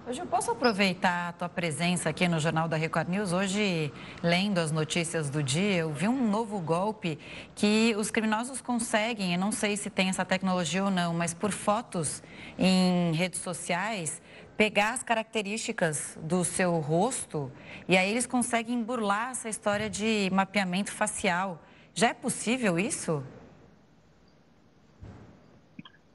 Hoje 0.07 0.19
eu 0.19 0.25
posso 0.25 0.49
aproveitar 0.49 1.29
a 1.29 1.31
tua 1.31 1.47
presença 1.47 2.09
aqui 2.09 2.27
no 2.27 2.39
Jornal 2.39 2.67
da 2.67 2.75
Record 2.75 3.07
News. 3.07 3.33
Hoje, 3.33 3.93
lendo 4.23 4.57
as 4.57 4.71
notícias 4.71 5.29
do 5.29 5.43
dia, 5.43 5.75
eu 5.77 5.93
vi 5.93 6.07
um 6.07 6.27
novo 6.29 6.59
golpe 6.59 7.19
que 7.53 7.93
os 7.97 8.09
criminosos 8.09 8.61
conseguem, 8.61 9.33
eu 9.33 9.39
não 9.39 9.51
sei 9.51 9.77
se 9.77 9.91
tem 9.91 10.09
essa 10.09 10.25
tecnologia 10.25 10.83
ou 10.83 10.89
não, 10.89 11.13
mas 11.13 11.35
por 11.35 11.51
fotos 11.51 12.23
em 12.57 13.13
redes 13.13 13.41
sociais, 13.41 14.21
pegar 14.57 14.93
as 14.93 15.03
características 15.03 16.17
do 16.21 16.43
seu 16.43 16.79
rosto 16.79 17.51
e 17.87 17.95
aí 17.95 18.09
eles 18.09 18.25
conseguem 18.25 18.81
burlar 18.81 19.31
essa 19.31 19.49
história 19.49 19.89
de 19.89 20.29
mapeamento 20.33 20.91
facial. 20.91 21.63
Já 21.93 22.09
é 22.09 22.13
possível 22.13 22.79
isso? 22.79 23.23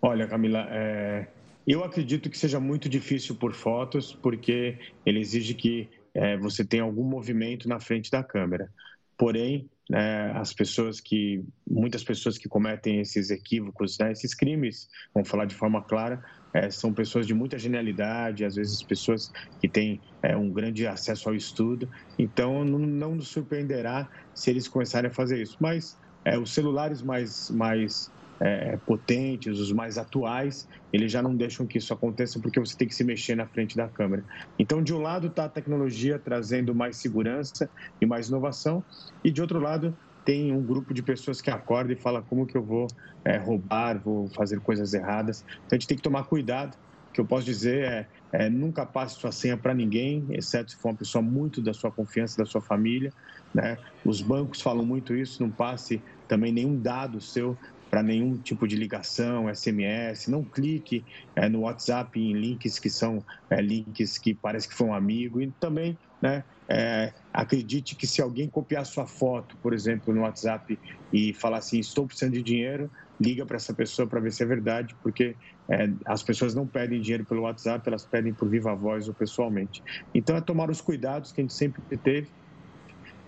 Olha, 0.01 0.27
Camila, 0.27 0.67
é... 0.71 1.27
eu 1.67 1.83
acredito 1.83 2.31
que 2.31 2.39
seja 2.39 2.61
muito 2.61 2.89
difícil 2.89 3.37
por 3.37 3.55
fotos, 3.55 4.13
porque 4.13 4.79
ele 5.05 5.21
exige 5.21 5.55
que 5.55 5.89
é, 6.15 6.37
você 6.37 6.65
tenha 6.65 6.83
algum 6.83 7.05
movimento 7.05 7.69
na 7.69 7.79
frente 7.79 8.11
da 8.11 8.23
câmera. 8.23 8.71
Porém, 9.19 9.69
né, 9.89 10.33
as 10.33 10.53
pessoas 10.53 11.01
que, 11.01 11.45
muitas 11.69 12.03
pessoas 12.03 12.39
que 12.39 12.49
cometem 12.49 13.01
esses 13.01 13.31
equívocos, 13.31 13.99
né, 13.99 14.13
esses 14.13 14.35
crimes, 14.35 14.89
vamos 15.15 15.29
falar 15.29 15.45
de 15.45 15.55
forma 15.55 15.83
clara, 15.83 16.23
é, 16.53 16.71
são 16.71 16.93
pessoas 16.93 17.27
de 17.27 17.35
muita 17.35 17.59
genialidade, 17.59 18.45
às 18.45 18.55
vezes 18.55 18.83
pessoas 18.83 19.31
que 19.61 19.69
têm 19.69 20.01
é, 20.23 20.37
um 20.37 20.51
grande 20.51 20.87
acesso 20.87 21.29
ao 21.29 21.35
estudo. 21.35 21.89
Então, 22.19 22.65
não, 22.65 22.79
não 22.79 23.15
nos 23.15 23.29
surpreenderá 23.29 24.09
se 24.35 24.51
eles 24.51 24.67
começarem 24.67 25.11
a 25.11 25.15
fazer 25.15 25.41
isso. 25.41 25.57
Mas 25.61 25.99
é, 26.25 26.39
os 26.39 26.53
celulares 26.53 27.03
mais, 27.03 27.51
mais 27.51 28.11
é, 28.41 28.77
potentes, 28.79 29.59
os 29.59 29.73
mais 29.73 29.99
atuais, 29.99 30.69
eles 30.93 31.11
já 31.11 31.23
não 31.23 31.35
deixam 31.35 31.67
que 31.67 31.79
isso 31.79 31.93
aconteça 31.93 32.39
porque 32.39 32.61
você 32.61 32.77
tem 32.77 32.87
que 32.87 32.95
se 32.95 33.05
mexer 33.05 33.35
na 33.35 33.47
frente 33.47 33.77
da 33.77 33.89
câmera. 33.89 34.25
Então, 34.59 34.83
de 34.83 34.95
um 34.95 35.01
lado 35.01 35.29
está 35.29 35.47
a 35.47 35.49
tecnologia 35.49 36.19
trazendo 36.19 36.75
mais 36.75 36.97
segurança 36.97 37.69
e 38.01 38.07
mais 38.07 38.29
inovação, 38.29 38.85
e 39.25 39.31
de 39.31 39.41
outro 39.41 39.59
lado 39.59 39.97
tem 40.25 40.53
um 40.53 40.61
grupo 40.61 40.93
de 40.93 41.03
pessoas 41.03 41.41
que 41.41 41.51
acorda 41.51 41.93
e 41.93 41.97
fala 41.97 42.21
como 42.21 42.47
que 42.47 42.57
eu 42.57 42.63
vou 42.63 42.89
é, 43.25 43.37
roubar, 43.37 43.99
vou 43.99 44.29
fazer 44.31 44.61
coisas 44.61 44.93
erradas. 44.93 45.45
Então, 45.65 45.69
a 45.73 45.75
gente 45.77 45.87
tem 45.87 45.97
que 45.97 46.03
tomar 46.03 46.25
cuidado. 46.25 46.77
O 47.11 47.13
que 47.13 47.21
eu 47.21 47.25
posso 47.25 47.47
dizer 47.47 47.85
é, 47.85 48.09
é 48.33 48.51
nunca 48.51 48.85
passe 48.85 49.19
sua 49.21 49.31
senha 49.31 49.57
para 49.57 49.73
ninguém, 49.73 50.27
exceto 50.31 50.73
se 50.73 50.77
for 50.77 50.91
uma 50.91 50.97
pessoa 50.97 51.23
muito 51.23 51.63
da 51.63 51.73
sua 51.73 51.91
confiança, 51.93 52.37
da 52.37 52.45
sua 52.45 52.61
família. 52.61 53.13
Né? 53.55 53.79
Os 54.05 54.21
bancos 54.21 54.61
falam 54.61 54.85
muito 54.85 55.15
isso, 55.15 55.41
não 55.41 55.51
passe 55.51 56.03
também 56.29 56.53
nenhum 56.53 56.79
dado 56.79 57.21
seu 57.21 57.57
para 57.91 58.03
nenhum 58.03 58.37
tipo 58.39 58.67
de 58.67 58.77
ligação, 58.77 59.53
SMS, 59.53 60.29
não 60.29 60.45
clique 60.45 61.05
é, 61.35 61.49
no 61.49 61.61
WhatsApp 61.61 62.19
em 62.19 62.33
links 62.33 62.79
que 62.79 62.91
são 62.91 63.25
é, 63.49 63.61
links 63.61 64.19
que 64.19 64.35
parece 64.35 64.69
que 64.69 64.75
foi 64.75 64.87
um 64.87 64.95
amigo 64.95 65.41
e 65.41 65.51
também 65.53 65.99
né, 66.21 66.45
é, 66.69 67.13
acredite 67.33 67.95
que 67.95 68.07
se 68.07 68.21
alguém 68.21 68.49
copiar 68.49 68.85
sua 68.85 69.07
foto, 69.07 69.57
por 69.59 69.73
exemplo, 69.73 70.13
no 70.13 70.23
WhatsApp 70.23 70.79
e 71.13 71.33
falar 71.35 71.59
assim, 71.59 71.79
estou 71.79 72.07
precisando 72.07 72.35
de 72.35 72.43
dinheiro, 72.43 72.91
liga 73.21 73.47
para 73.47 73.57
essa 73.57 73.73
pessoa 73.73 74.07
para 74.07 74.21
ver 74.21 74.33
se 74.33 74.43
é 74.43 74.47
verdade, 74.47 74.95
porque 75.03 75.37
é, 75.69 75.91
as 76.05 76.23
pessoas 76.23 76.55
não 76.55 76.67
pedem 76.67 77.01
dinheiro 77.01 77.25
pelo 77.25 77.43
WhatsApp, 77.43 77.87
elas 77.89 78.05
pedem 78.05 78.33
por 78.33 78.49
viva 78.49 78.75
voz 78.75 79.09
ou 79.09 79.15
pessoalmente. 79.15 79.83
Então 80.15 80.37
é 80.37 80.41
tomar 80.41 80.71
os 80.71 80.81
cuidados 80.81 81.33
que 81.33 81.41
a 81.41 81.45
gente 81.45 81.55
sempre 81.55 81.83
teve. 81.99 82.29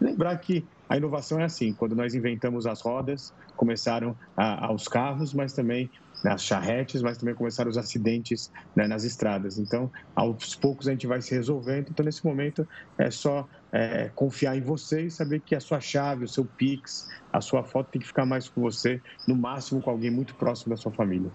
Lembrar 0.00 0.36
que 0.38 0.64
a 0.88 0.96
inovação 0.96 1.40
é 1.40 1.44
assim, 1.44 1.72
quando 1.72 1.94
nós 1.94 2.14
inventamos 2.14 2.66
as 2.66 2.80
rodas, 2.80 3.32
começaram 3.56 4.16
os 4.74 4.88
carros, 4.88 5.34
mas 5.34 5.52
também 5.52 5.90
né, 6.24 6.32
as 6.32 6.42
charretes, 6.42 7.02
mas 7.02 7.18
também 7.18 7.34
começaram 7.34 7.70
os 7.70 7.76
acidentes 7.76 8.50
né, 8.74 8.86
nas 8.86 9.04
estradas. 9.04 9.58
Então, 9.58 9.90
aos 10.14 10.54
poucos 10.54 10.88
a 10.88 10.92
gente 10.92 11.06
vai 11.06 11.20
se 11.20 11.34
resolvendo. 11.34 11.88
Então, 11.90 12.04
nesse 12.04 12.24
momento, 12.24 12.66
é 12.96 13.10
só 13.10 13.46
é, 13.72 14.10
confiar 14.14 14.56
em 14.56 14.62
você 14.62 15.02
e 15.02 15.10
saber 15.10 15.40
que 15.40 15.54
a 15.54 15.60
sua 15.60 15.80
chave, 15.80 16.24
o 16.24 16.28
seu 16.28 16.44
Pix, 16.44 17.06
a 17.32 17.40
sua 17.40 17.62
foto 17.62 17.90
tem 17.90 18.00
que 18.00 18.06
ficar 18.06 18.26
mais 18.26 18.48
com 18.48 18.60
você, 18.60 19.00
no 19.26 19.36
máximo 19.36 19.80
com 19.80 19.90
alguém 19.90 20.10
muito 20.10 20.34
próximo 20.34 20.70
da 20.70 20.76
sua 20.76 20.92
família. 20.92 21.30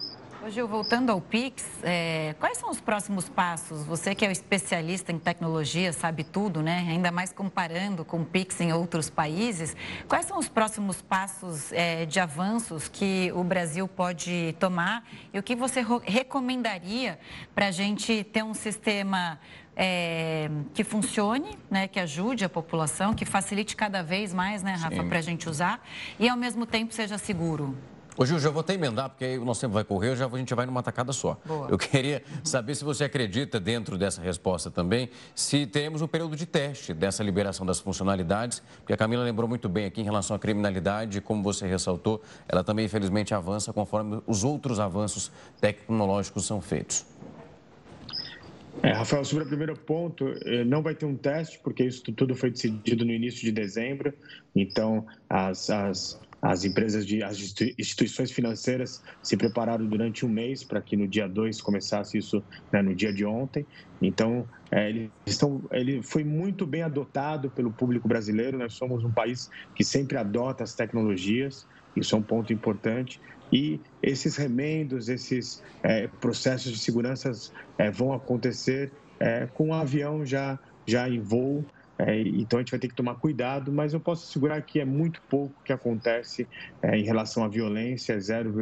Gil, 0.50 0.68
voltando 0.68 1.10
ao 1.10 1.20
Pix, 1.20 1.64
é, 1.82 2.34
quais 2.38 2.58
são 2.58 2.70
os 2.70 2.80
próximos 2.80 3.28
passos? 3.28 3.84
Você 3.84 4.14
que 4.14 4.24
é 4.24 4.28
o 4.28 4.32
especialista 4.32 5.10
em 5.10 5.18
tecnologia, 5.18 5.92
sabe 5.92 6.22
tudo, 6.22 6.62
né? 6.62 6.86
Ainda 6.88 7.10
mais 7.10 7.32
comparando 7.32 8.04
com 8.04 8.20
o 8.20 8.24
Pix 8.24 8.60
em 8.60 8.72
outros 8.72 9.08
países. 9.08 9.76
Quais 10.06 10.26
são 10.26 10.38
os 10.38 10.48
próximos 10.48 11.00
passos 11.00 11.72
é, 11.72 12.04
de 12.04 12.20
avanços 12.20 12.88
que 12.88 13.32
o 13.34 13.42
Brasil 13.42 13.88
pode 13.88 14.54
tomar 14.58 15.08
e 15.32 15.38
o 15.38 15.42
que 15.42 15.54
você 15.54 15.84
recomendaria 16.04 17.18
para 17.54 17.68
a 17.68 17.70
gente 17.70 18.24
ter 18.24 18.42
um 18.42 18.54
sistema 18.54 19.38
é, 19.76 20.50
que 20.74 20.84
funcione, 20.84 21.58
né, 21.70 21.88
que 21.88 21.98
ajude 21.98 22.44
a 22.44 22.48
população, 22.48 23.14
que 23.14 23.24
facilite 23.24 23.74
cada 23.74 24.02
vez 24.02 24.34
mais, 24.34 24.62
né, 24.62 24.74
Rafa, 24.74 25.04
para 25.04 25.18
a 25.18 25.22
gente 25.22 25.48
usar 25.48 25.82
e 26.18 26.28
ao 26.28 26.36
mesmo 26.36 26.66
tempo 26.66 26.92
seja 26.92 27.18
seguro? 27.18 27.76
Ô, 28.16 28.24
Gil, 28.24 28.38
já 28.38 28.48
vou 28.48 28.60
até 28.60 28.74
emendar, 28.74 29.10
porque 29.10 29.24
aí 29.24 29.38
o 29.38 29.44
nosso 29.44 29.60
tempo 29.60 29.74
vai 29.74 29.82
correr, 29.82 30.14
já 30.14 30.26
a 30.26 30.38
gente 30.38 30.54
vai 30.54 30.66
numa 30.66 30.84
tacada 30.84 31.12
só. 31.12 31.36
Boa. 31.44 31.68
Eu 31.68 31.76
queria 31.76 32.22
saber 32.44 32.76
se 32.76 32.84
você 32.84 33.04
acredita, 33.04 33.58
dentro 33.58 33.98
dessa 33.98 34.22
resposta 34.22 34.70
também, 34.70 35.10
se 35.34 35.66
teremos 35.66 36.00
um 36.00 36.06
período 36.06 36.36
de 36.36 36.46
teste 36.46 36.94
dessa 36.94 37.24
liberação 37.24 37.66
das 37.66 37.80
funcionalidades, 37.80 38.62
porque 38.78 38.92
a 38.92 38.96
Camila 38.96 39.24
lembrou 39.24 39.48
muito 39.48 39.68
bem 39.68 39.86
aqui 39.86 40.00
em 40.00 40.04
relação 40.04 40.36
à 40.36 40.38
criminalidade, 40.38 41.20
como 41.20 41.42
você 41.42 41.66
ressaltou, 41.66 42.22
ela 42.48 42.62
também, 42.62 42.84
infelizmente, 42.84 43.34
avança 43.34 43.72
conforme 43.72 44.22
os 44.28 44.44
outros 44.44 44.78
avanços 44.78 45.32
tecnológicos 45.60 46.46
são 46.46 46.60
feitos. 46.60 47.04
É, 48.82 48.92
Rafael, 48.92 49.24
sobre 49.24 49.44
o 49.44 49.46
primeiro 49.46 49.76
ponto, 49.76 50.28
eh, 50.44 50.64
não 50.64 50.82
vai 50.82 50.94
ter 50.94 51.06
um 51.06 51.16
teste, 51.16 51.58
porque 51.62 51.84
isso 51.84 52.02
tudo 52.12 52.34
foi 52.34 52.50
decidido 52.50 53.04
no 53.04 53.12
início 53.12 53.40
de 53.40 53.50
dezembro. 53.50 54.12
Então, 54.54 55.06
as, 55.28 55.70
as, 55.70 56.20
as 56.44 56.62
empresas, 56.62 57.06
de, 57.06 57.22
as 57.22 57.38
instituições 57.78 58.30
financeiras 58.30 59.02
se 59.22 59.34
prepararam 59.34 59.86
durante 59.86 60.26
um 60.26 60.28
mês 60.28 60.62
para 60.62 60.78
que 60.78 60.94
no 60.94 61.08
dia 61.08 61.26
2 61.26 61.58
começasse 61.62 62.18
isso 62.18 62.44
né, 62.70 62.82
no 62.82 62.94
dia 62.94 63.10
de 63.14 63.24
ontem. 63.24 63.66
Então, 64.02 64.46
é, 64.70 64.90
eles 64.90 65.10
estão, 65.24 65.62
ele 65.72 66.02
foi 66.02 66.22
muito 66.22 66.66
bem 66.66 66.82
adotado 66.82 67.48
pelo 67.48 67.72
público 67.72 68.06
brasileiro. 68.06 68.58
Nós 68.58 68.74
somos 68.74 69.02
um 69.02 69.10
país 69.10 69.48
que 69.74 69.82
sempre 69.82 70.18
adota 70.18 70.62
as 70.62 70.74
tecnologias, 70.74 71.66
isso 71.96 72.14
é 72.14 72.18
um 72.18 72.22
ponto 72.22 72.52
importante. 72.52 73.18
E 73.50 73.80
esses 74.02 74.36
remendos, 74.36 75.08
esses 75.08 75.62
é, 75.82 76.08
processos 76.20 76.72
de 76.72 76.78
segurança 76.78 77.32
é, 77.78 77.90
vão 77.90 78.12
acontecer 78.12 78.92
é, 79.18 79.46
com 79.46 79.70
o 79.70 79.72
avião 79.72 80.26
já, 80.26 80.58
já 80.86 81.08
em 81.08 81.20
voo. 81.20 81.64
É, 81.98 82.20
então 82.22 82.58
a 82.58 82.62
gente 82.62 82.70
vai 82.70 82.80
ter 82.80 82.88
que 82.88 82.94
tomar 82.94 83.14
cuidado, 83.16 83.72
mas 83.72 83.94
eu 83.94 84.00
posso 84.00 84.28
assegurar 84.28 84.60
que 84.62 84.80
é 84.80 84.84
muito 84.84 85.22
pouco 85.28 85.54
que 85.64 85.72
acontece 85.72 86.48
é, 86.82 86.96
em 86.98 87.04
relação 87.04 87.44
à 87.44 87.48
violência, 87.48 88.18
0, 88.18 88.52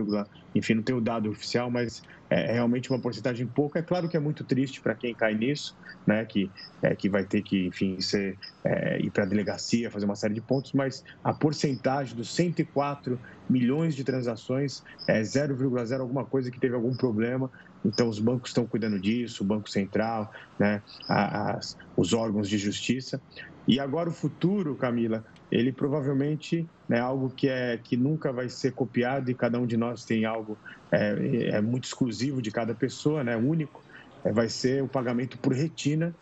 enfim, 0.54 0.74
não 0.74 0.82
tenho 0.82 0.98
o 0.98 1.00
dado 1.00 1.30
oficial, 1.30 1.70
mas 1.70 2.02
é, 2.28 2.50
é 2.50 2.52
realmente 2.52 2.90
uma 2.90 3.00
porcentagem 3.00 3.46
pouca. 3.46 3.78
É 3.78 3.82
claro 3.82 4.08
que 4.08 4.16
é 4.16 4.20
muito 4.20 4.44
triste 4.44 4.80
para 4.80 4.94
quem 4.94 5.14
cai 5.14 5.34
nisso, 5.34 5.74
né, 6.06 6.24
que, 6.26 6.50
é, 6.82 6.94
que 6.94 7.08
vai 7.08 7.24
ter 7.24 7.42
que, 7.42 7.66
enfim, 7.66 7.98
ser, 8.00 8.38
é, 8.64 9.00
ir 9.00 9.10
para 9.10 9.24
a 9.24 9.26
delegacia, 9.26 9.90
fazer 9.90 10.04
uma 10.04 10.16
série 10.16 10.34
de 10.34 10.42
pontos, 10.42 10.72
mas 10.72 11.02
a 11.24 11.32
porcentagem 11.32 12.14
dos 12.14 12.34
104 12.34 13.18
milhões 13.48 13.94
de 13.94 14.04
transações 14.04 14.82
é 15.06 15.22
0,0 15.22 16.00
alguma 16.00 16.24
coisa 16.24 16.50
que 16.50 16.60
teve 16.60 16.74
algum 16.74 16.94
problema. 16.94 17.50
Então, 17.84 18.08
os 18.08 18.18
bancos 18.18 18.50
estão 18.50 18.66
cuidando 18.66 18.98
disso, 18.98 19.42
o 19.42 19.46
Banco 19.46 19.68
Central, 19.68 20.32
né, 20.58 20.82
as, 21.08 21.76
os 21.96 22.12
órgãos 22.12 22.48
de 22.48 22.58
justiça. 22.58 23.20
E 23.66 23.78
agora 23.78 24.08
o 24.08 24.12
futuro, 24.12 24.74
Camila, 24.74 25.24
ele 25.50 25.72
provavelmente 25.72 26.68
é 26.90 26.98
algo 26.98 27.30
que, 27.30 27.48
é, 27.48 27.76
que 27.76 27.96
nunca 27.96 28.32
vai 28.32 28.48
ser 28.48 28.72
copiado 28.72 29.30
e 29.30 29.34
cada 29.34 29.58
um 29.58 29.66
de 29.66 29.76
nós 29.76 30.04
tem 30.04 30.24
algo 30.24 30.56
é, 30.90 31.50
é 31.56 31.60
muito 31.60 31.84
exclusivo 31.84 32.42
de 32.42 32.50
cada 32.50 32.74
pessoa, 32.74 33.22
né, 33.22 33.36
único. 33.36 33.82
É, 34.24 34.32
vai 34.32 34.48
ser 34.48 34.82
o 34.82 34.88
pagamento 34.88 35.38
por 35.38 35.52
retina. 35.52 36.14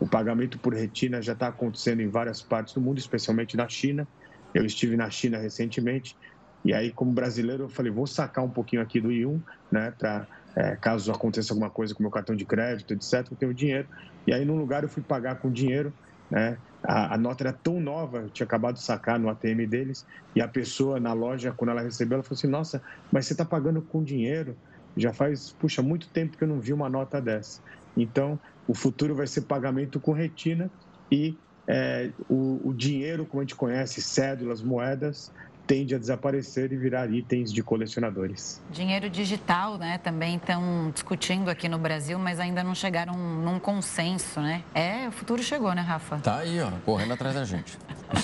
O 0.00 0.06
pagamento 0.06 0.58
por 0.58 0.74
retina 0.74 1.20
já 1.20 1.32
está 1.32 1.48
acontecendo 1.48 2.00
em 2.00 2.08
várias 2.08 2.40
partes 2.42 2.74
do 2.74 2.80
mundo, 2.80 2.98
especialmente 2.98 3.56
na 3.56 3.68
China. 3.68 4.06
Eu 4.54 4.64
estive 4.64 4.96
na 4.96 5.10
China 5.10 5.38
recentemente 5.38 6.16
e 6.64 6.72
aí, 6.72 6.90
como 6.90 7.12
brasileiro, 7.12 7.64
eu 7.64 7.68
falei, 7.68 7.90
vou 7.90 8.06
sacar 8.06 8.44
um 8.44 8.50
pouquinho 8.50 8.82
aqui 8.82 9.00
do 9.00 9.08
I1, 9.08 9.40
né, 9.70 9.92
para 9.96 10.26
é, 10.58 10.74
caso 10.74 11.12
aconteça 11.12 11.52
alguma 11.52 11.70
coisa 11.70 11.94
com 11.94 12.02
meu 12.02 12.10
cartão 12.10 12.34
de 12.34 12.44
crédito, 12.44 12.92
etc., 12.92 13.24
eu 13.30 13.36
tenho 13.36 13.54
dinheiro. 13.54 13.86
E 14.26 14.32
aí, 14.32 14.44
num 14.44 14.56
lugar, 14.56 14.82
eu 14.82 14.88
fui 14.88 15.02
pagar 15.04 15.36
com 15.36 15.52
dinheiro, 15.52 15.92
né, 16.28 16.58
a, 16.82 17.14
a, 17.14 17.18
nota 17.18 17.44
era 17.44 17.52
tão 17.52 17.80
nova, 17.80 18.18
eu 18.18 18.30
tinha 18.30 18.44
acabado 18.44 18.74
de 18.74 18.82
sacar 18.82 19.20
no 19.20 19.30
ATM 19.30 19.66
deles, 19.68 20.04
e 20.34 20.40
a 20.40 20.48
pessoa 20.48 20.98
na 20.98 21.12
loja, 21.12 21.52
quando 21.52 21.70
ela 21.70 21.80
recebeu, 21.80 22.16
ela 22.16 22.24
falou 22.24 22.36
assim: 22.36 22.48
Nossa, 22.48 22.82
mas 23.12 23.26
você 23.26 23.34
está 23.34 23.44
pagando 23.44 23.80
com 23.80 24.02
dinheiro? 24.02 24.56
Já 24.96 25.12
faz, 25.12 25.52
puxa, 25.52 25.80
muito 25.80 26.08
tempo 26.08 26.36
que 26.36 26.42
eu 26.42 26.48
não 26.48 26.58
vi 26.58 26.72
uma 26.72 26.88
nota 26.88 27.20
dessa. 27.20 27.60
Então, 27.96 28.38
o 28.66 28.74
futuro 28.74 29.14
vai 29.14 29.28
ser 29.28 29.42
pagamento 29.42 30.00
com 30.00 30.12
retina 30.12 30.68
e 31.10 31.38
é, 31.68 32.10
o, 32.28 32.60
o 32.64 32.74
dinheiro, 32.74 33.24
como 33.24 33.40
a 33.40 33.44
gente 33.44 33.54
conhece, 33.54 34.02
cédulas, 34.02 34.60
moedas, 34.60 35.30
tende 35.68 35.94
a 35.94 35.98
desaparecer 35.98 36.72
e 36.72 36.76
virar 36.76 37.12
itens 37.12 37.52
de 37.52 37.62
colecionadores. 37.62 38.58
Dinheiro 38.70 39.10
digital, 39.10 39.76
né? 39.76 39.98
Também 39.98 40.36
estão 40.36 40.90
discutindo 40.90 41.50
aqui 41.50 41.68
no 41.68 41.78
Brasil, 41.78 42.18
mas 42.18 42.40
ainda 42.40 42.64
não 42.64 42.74
chegaram 42.74 43.12
num 43.14 43.60
consenso, 43.60 44.40
né? 44.40 44.64
É, 44.74 45.06
o 45.06 45.12
futuro 45.12 45.42
chegou, 45.42 45.74
né, 45.74 45.82
Rafa? 45.82 46.16
Tá 46.20 46.38
aí, 46.38 46.58
ó, 46.58 46.70
correndo 46.86 47.12
atrás 47.12 47.34
da 47.34 47.44
gente. 47.44 47.78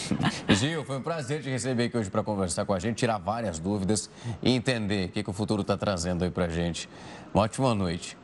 Gil, 0.49 0.87
foi 0.87 0.97
um 0.97 1.03
prazer 1.03 1.43
te 1.43 1.51
receber 1.51 1.85
aqui 1.85 1.99
hoje 1.99 2.09
para 2.09 2.23
conversar 2.23 2.65
com 2.65 2.73
a 2.73 2.79
gente, 2.79 2.97
tirar 2.97 3.19
várias 3.19 3.59
dúvidas 3.59 4.09
e 4.43 4.51
entender 4.51 5.11
o 5.11 5.13
que, 5.13 5.23
que 5.23 5.31
o 5.31 5.35
futuro 5.35 5.61
está 5.61 5.77
trazendo 5.77 6.25
aí 6.25 6.31
para 6.31 6.47
a 6.47 6.49
gente. 6.49 6.89
Uma 7.35 7.45
ótima 7.45 7.75
noite. 7.75 8.17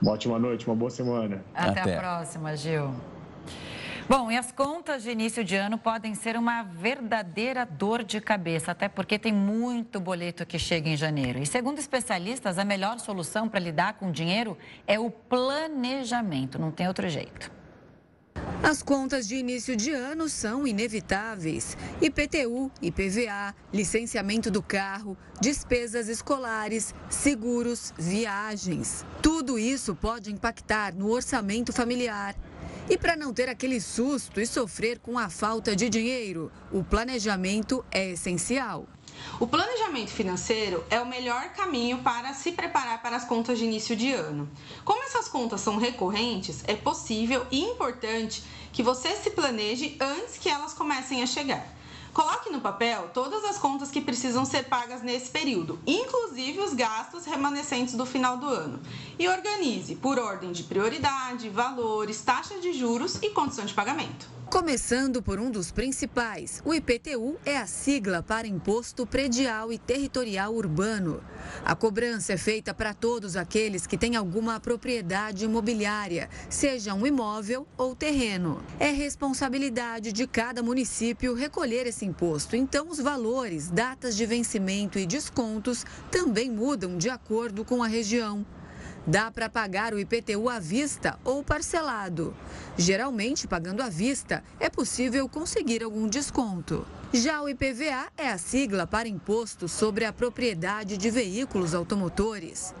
Uma 0.00 0.12
ótima 0.12 0.38
noite, 0.38 0.68
uma 0.68 0.76
boa 0.76 0.90
semana. 0.90 1.42
Até, 1.52 1.80
Até. 1.80 1.96
a 1.96 2.00
próxima, 2.00 2.56
Gil. 2.56 2.94
Bom, 4.10 4.28
e 4.28 4.36
as 4.36 4.50
contas 4.50 5.04
de 5.04 5.10
início 5.12 5.44
de 5.44 5.54
ano 5.54 5.78
podem 5.78 6.16
ser 6.16 6.36
uma 6.36 6.64
verdadeira 6.64 7.64
dor 7.64 8.02
de 8.02 8.20
cabeça, 8.20 8.72
até 8.72 8.88
porque 8.88 9.16
tem 9.20 9.32
muito 9.32 10.00
boleto 10.00 10.44
que 10.44 10.58
chega 10.58 10.88
em 10.88 10.96
janeiro. 10.96 11.38
E 11.38 11.46
segundo 11.46 11.78
especialistas, 11.78 12.58
a 12.58 12.64
melhor 12.64 12.98
solução 12.98 13.48
para 13.48 13.60
lidar 13.60 13.92
com 13.92 14.08
o 14.08 14.12
dinheiro 14.12 14.58
é 14.84 14.98
o 14.98 15.12
planejamento, 15.12 16.58
não 16.58 16.72
tem 16.72 16.88
outro 16.88 17.08
jeito. 17.08 17.52
As 18.64 18.82
contas 18.82 19.28
de 19.28 19.36
início 19.36 19.76
de 19.76 19.92
ano 19.92 20.28
são 20.28 20.66
inevitáveis. 20.66 21.76
IPTU, 22.02 22.68
IPVA, 22.82 23.54
licenciamento 23.72 24.50
do 24.50 24.60
carro, 24.60 25.16
despesas 25.40 26.08
escolares, 26.08 26.92
seguros, 27.08 27.94
viagens. 27.96 29.06
Tudo 29.22 29.56
isso 29.56 29.94
pode 29.94 30.32
impactar 30.32 30.96
no 30.96 31.12
orçamento 31.12 31.72
familiar. 31.72 32.34
E 32.88 32.98
para 32.98 33.14
não 33.14 33.32
ter 33.32 33.48
aquele 33.48 33.80
susto 33.80 34.40
e 34.40 34.46
sofrer 34.46 34.98
com 34.98 35.18
a 35.18 35.30
falta 35.30 35.76
de 35.76 35.88
dinheiro, 35.88 36.50
o 36.72 36.82
planejamento 36.82 37.84
é 37.90 38.10
essencial. 38.10 38.86
O 39.38 39.46
planejamento 39.46 40.10
financeiro 40.10 40.84
é 40.90 41.00
o 41.00 41.06
melhor 41.06 41.50
caminho 41.50 41.98
para 41.98 42.32
se 42.34 42.52
preparar 42.52 43.02
para 43.02 43.16
as 43.16 43.24
contas 43.24 43.58
de 43.58 43.64
início 43.64 43.94
de 43.94 44.12
ano. 44.12 44.48
Como 44.84 45.04
essas 45.04 45.28
contas 45.28 45.60
são 45.60 45.76
recorrentes, 45.76 46.64
é 46.66 46.74
possível 46.74 47.46
e 47.50 47.60
importante 47.60 48.42
que 48.72 48.82
você 48.82 49.14
se 49.16 49.30
planeje 49.30 49.96
antes 50.00 50.38
que 50.38 50.48
elas 50.48 50.72
comecem 50.72 51.22
a 51.22 51.26
chegar. 51.26 51.79
Coloque 52.12 52.50
no 52.50 52.60
papel 52.60 53.08
todas 53.14 53.44
as 53.44 53.56
contas 53.56 53.90
que 53.90 54.00
precisam 54.00 54.44
ser 54.44 54.64
pagas 54.64 55.00
nesse 55.00 55.30
período, 55.30 55.78
inclusive 55.86 56.58
os 56.60 56.74
gastos 56.74 57.24
remanescentes 57.24 57.94
do 57.94 58.04
final 58.04 58.36
do 58.36 58.48
ano. 58.48 58.80
E 59.18 59.28
organize 59.28 59.94
por 59.94 60.18
ordem 60.18 60.50
de 60.50 60.64
prioridade, 60.64 61.48
valores, 61.48 62.20
taxas 62.22 62.60
de 62.60 62.72
juros 62.72 63.16
e 63.22 63.30
condição 63.30 63.64
de 63.64 63.74
pagamento. 63.74 64.39
Começando 64.50 65.22
por 65.22 65.38
um 65.38 65.48
dos 65.48 65.70
principais, 65.70 66.60
o 66.64 66.74
IPTU 66.74 67.36
é 67.46 67.56
a 67.56 67.68
sigla 67.68 68.20
para 68.20 68.48
Imposto 68.48 69.06
Predial 69.06 69.72
e 69.72 69.78
Territorial 69.78 70.52
Urbano. 70.52 71.22
A 71.64 71.76
cobrança 71.76 72.32
é 72.32 72.36
feita 72.36 72.74
para 72.74 72.92
todos 72.92 73.36
aqueles 73.36 73.86
que 73.86 73.96
têm 73.96 74.16
alguma 74.16 74.58
propriedade 74.58 75.44
imobiliária, 75.44 76.28
seja 76.48 76.94
um 76.94 77.06
imóvel 77.06 77.64
ou 77.78 77.94
terreno. 77.94 78.60
É 78.80 78.90
responsabilidade 78.90 80.12
de 80.12 80.26
cada 80.26 80.64
município 80.64 81.32
recolher 81.32 81.86
esse 81.86 82.04
imposto, 82.04 82.56
então 82.56 82.88
os 82.88 82.98
valores, 82.98 83.70
datas 83.70 84.16
de 84.16 84.26
vencimento 84.26 84.98
e 84.98 85.06
descontos 85.06 85.86
também 86.10 86.50
mudam 86.50 86.98
de 86.98 87.08
acordo 87.08 87.64
com 87.64 87.84
a 87.84 87.86
região. 87.86 88.44
Dá 89.06 89.30
para 89.30 89.48
pagar 89.48 89.94
o 89.94 89.98
IPTU 89.98 90.48
à 90.48 90.58
vista 90.58 91.18
ou 91.24 91.42
parcelado. 91.42 92.34
Geralmente, 92.76 93.48
pagando 93.48 93.82
à 93.82 93.88
vista, 93.88 94.44
é 94.58 94.68
possível 94.68 95.28
conseguir 95.28 95.82
algum 95.82 96.06
desconto. 96.06 96.86
Já 97.12 97.42
o 97.42 97.48
IPVA 97.48 98.08
é 98.16 98.28
a 98.28 98.38
sigla 98.38 98.86
para 98.86 99.08
Imposto 99.08 99.66
sobre 99.68 100.04
a 100.04 100.12
Propriedade 100.12 100.96
de 100.96 101.10
Veículos 101.10 101.74
Automotores. 101.74 102.74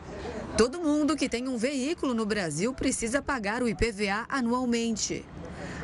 Todo 0.56 0.80
mundo 0.80 1.16
que 1.16 1.28
tem 1.28 1.48
um 1.48 1.56
veículo 1.56 2.12
no 2.12 2.26
Brasil 2.26 2.72
precisa 2.74 3.22
pagar 3.22 3.62
o 3.62 3.68
IPVA 3.68 4.26
anualmente. 4.28 5.24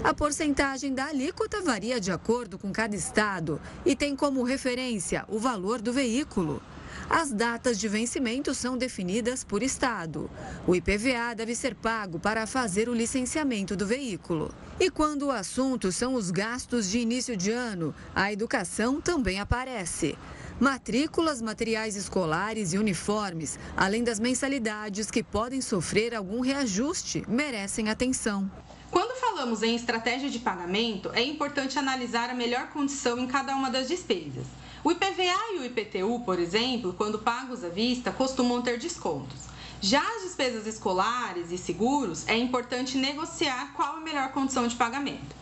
A 0.04 0.12
porcentagem 0.12 0.94
da 0.94 1.06
alíquota 1.06 1.62
varia 1.62 1.98
de 1.98 2.12
acordo 2.12 2.58
com 2.58 2.70
cada 2.70 2.94
estado 2.94 3.60
e 3.84 3.96
tem 3.96 4.14
como 4.14 4.42
referência 4.42 5.24
o 5.28 5.38
valor 5.38 5.80
do 5.80 5.92
veículo. 5.92 6.62
As 7.08 7.30
datas 7.30 7.78
de 7.78 7.88
vencimento 7.88 8.52
são 8.52 8.76
definidas 8.76 9.44
por 9.44 9.62
Estado. 9.62 10.28
O 10.66 10.74
IPVA 10.74 11.34
deve 11.36 11.54
ser 11.54 11.74
pago 11.74 12.18
para 12.18 12.46
fazer 12.46 12.88
o 12.88 12.94
licenciamento 12.94 13.76
do 13.76 13.86
veículo. 13.86 14.52
E 14.80 14.90
quando 14.90 15.26
o 15.26 15.30
assunto 15.30 15.92
são 15.92 16.14
os 16.14 16.32
gastos 16.32 16.90
de 16.90 16.98
início 16.98 17.36
de 17.36 17.52
ano, 17.52 17.94
a 18.14 18.32
educação 18.32 19.00
também 19.00 19.38
aparece. 19.38 20.18
Matrículas, 20.58 21.40
materiais 21.40 21.94
escolares 21.96 22.72
e 22.72 22.78
uniformes, 22.78 23.58
além 23.76 24.02
das 24.02 24.18
mensalidades 24.18 25.10
que 25.10 25.22
podem 25.22 25.60
sofrer 25.60 26.14
algum 26.14 26.40
reajuste, 26.40 27.22
merecem 27.28 27.88
atenção. 27.88 28.50
Quando 28.90 29.18
falamos 29.20 29.62
em 29.62 29.76
estratégia 29.76 30.28
de 30.28 30.38
pagamento, 30.38 31.10
é 31.12 31.22
importante 31.22 31.78
analisar 31.78 32.30
a 32.30 32.34
melhor 32.34 32.68
condição 32.68 33.18
em 33.18 33.26
cada 33.26 33.54
uma 33.54 33.70
das 33.70 33.86
despesas. 33.86 34.46
O 34.86 34.92
IPVA 34.92 35.54
e 35.54 35.58
o 35.58 35.64
IPTU, 35.64 36.22
por 36.24 36.38
exemplo, 36.38 36.94
quando 36.96 37.18
pagos 37.18 37.64
à 37.64 37.68
vista, 37.68 38.12
costumam 38.12 38.62
ter 38.62 38.78
descontos. 38.78 39.46
Já 39.80 40.00
as 40.00 40.22
despesas 40.22 40.64
escolares 40.64 41.50
e 41.50 41.58
seguros, 41.58 42.24
é 42.28 42.36
importante 42.36 42.96
negociar 42.96 43.72
qual 43.74 43.96
a 43.96 44.00
melhor 44.00 44.30
condição 44.30 44.68
de 44.68 44.76
pagamento. 44.76 45.34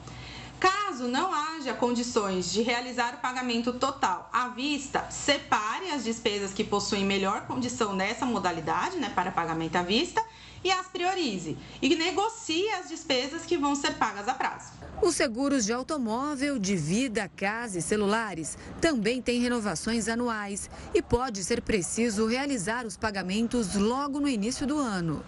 Caso 0.58 1.08
não 1.08 1.30
haja 1.30 1.74
condições 1.74 2.50
de 2.50 2.62
realizar 2.62 3.16
o 3.16 3.18
pagamento 3.18 3.74
total 3.74 4.30
à 4.32 4.48
vista, 4.48 5.10
separe 5.10 5.90
as 5.90 6.04
despesas 6.04 6.54
que 6.54 6.64
possuem 6.64 7.04
melhor 7.04 7.42
condição 7.42 7.94
nessa 7.94 8.24
modalidade, 8.24 8.96
né, 8.96 9.12
para 9.14 9.30
pagamento 9.30 9.76
à 9.76 9.82
vista, 9.82 10.24
e 10.64 10.72
as 10.72 10.86
priorize 10.86 11.56
e 11.80 11.94
negocie 11.94 12.68
as 12.70 12.88
despesas 12.88 13.44
que 13.44 13.58
vão 13.58 13.76
ser 13.76 13.94
pagas 13.94 14.26
a 14.26 14.34
prazo. 14.34 14.72
Os 15.02 15.14
seguros 15.14 15.66
de 15.66 15.72
automóvel, 15.72 16.58
de 16.58 16.74
vida, 16.74 17.30
casa 17.36 17.78
e 17.78 17.82
celulares 17.82 18.56
também 18.80 19.20
têm 19.20 19.40
renovações 19.40 20.08
anuais 20.08 20.70
e 20.94 21.02
pode 21.02 21.44
ser 21.44 21.60
preciso 21.60 22.26
realizar 22.26 22.86
os 22.86 22.96
pagamentos 22.96 23.74
logo 23.74 24.18
no 24.18 24.28
início 24.28 24.66
do 24.66 24.78
ano. 24.78 25.22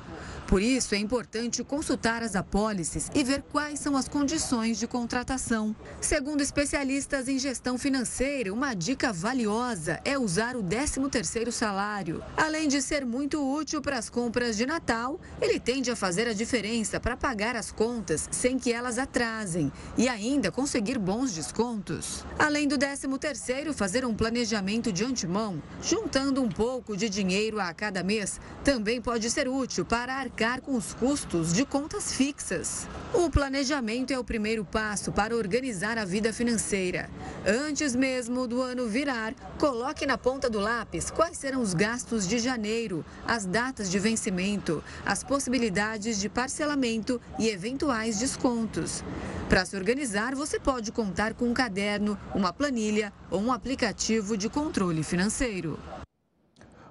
Por 0.47 0.63
isso, 0.63 0.95
é 0.95 0.99
importante 0.99 1.65
consultar 1.65 2.23
as 2.23 2.37
apólices 2.37 3.11
e 3.13 3.25
ver 3.25 3.43
quais 3.51 3.81
são 3.81 3.97
as 3.97 4.07
condições 4.07 4.79
de 4.79 4.87
contratação. 4.87 5.75
Segundo 6.01 6.41
especialistas 6.41 7.27
em 7.27 7.37
gestão 7.37 7.77
financeira, 7.77 8.53
uma 8.53 8.73
dica 8.73 9.13
valiosa 9.13 10.01
é 10.05 10.17
usar 10.17 10.55
o 10.55 10.63
13º 10.63 11.51
salário. 11.51 12.23
Além 12.37 12.69
de 12.69 12.81
ser 12.81 13.05
muito 13.05 13.43
útil 13.43 13.83
para 13.83 13.99
as 13.99 14.09
compras 14.09 14.57
de 14.57 14.65
Natal, 14.67 15.19
ele 15.43 15.59
tende 15.59 15.91
a 15.91 15.97
fazer 15.97 16.29
a 16.29 16.33
diferença 16.33 17.01
para 17.01 17.17
pagar 17.17 17.57
as 17.57 17.73
contas 17.73 18.29
sem 18.31 18.57
que 18.57 18.73
elas 18.73 18.99
atrasem 18.99 19.73
e 19.99 20.09
ainda 20.09 20.53
conseguir 20.53 20.97
bons 20.97 21.35
descontos. 21.35 22.25
Além 22.39 22.69
do 22.69 22.79
13º, 22.79 23.73
fazer 23.73 24.05
um 24.05 24.15
planejamento 24.15 24.93
de 24.93 25.05
antemão, 25.05 25.61
juntando 25.83 26.41
um 26.41 26.49
pouco 26.49 26.97
de 26.97 27.09
dinheiro 27.09 27.59
a 27.59 27.75
cada 27.75 28.05
mês, 28.05 28.41
também 28.63 29.01
pode 29.01 29.29
ser 29.29 29.49
útil 29.49 29.85
para 29.85 30.36
arcar 30.37 30.61
com 30.61 30.77
os 30.77 30.93
custos 30.93 31.51
de 31.51 31.65
contas 31.65 32.13
fixas. 32.13 32.87
O 33.15 33.31
planejamento 33.31 34.13
é 34.13 34.19
o 34.19 34.25
primeiro 34.25 34.67
passo 34.67 35.11
para 35.11 35.35
organizar 35.35 35.97
a 35.97 36.05
vida 36.05 36.31
financeira. 36.31 37.09
Antes 37.47 37.97
mesmo 37.97 38.47
do 38.47 38.61
ano 38.61 38.87
virar, 38.87 39.33
coloque 39.59 40.05
na 40.05 40.19
ponta 40.19 40.51
do 40.51 40.61
lápis 40.61 41.11
quais 41.11 41.39
serão 41.39 41.63
os 41.63 41.73
gastos 41.73 42.29
de 42.29 42.39
janeiro, 42.39 43.03
as 43.27 43.47
datas 43.47 43.91
de 43.91 43.99
vencimento, 43.99 44.85
as 45.07 45.25
possibilidades 45.25 46.21
de 46.21 46.29
parcelamento 46.29 47.19
e 47.39 47.49
eventuais 47.49 48.19
descontos. 48.19 49.03
Para 49.49 49.65
se 49.65 49.75
organizar, 49.75 50.35
você 50.35 50.61
pode 50.61 50.93
contar 50.93 51.33
com 51.33 51.47
um 51.47 51.55
caderno, 51.55 52.19
uma 52.35 52.53
planilha 52.53 53.11
ou 53.31 53.41
um 53.41 53.51
aplicativo 53.51 54.37
de 54.37 54.51
controle 54.51 55.03
financeiro. 55.03 55.79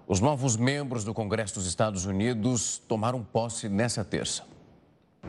Os 0.08 0.20
novos 0.20 0.56
membros 0.56 1.04
do 1.04 1.16
Congresso 1.16 1.56
dos 1.56 1.66
Estados 1.66 2.06
Unidos 2.06 2.78
tomaram 2.88 3.24
posse 3.24 3.68
nessa 3.68 4.06
terça. 4.06 4.44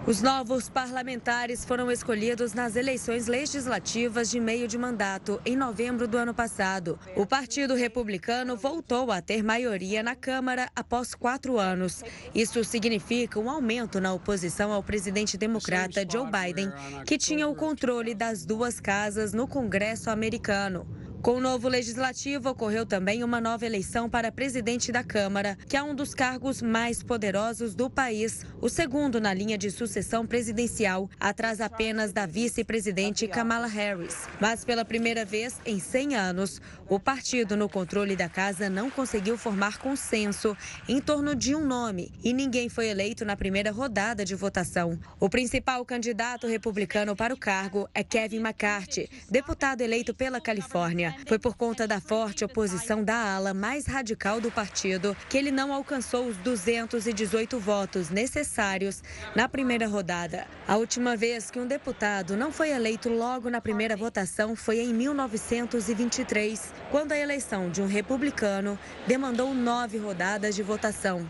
Os 0.06 0.20
novos 0.20 0.68
parlamentares 0.68 1.64
foram 1.64 1.90
escolhidos 1.90 2.52
nas 2.52 2.76
eleições 2.76 3.26
legislativas 3.26 4.30
de 4.30 4.38
meio 4.38 4.68
de 4.68 4.76
mandato, 4.76 5.40
em 5.46 5.56
novembro 5.56 6.06
do 6.06 6.18
ano 6.18 6.34
passado. 6.34 6.98
O 7.16 7.24
Partido 7.24 7.74
Republicano 7.74 8.54
voltou 8.54 9.10
a 9.10 9.22
ter 9.22 9.42
maioria 9.42 10.02
na 10.02 10.14
Câmara 10.14 10.68
após 10.76 11.14
quatro 11.14 11.58
anos. 11.58 12.04
Isso 12.34 12.62
significa 12.62 13.40
um 13.40 13.48
aumento 13.48 13.98
na 13.98 14.12
oposição 14.12 14.72
ao 14.72 14.82
presidente 14.82 15.38
democrata 15.38 16.06
Joe 16.08 16.30
Biden, 16.30 16.70
que 17.06 17.16
tinha 17.16 17.48
o 17.48 17.54
controle 17.54 18.14
das 18.14 18.44
duas 18.44 18.78
casas 18.78 19.32
no 19.32 19.48
Congresso 19.48 20.10
americano. 20.10 20.86
Com 21.26 21.38
o 21.38 21.40
novo 21.40 21.66
legislativo, 21.66 22.50
ocorreu 22.50 22.86
também 22.86 23.24
uma 23.24 23.40
nova 23.40 23.66
eleição 23.66 24.08
para 24.08 24.30
presidente 24.30 24.92
da 24.92 25.02
Câmara, 25.02 25.58
que 25.68 25.76
é 25.76 25.82
um 25.82 25.92
dos 25.92 26.14
cargos 26.14 26.62
mais 26.62 27.02
poderosos 27.02 27.74
do 27.74 27.90
país, 27.90 28.46
o 28.60 28.68
segundo 28.68 29.20
na 29.20 29.34
linha 29.34 29.58
de 29.58 29.68
sucessão 29.72 30.24
presidencial, 30.24 31.10
atrás 31.18 31.60
apenas 31.60 32.12
da 32.12 32.26
vice-presidente 32.26 33.26
Kamala 33.26 33.66
Harris. 33.66 34.28
Mas 34.40 34.64
pela 34.64 34.84
primeira 34.84 35.24
vez 35.24 35.56
em 35.66 35.80
100 35.80 36.14
anos, 36.14 36.62
o 36.88 37.00
partido 37.00 37.56
no 37.56 37.68
controle 37.68 38.14
da 38.14 38.28
casa 38.28 38.70
não 38.70 38.88
conseguiu 38.88 39.36
formar 39.36 39.78
consenso 39.78 40.56
em 40.88 41.00
torno 41.00 41.34
de 41.34 41.56
um 41.56 41.66
nome 41.66 42.12
e 42.22 42.32
ninguém 42.32 42.68
foi 42.68 42.86
eleito 42.86 43.24
na 43.24 43.36
primeira 43.36 43.72
rodada 43.72 44.24
de 44.24 44.36
votação. 44.36 44.96
O 45.18 45.28
principal 45.28 45.84
candidato 45.84 46.46
republicano 46.46 47.16
para 47.16 47.34
o 47.34 47.36
cargo 47.36 47.88
é 47.92 48.04
Kevin 48.04 48.38
McCarthy, 48.38 49.10
deputado 49.28 49.80
eleito 49.80 50.14
pela 50.14 50.40
Califórnia. 50.40 51.15
Foi 51.26 51.38
por 51.38 51.56
conta 51.56 51.86
da 51.86 52.00
forte 52.00 52.44
oposição 52.44 53.02
da 53.02 53.34
ala 53.34 53.54
mais 53.54 53.86
radical 53.86 54.40
do 54.40 54.50
partido 54.50 55.16
que 55.28 55.38
ele 55.38 55.50
não 55.50 55.72
alcançou 55.72 56.26
os 56.26 56.36
218 56.38 57.58
votos 57.58 58.10
necessários 58.10 59.02
na 59.34 59.48
primeira 59.48 59.88
rodada. 59.88 60.46
A 60.68 60.76
última 60.76 61.16
vez 61.16 61.50
que 61.50 61.58
um 61.58 61.66
deputado 61.66 62.36
não 62.36 62.52
foi 62.52 62.70
eleito 62.70 63.08
logo 63.08 63.48
na 63.48 63.60
primeira 63.60 63.96
votação 63.96 64.54
foi 64.54 64.80
em 64.80 64.92
1923, 64.92 66.72
quando 66.90 67.12
a 67.12 67.18
eleição 67.18 67.70
de 67.70 67.80
um 67.80 67.86
republicano 67.86 68.78
demandou 69.06 69.54
nove 69.54 69.98
rodadas 69.98 70.54
de 70.54 70.62
votação. 70.62 71.28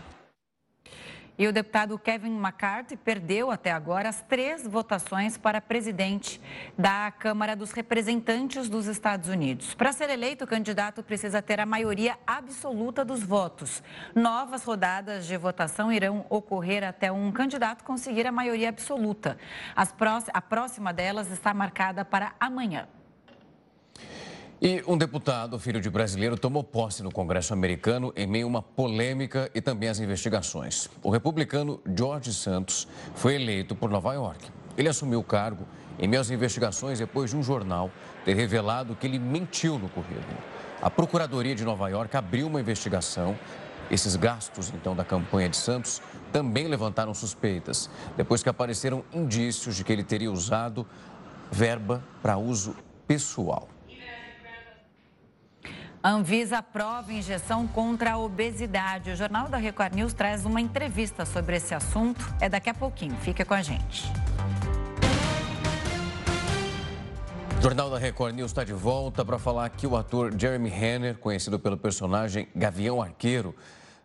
E 1.39 1.47
o 1.47 1.53
deputado 1.53 1.99
Kevin 1.99 2.35
McCarthy 2.35 2.97
perdeu 2.97 3.51
até 3.51 3.71
agora 3.71 4.09
as 4.09 4.21
três 4.23 4.65
votações 4.65 5.37
para 5.37 5.61
presidente 5.61 6.41
da 6.75 7.11
Câmara 7.11 7.55
dos 7.55 7.71
Representantes 7.71 8.67
dos 8.67 8.87
Estados 8.87 9.29
Unidos. 9.29 9.75
Para 9.75 9.93
ser 9.93 10.09
eleito, 10.09 10.45
o 10.45 10.47
candidato 10.47 11.03
precisa 11.03 11.39
ter 11.39 11.59
a 11.59 11.65
maioria 11.65 12.17
absoluta 12.25 13.05
dos 13.05 13.21
votos. 13.21 13.83
Novas 14.15 14.63
rodadas 14.63 15.27
de 15.27 15.37
votação 15.37 15.91
irão 15.91 16.25
ocorrer 16.27 16.83
até 16.83 17.11
um 17.11 17.31
candidato 17.31 17.83
conseguir 17.83 18.25
a 18.25 18.31
maioria 18.31 18.69
absoluta. 18.69 19.37
a 19.75 20.41
próxima 20.41 20.91
delas 20.91 21.29
está 21.29 21.53
marcada 21.53 22.03
para 22.03 22.33
amanhã. 22.39 22.87
E 24.59 24.83
um 24.87 24.97
deputado, 24.97 25.59
filho 25.59 25.79
de 25.79 25.87
brasileiro, 25.87 26.35
tomou 26.35 26.63
posse 26.63 27.03
no 27.03 27.11
Congresso 27.11 27.53
americano 27.53 28.11
em 28.15 28.25
meio 28.25 28.47
a 28.47 28.49
uma 28.49 28.61
polêmica 28.61 29.51
e 29.53 29.61
também 29.61 29.87
às 29.87 29.99
investigações. 29.99 30.89
O 31.03 31.11
republicano 31.11 31.79
George 31.95 32.33
Santos 32.33 32.87
foi 33.13 33.35
eleito 33.35 33.75
por 33.75 33.87
Nova 33.91 34.13
York. 34.15 34.49
Ele 34.75 34.89
assumiu 34.89 35.19
o 35.19 35.23
cargo 35.23 35.63
em 35.99 36.07
meio 36.07 36.19
às 36.19 36.31
investigações 36.31 36.97
depois 36.97 37.29
de 37.29 37.37
um 37.37 37.43
jornal 37.43 37.91
ter 38.25 38.35
revelado 38.35 38.95
que 38.95 39.05
ele 39.05 39.19
mentiu 39.19 39.77
no 39.77 39.87
currículo. 39.89 40.37
A 40.81 40.89
Procuradoria 40.89 41.53
de 41.53 41.63
Nova 41.63 41.87
York 41.89 42.17
abriu 42.17 42.47
uma 42.47 42.59
investigação. 42.59 43.37
Esses 43.91 44.15
gastos, 44.15 44.73
então, 44.73 44.95
da 44.95 45.05
campanha 45.05 45.49
de 45.49 45.55
Santos 45.55 46.01
também 46.31 46.67
levantaram 46.67 47.13
suspeitas, 47.13 47.91
depois 48.17 48.41
que 48.41 48.49
apareceram 48.49 49.03
indícios 49.13 49.75
de 49.75 49.83
que 49.83 49.93
ele 49.93 50.03
teria 50.03 50.31
usado 50.31 50.83
verba 51.51 52.03
para 52.23 52.37
uso 52.37 52.75
pessoal. 53.07 53.69
Anvisa 56.03 56.59
aprova 56.59 57.11
injeção 57.11 57.67
contra 57.67 58.13
a 58.13 58.17
obesidade. 58.17 59.09
O 59.09 59.15
Jornal 59.15 59.49
da 59.49 59.57
Record 59.57 59.95
News 59.95 60.13
traz 60.13 60.45
uma 60.45 60.61
entrevista 60.61 61.25
sobre 61.25 61.57
esse 61.57 61.73
assunto. 61.73 62.23
É 62.39 62.47
daqui 62.47 62.69
a 62.69 62.73
pouquinho. 62.73 63.15
Fica 63.17 63.43
com 63.43 63.55
a 63.55 63.61
gente. 63.63 64.05
O 67.57 67.61
Jornal 67.61 67.89
da 67.89 67.97
Record 67.97 68.35
News 68.35 68.51
está 68.51 68.63
de 68.63 68.73
volta 68.73 69.25
para 69.25 69.39
falar 69.39 69.67
que 69.69 69.87
o 69.87 69.97
ator 69.97 70.31
Jeremy 70.37 70.69
Renner, 70.69 71.17
conhecido 71.17 71.57
pelo 71.57 71.75
personagem 71.75 72.47
Gavião 72.55 73.01
Arqueiro, 73.01 73.55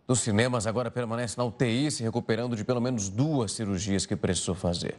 dos 0.09 0.21
cinemas, 0.21 0.67
agora 0.67 0.91
permanece 0.91 1.37
na 1.37 1.45
UTI, 1.45 1.91
se 1.91 2.03
recuperando 2.03 2.57
de 2.57 2.65
pelo 2.65 2.81
menos 2.81 3.11
duas 3.11 3.53
cirurgias 3.53 4.07
que 4.07 4.17
precisou 4.17 4.55
fazer. 4.55 4.97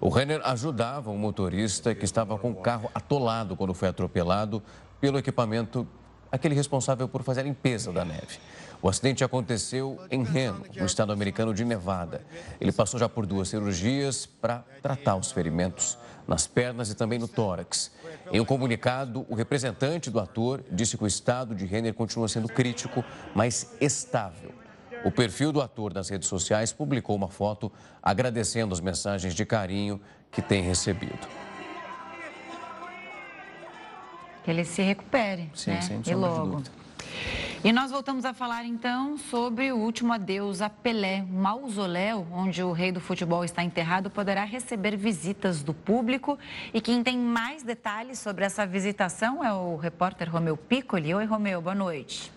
O 0.00 0.08
Renner 0.08 0.40
ajudava 0.44 1.10
um 1.10 1.18
motorista 1.18 1.92
que 1.92 2.04
estava 2.04 2.38
com 2.38 2.52
o 2.52 2.54
carro 2.54 2.88
atolado 2.94 3.56
quando 3.56 3.74
foi 3.74 3.88
atropelado 3.88 4.62
pelo 5.00 5.18
equipamento 5.18 5.86
aquele 6.30 6.54
responsável 6.54 7.08
por 7.08 7.22
fazer 7.22 7.40
a 7.40 7.44
limpeza 7.44 7.92
da 7.92 8.04
neve. 8.04 8.38
O 8.82 8.88
acidente 8.88 9.22
aconteceu 9.22 9.98
em 10.10 10.22
Reno, 10.24 10.64
no 10.74 10.86
estado 10.86 11.12
americano 11.12 11.52
de 11.52 11.64
Nevada. 11.64 12.22
Ele 12.60 12.72
passou 12.72 12.98
já 12.98 13.08
por 13.08 13.26
duas 13.26 13.48
cirurgias 13.48 14.24
para 14.24 14.64
tratar 14.80 15.16
os 15.16 15.30
ferimentos 15.30 15.98
nas 16.26 16.46
pernas 16.46 16.90
e 16.90 16.94
também 16.94 17.18
no 17.18 17.28
tórax. 17.28 17.90
Em 18.32 18.40
um 18.40 18.44
comunicado, 18.44 19.26
o 19.28 19.34
representante 19.34 20.10
do 20.10 20.18
ator 20.18 20.64
disse 20.70 20.96
que 20.96 21.04
o 21.04 21.06
estado 21.06 21.54
de 21.54 21.66
Renner 21.66 21.92
continua 21.92 22.28
sendo 22.28 22.48
crítico, 22.48 23.04
mas 23.34 23.74
estável. 23.80 24.52
O 25.04 25.10
perfil 25.10 25.50
do 25.50 25.60
ator 25.60 25.92
nas 25.92 26.08
redes 26.08 26.28
sociais 26.28 26.72
publicou 26.72 27.16
uma 27.16 27.28
foto 27.28 27.72
agradecendo 28.02 28.72
as 28.72 28.80
mensagens 28.80 29.34
de 29.34 29.44
carinho 29.44 30.00
que 30.30 30.40
tem 30.40 30.62
recebido. 30.62 31.26
Que 34.50 34.54
ele 34.54 34.64
se 34.64 34.82
recupere, 34.82 35.48
Sim, 35.54 35.70
né? 35.70 35.80
sem 35.80 36.02
e 36.04 36.12
logo. 36.12 36.60
E 37.62 37.72
nós 37.72 37.92
voltamos 37.92 38.24
a 38.24 38.34
falar 38.34 38.64
então 38.64 39.16
sobre 39.16 39.70
o 39.70 39.76
último 39.76 40.12
adeus 40.12 40.60
a 40.60 40.68
Pelé. 40.68 41.22
O 41.22 41.32
mausoléu 41.32 42.26
onde 42.32 42.60
o 42.60 42.72
rei 42.72 42.90
do 42.90 43.00
futebol 43.00 43.44
está 43.44 43.62
enterrado 43.62 44.10
poderá 44.10 44.42
receber 44.42 44.96
visitas 44.96 45.62
do 45.62 45.72
público. 45.72 46.36
E 46.74 46.80
quem 46.80 47.00
tem 47.00 47.16
mais 47.16 47.62
detalhes 47.62 48.18
sobre 48.18 48.44
essa 48.44 48.66
visitação 48.66 49.44
é 49.44 49.52
o 49.52 49.76
repórter 49.76 50.28
Romeu 50.28 50.56
Piccoli. 50.56 51.14
Oi, 51.14 51.24
Romeu, 51.26 51.62
boa 51.62 51.76
noite. 51.76 52.32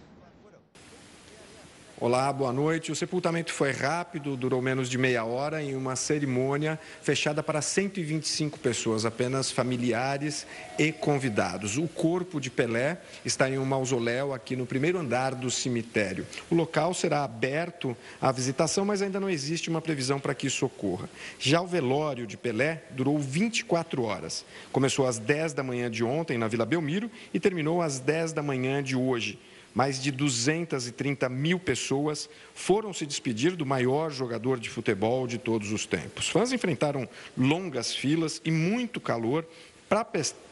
Olá, 2.04 2.34
boa 2.34 2.51
noite. 2.51 2.91
O 2.91 2.95
sepultamento 2.97 3.54
foi 3.54 3.72
rápido, 3.72 4.36
durou 4.36 4.62
menos 4.62 4.89
de 4.89 4.97
meia 4.97 5.24
hora 5.24 5.64
em 5.64 5.74
uma 5.74 5.95
cerimônia 5.95 6.78
fechada 7.01 7.41
para 7.41 7.62
125 7.62 8.60
pessoas, 8.60 9.06
apenas 9.06 9.49
familiares 9.49 10.45
e 10.78 10.91
convidados. 10.91 11.78
O 11.78 11.88
corpo 11.88 12.41
de 12.41 12.49
Pelé 12.49 12.97
está 13.24 13.49
em 13.49 13.58
um 13.58 13.64
mausoléu 13.64 14.34
aqui 14.34 14.54
no 14.54 14.66
primeiro 14.66 14.99
andar 14.99 15.34
do 15.34 15.49
cemitério. 15.49 16.28
O 16.51 16.56
local 16.56 16.93
será 16.93 17.24
aberto 17.24 17.95
à 18.20 18.34
visitação, 18.34 18.84
mas 18.84 19.01
ainda 19.01 19.18
não 19.18 19.30
existe 19.30 19.70
uma 19.70 19.82
previsão 19.82 20.20
para 20.20 20.36
que 20.36 20.47
isso 20.47 20.66
ocorra. 20.66 21.10
Já 21.39 21.62
o 21.62 21.68
velório 21.68 22.28
de 22.28 22.36
Pelé 22.36 22.84
durou 22.91 23.18
24 23.18 24.04
horas. 24.04 24.43
Começou 24.74 25.08
às 25.08 25.18
10 25.18 25.54
da 25.54 25.64
manhã 25.64 25.89
de 25.89 26.04
ontem 26.04 26.38
na 26.38 26.49
Vila 26.49 26.66
Belmiro 26.66 27.10
e 27.34 27.39
terminou 27.39 27.82
às 27.82 27.97
10 27.97 28.34
da 28.34 28.43
manhã 28.43 28.84
de 28.84 28.93
hoje 28.93 29.39
mais 29.74 30.01
de 30.01 30.11
230 30.11 31.28
mil 31.30 31.59
pessoas 31.59 32.30
foram 32.53 32.93
se 32.93 33.05
despedir 33.05 33.55
do 33.55 33.65
maior 33.65 34.11
jogador 34.11 34.59
de 34.59 34.69
futebol 34.69 35.26
de 35.26 35.38
todos 35.38 35.71
os 35.71 35.86
tempos. 35.86 36.30
Fãs 36.30 36.51
enfrentaram 36.51 37.07
longas 37.38 37.95
filas 37.95 38.41
e 38.45 38.51
muito 38.51 39.01
calor 39.01 39.45
para 39.93 40.07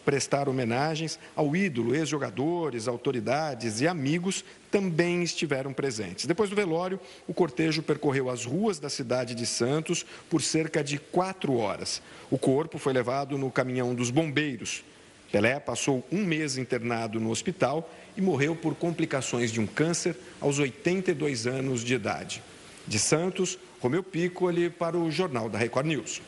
prestar 0.06 0.48
homenagens 0.48 1.18
ao 1.36 1.56
ídolo, 1.56 1.96
ex-jogadores, 1.96 2.88
autoridades 2.88 3.82
e 3.82 3.88
amigos 3.88 4.46
também 4.70 5.24
estiveram 5.24 5.74
presentes. 5.74 6.28
Depois 6.28 6.50
do 6.50 6.56
velório, 6.56 7.00
o 7.28 7.34
cortejo 7.34 7.82
percorreu 7.82 8.30
as 8.30 8.46
ruas 8.46 8.78
da 8.78 8.88
cidade 8.88 9.34
de 9.34 9.48
Santos 9.48 10.06
por 10.30 10.44
cerca 10.44 10.84
de 10.84 11.00
quatro 11.00 11.56
horas. 11.56 12.04
O 12.30 12.38
corpo 12.38 12.78
foi 12.78 12.94
levado 12.94 13.36
no 13.36 13.50
caminhão 13.50 13.96
dos 13.96 14.12
bombeiros. 14.12 14.84
Pelé 15.32 15.60
passou 15.60 16.06
um 16.12 16.24
mês 16.24 16.58
internado 16.58 17.20
no 17.20 17.32
hospital 17.32 17.90
e 18.16 18.22
morreu 18.22 18.56
por 18.56 18.76
complicações 18.76 19.52
de 19.52 19.60
um 19.60 19.68
câncer 19.68 20.16
aos 20.40 20.60
82 20.60 21.48
anos 21.48 21.84
de 21.84 21.94
idade. 21.94 22.42
De 22.88 23.00
Santos, 23.00 23.58
Romeu 23.80 24.04
Piccoli 24.04 24.70
para 24.70 24.98
o 24.98 25.10
Jornal 25.12 25.50
da 25.50 25.58
Record 25.58 25.88
News. 25.88 26.22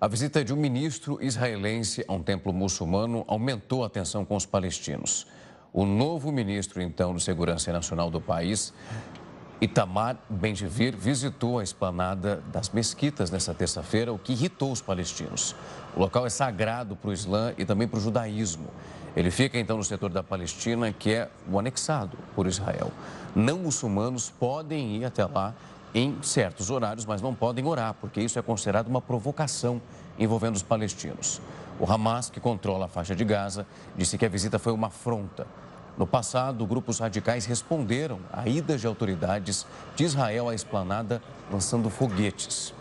A 0.00 0.08
visita 0.08 0.44
de 0.44 0.52
um 0.52 0.56
ministro 0.56 1.18
israelense 1.22 2.04
a 2.08 2.12
um 2.12 2.22
templo 2.22 2.52
muçulmano 2.52 3.24
aumentou 3.28 3.84
a 3.84 3.88
tensão 3.88 4.24
com 4.24 4.34
os 4.34 4.44
palestinos. 4.44 5.26
O 5.72 5.86
novo 5.86 6.32
ministro, 6.32 6.82
então, 6.82 7.14
de 7.14 7.22
Segurança 7.22 7.72
Nacional 7.72 8.10
do 8.10 8.20
país, 8.20 8.74
Itamar 9.60 10.18
Ben-Gvir, 10.28 10.96
visitou 10.96 11.60
a 11.60 11.62
esplanada 11.62 12.42
das 12.52 12.68
mesquitas 12.70 13.30
nesta 13.30 13.54
terça-feira, 13.54 14.12
o 14.12 14.18
que 14.18 14.32
irritou 14.32 14.72
os 14.72 14.82
palestinos. 14.82 15.54
O 15.94 16.00
local 16.00 16.26
é 16.26 16.30
sagrado 16.30 16.96
para 16.96 17.10
o 17.10 17.12
Islã 17.12 17.54
e 17.56 17.64
também 17.64 17.86
para 17.86 17.98
o 17.98 18.02
judaísmo. 18.02 18.68
Ele 19.14 19.30
fica 19.30 19.58
então 19.58 19.76
no 19.76 19.84
setor 19.84 20.10
da 20.10 20.22
Palestina, 20.22 20.90
que 20.92 21.12
é 21.12 21.28
o 21.50 21.58
anexado 21.58 22.16
por 22.34 22.46
Israel. 22.46 22.90
Não 23.34 23.58
muçulmanos 23.58 24.30
podem 24.30 24.96
ir 24.96 25.04
até 25.04 25.24
lá 25.26 25.54
em 25.94 26.16
certos 26.22 26.70
horários, 26.70 27.04
mas 27.04 27.20
não 27.20 27.34
podem 27.34 27.66
orar, 27.66 27.94
porque 28.00 28.20
isso 28.20 28.38
é 28.38 28.42
considerado 28.42 28.88
uma 28.88 29.02
provocação 29.02 29.80
envolvendo 30.18 30.56
os 30.56 30.62
palestinos. 30.62 31.40
O 31.78 31.90
Hamas, 31.90 32.30
que 32.30 32.40
controla 32.40 32.86
a 32.86 32.88
faixa 32.88 33.14
de 33.14 33.24
Gaza, 33.24 33.66
disse 33.96 34.16
que 34.16 34.24
a 34.24 34.28
visita 34.28 34.58
foi 34.58 34.72
uma 34.72 34.86
afronta. 34.86 35.46
No 35.98 36.06
passado, 36.06 36.66
grupos 36.66 36.98
radicais 36.98 37.44
responderam 37.44 38.18
a 38.32 38.48
idas 38.48 38.80
de 38.80 38.86
autoridades 38.86 39.66
de 39.94 40.04
Israel 40.04 40.48
à 40.48 40.54
esplanada 40.54 41.22
lançando 41.50 41.90
foguetes. 41.90 42.72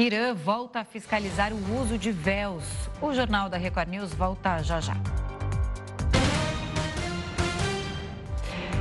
Irã 0.00 0.32
volta 0.32 0.80
a 0.80 0.84
fiscalizar 0.84 1.52
o 1.52 1.78
uso 1.78 1.98
de 1.98 2.10
véus. 2.10 2.64
O 3.02 3.12
Jornal 3.12 3.50
da 3.50 3.58
Record 3.58 3.90
News 3.90 4.14
volta 4.14 4.62
já 4.62 4.80
já. 4.80 4.94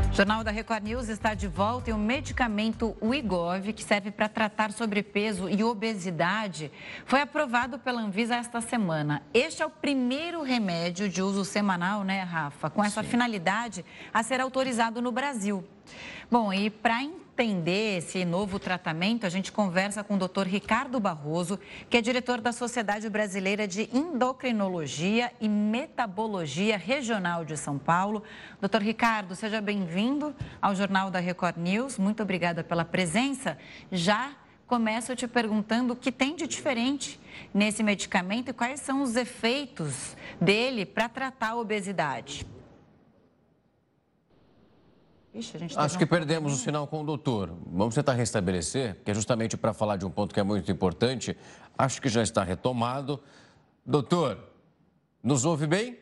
O 0.09 0.15
Jornal 0.15 0.45
da 0.45 0.51
Record 0.51 0.81
News 0.81 1.09
está 1.09 1.33
de 1.33 1.45
volta 1.45 1.89
e 1.89 1.93
o 1.93 1.97
medicamento 1.97 2.95
Wigov, 3.01 3.73
que 3.73 3.83
serve 3.83 4.11
para 4.11 4.29
tratar 4.29 4.71
sobrepeso 4.71 5.49
e 5.49 5.61
obesidade, 5.61 6.71
foi 7.05 7.19
aprovado 7.19 7.77
pela 7.77 8.01
Anvisa 8.01 8.37
esta 8.37 8.61
semana. 8.61 9.21
Este 9.33 9.61
é 9.61 9.65
o 9.65 9.69
primeiro 9.69 10.41
remédio 10.41 11.09
de 11.09 11.21
uso 11.21 11.43
semanal, 11.43 12.01
né, 12.05 12.23
Rafa, 12.23 12.69
com 12.69 12.81
essa 12.81 13.03
Sim. 13.03 13.09
finalidade 13.09 13.83
a 14.13 14.23
ser 14.23 14.39
autorizado 14.39 15.01
no 15.01 15.11
Brasil. 15.11 15.65
Bom, 16.31 16.53
e 16.53 16.69
para 16.69 17.03
entender 17.39 17.99
esse 17.99 18.25
novo 18.25 18.59
tratamento, 18.59 19.25
a 19.25 19.29
gente 19.29 19.49
conversa 19.49 20.03
com 20.03 20.15
o 20.15 20.17
Dr. 20.17 20.45
Ricardo 20.45 20.99
Barroso, 20.99 21.57
que 21.89 21.95
é 21.95 22.01
diretor 22.01 22.41
da 22.41 22.51
Sociedade 22.51 23.09
Brasileira 23.09 23.65
de 23.65 23.89
Endocrinologia 23.93 25.31
e 25.39 25.47
Metabologia 25.47 26.77
Regional 26.77 27.45
de 27.45 27.55
São 27.55 27.77
Paulo. 27.77 28.23
Doutor 28.59 28.81
Ricardo, 28.81 29.35
seja 29.35 29.61
bem-vindo 29.61 30.35
ao 30.61 30.75
Jornal 30.75 31.09
da 31.09 31.19
Record 31.19 31.55
News. 31.57 31.97
Muito 31.97 32.21
obrigada 32.21 32.61
pela 32.61 32.83
presença. 32.83 33.57
Já 33.89 34.31
começo 34.67 35.15
te 35.15 35.27
perguntando 35.27 35.93
o 35.93 35.95
que 35.95 36.11
tem 36.11 36.35
de 36.35 36.45
diferente 36.45 37.19
nesse 37.53 37.81
medicamento 37.81 38.49
e 38.49 38.53
quais 38.53 38.81
são 38.81 39.01
os 39.01 39.15
efeitos 39.15 40.17
dele 40.41 40.85
para 40.85 41.07
tratar 41.07 41.51
a 41.51 41.55
obesidade. 41.55 42.45
Ixi, 45.33 45.57
Acho 45.75 45.97
que 45.97 46.05
perdemos 46.05 46.53
o 46.53 46.55
sinal 46.55 46.87
com 46.87 47.01
o 47.01 47.05
doutor. 47.05 47.53
Vamos 47.67 47.93
tentar 47.93 48.13
restabelecer, 48.13 48.97
que 49.03 49.11
é 49.11 49.13
justamente 49.13 49.55
para 49.55 49.73
falar 49.73 49.95
de 49.95 50.05
um 50.05 50.09
ponto 50.09 50.33
que 50.33 50.39
é 50.39 50.43
muito 50.43 50.71
importante. 50.71 51.37
Acho 51.77 52.01
que 52.01 52.09
já 52.09 52.23
está 52.23 52.43
retomado. 52.43 53.19
Doutor, 53.85 54.39
nos 55.23 55.45
ouve 55.45 55.67
bem? 55.67 55.99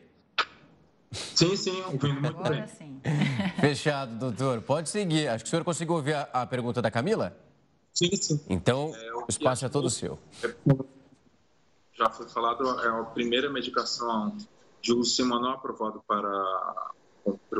Sim, 1.10 1.56
sim, 1.56 1.80
ouvindo 1.82 2.20
muito 2.20 2.38
Agora 2.38 2.54
bem. 2.54 2.66
Sim. 2.68 3.00
Fechado, 3.60 4.18
doutor. 4.18 4.62
Pode 4.62 4.88
seguir. 4.88 5.28
Acho 5.28 5.44
que 5.44 5.48
o 5.48 5.50
senhor 5.50 5.64
conseguiu 5.64 5.94
ouvir 5.94 6.14
a, 6.14 6.22
a 6.32 6.46
pergunta 6.46 6.80
da 6.80 6.90
Camila? 6.90 7.36
Sim, 7.92 8.14
sim. 8.16 8.40
Então, 8.48 8.94
é, 8.94 9.12
o 9.14 9.26
espaço 9.28 9.66
é 9.66 9.68
todo 9.68 9.90
seu. 9.90 10.18
Já 11.92 12.08
foi 12.10 12.28
falado, 12.28 12.64
é 12.80 12.88
a 12.88 13.04
primeira 13.04 13.50
medicação 13.50 14.36
de 14.80 14.92
uso 14.92 15.10
semanal 15.10 15.54
aprovado 15.54 16.02
para 16.06 16.30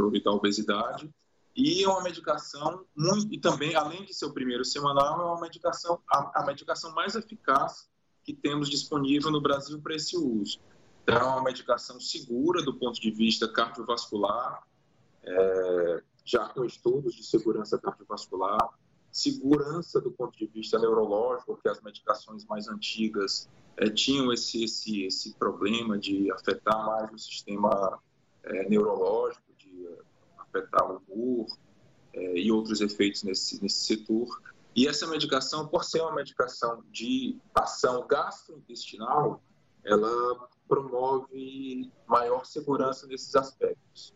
evitar 0.07 0.31
a 0.31 0.35
obesidade 0.35 1.11
e 1.59 1.83
é 1.83 1.89
uma 1.89 2.05
medicação 2.05 2.85
muito, 2.97 3.35
e 3.35 3.41
também, 3.41 3.75
além 3.75 4.05
de 4.05 4.15
ser 4.15 4.27
o 4.27 4.33
primeiro 4.33 4.65
semanal, 4.65 5.21
é 5.21 5.25
uma 5.25 5.41
medicação, 5.41 6.01
a, 6.09 6.41
a 6.41 6.47
medicação 6.47 6.95
mais 6.95 7.17
eficaz 7.17 7.91
que 8.23 8.33
temos 8.33 8.71
disponível 8.71 9.33
no 9.33 9.41
Brasil 9.41 9.81
para 9.81 9.97
esse 9.97 10.17
uso. 10.17 10.61
Então, 11.03 11.17
é 11.17 11.25
uma 11.25 11.43
medicação 11.43 11.99
segura 11.99 12.63
do 12.63 12.79
ponto 12.79 13.01
de 13.01 13.11
vista 13.11 13.49
cardiovascular, 13.49 14.63
é, 15.25 16.03
já 16.25 16.49
com 16.49 16.65
estudos 16.65 17.17
de 17.17 17.25
segurança 17.25 17.77
cardiovascular, 17.77 18.69
segurança 19.11 20.01
do 20.01 20.13
ponto 20.13 20.39
de 20.39 20.47
vista 20.47 20.79
neurológico, 20.79 21.55
porque 21.55 21.69
as 21.69 21.83
medicações 21.83 22.45
mais 22.45 22.69
antigas 22.69 23.49
é, 23.77 23.91
tinham 23.91 24.33
esse, 24.33 24.63
esse, 24.63 25.03
esse 25.03 25.35
problema 25.35 25.99
de 25.99 26.31
afetar 26.31 26.87
mais 26.87 27.13
o 27.13 27.19
sistema 27.19 27.99
é, 28.45 28.69
neurológico 28.69 29.48
afetar 30.49 30.91
o 30.91 31.03
humor 31.09 31.47
é, 32.13 32.39
e 32.39 32.51
outros 32.51 32.81
efeitos 32.81 33.23
nesse, 33.23 33.63
nesse 33.63 33.87
setor. 33.87 34.43
E 34.75 34.87
essa 34.87 35.07
medicação, 35.07 35.67
por 35.67 35.85
ser 35.85 36.01
uma 36.03 36.15
medicação 36.15 36.85
de 36.93 37.37
ação 37.55 38.07
gastrointestinal, 38.07 39.43
ela 39.85 40.49
promove 40.69 41.91
maior 42.07 42.45
segurança 42.45 43.07
nesses 43.07 43.35
aspectos. 43.35 44.15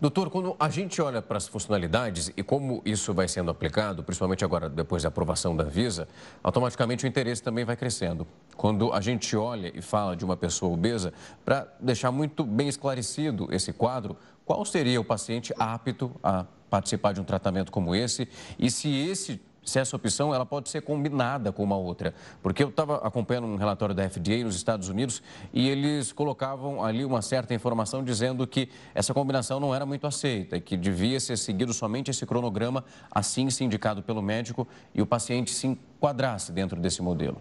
Doutor, 0.00 0.30
quando 0.30 0.56
a 0.58 0.70
gente 0.70 1.00
olha 1.02 1.20
para 1.20 1.36
as 1.36 1.46
funcionalidades 1.46 2.32
e 2.34 2.42
como 2.42 2.80
isso 2.86 3.12
vai 3.12 3.28
sendo 3.28 3.50
aplicado, 3.50 4.02
principalmente 4.02 4.42
agora 4.42 4.66
depois 4.66 5.02
da 5.02 5.10
aprovação 5.10 5.54
da 5.54 5.64
Visa, 5.64 6.08
automaticamente 6.42 7.04
o 7.04 7.06
interesse 7.06 7.42
também 7.42 7.66
vai 7.66 7.76
crescendo. 7.76 8.26
Quando 8.56 8.94
a 8.94 9.00
gente 9.02 9.36
olha 9.36 9.70
e 9.74 9.82
fala 9.82 10.16
de 10.16 10.24
uma 10.24 10.38
pessoa 10.38 10.72
obesa, 10.72 11.12
para 11.44 11.68
deixar 11.78 12.10
muito 12.10 12.44
bem 12.44 12.66
esclarecido 12.66 13.46
esse 13.52 13.74
quadro, 13.74 14.16
qual 14.50 14.64
seria 14.64 15.00
o 15.00 15.04
paciente 15.04 15.54
apto 15.56 16.10
a 16.24 16.44
participar 16.68 17.12
de 17.12 17.20
um 17.20 17.24
tratamento 17.24 17.70
como 17.70 17.94
esse 17.94 18.28
e 18.58 18.68
se 18.68 18.92
esse 18.92 19.40
se 19.62 19.78
essa 19.78 19.94
opção 19.94 20.34
ela 20.34 20.44
pode 20.44 20.68
ser 20.68 20.80
combinada 20.80 21.52
com 21.52 21.62
uma 21.62 21.76
outra. 21.76 22.12
Porque 22.42 22.64
eu 22.64 22.70
estava 22.70 22.96
acompanhando 22.96 23.46
um 23.46 23.54
relatório 23.54 23.94
da 23.94 24.10
FDA 24.10 24.42
nos 24.42 24.56
Estados 24.56 24.88
Unidos 24.88 25.22
e 25.52 25.68
eles 25.68 26.10
colocavam 26.10 26.82
ali 26.82 27.04
uma 27.04 27.22
certa 27.22 27.54
informação 27.54 28.02
dizendo 28.02 28.44
que 28.44 28.68
essa 28.92 29.14
combinação 29.14 29.60
não 29.60 29.72
era 29.72 29.86
muito 29.86 30.04
aceita 30.04 30.56
e 30.56 30.60
que 30.60 30.76
devia 30.76 31.20
ser 31.20 31.36
seguido 31.38 31.72
somente 31.72 32.10
esse 32.10 32.26
cronograma, 32.26 32.84
assim 33.08 33.50
se 33.50 33.62
indicado 33.62 34.02
pelo 34.02 34.20
médico, 34.20 34.66
e 34.92 35.00
o 35.00 35.06
paciente 35.06 35.52
se 35.52 35.68
enquadrasse 35.68 36.50
dentro 36.50 36.80
desse 36.80 37.00
modelo. 37.02 37.40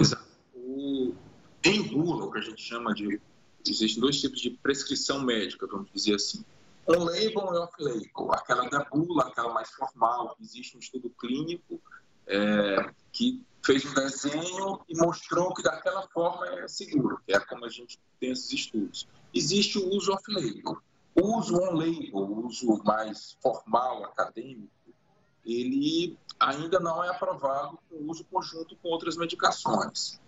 Exato. 0.00 0.24
O, 0.54 1.12
em 1.64 1.82
bula, 1.82 2.24
o 2.24 2.30
que 2.30 2.38
a 2.38 2.42
gente 2.42 2.62
chama 2.62 2.94
de 2.94 3.20
existem 3.66 4.00
dois 4.00 4.20
tipos 4.20 4.40
de 4.40 4.50
prescrição 4.50 5.20
médica, 5.20 5.66
vamos 5.66 5.90
dizer 5.92 6.14
assim. 6.14 6.44
On-label 6.86 7.54
e 7.54 7.58
off-label, 7.58 8.32
aquela 8.32 8.68
da 8.68 8.84
bula, 8.84 9.24
aquela 9.24 9.52
mais 9.52 9.70
formal, 9.70 10.36
existe 10.40 10.76
um 10.76 10.80
estudo 10.80 11.10
clínico 11.10 11.80
é, 12.26 12.90
que 13.12 13.42
fez 13.64 13.84
um 13.84 13.94
desenho 13.94 14.80
e 14.88 14.96
mostrou 14.96 15.52
que 15.54 15.62
daquela 15.62 16.08
forma 16.08 16.46
é 16.46 16.68
seguro, 16.68 17.20
que 17.26 17.32
é 17.32 17.40
como 17.40 17.64
a 17.64 17.68
gente 17.68 17.98
tem 18.18 18.30
esses 18.30 18.52
estudos. 18.52 19.06
Existe 19.32 19.78
o 19.78 19.88
uso 19.94 20.12
off-label. 20.12 20.78
O 21.14 21.38
uso 21.38 21.56
on-label, 21.56 22.14
o 22.14 22.46
uso 22.46 22.82
mais 22.84 23.36
formal, 23.42 24.04
acadêmico, 24.04 24.70
ele 25.44 26.16
ainda 26.38 26.78
não 26.80 27.02
é 27.04 27.08
aprovado 27.08 27.78
com 27.88 28.10
uso 28.10 28.24
conjunto 28.24 28.76
com 28.76 28.88
outras 28.88 29.16
medicações. 29.16 30.20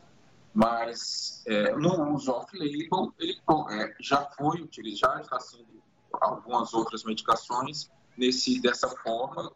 Mas 0.55 1.43
é, 1.47 1.75
no 1.75 2.15
uso 2.15 2.31
off-label, 2.33 3.15
ele 3.19 3.41
é, 3.71 3.95
já 4.01 4.25
foi 4.37 4.61
utilizado, 4.61 5.19
já 5.19 5.23
está 5.23 5.41
sendo 5.41 5.83
algumas 6.13 6.75
outras 6.75 7.05
medicações 7.05 7.91
nesse, 8.17 8.61
dessa 8.61 8.89
forma. 8.89 9.51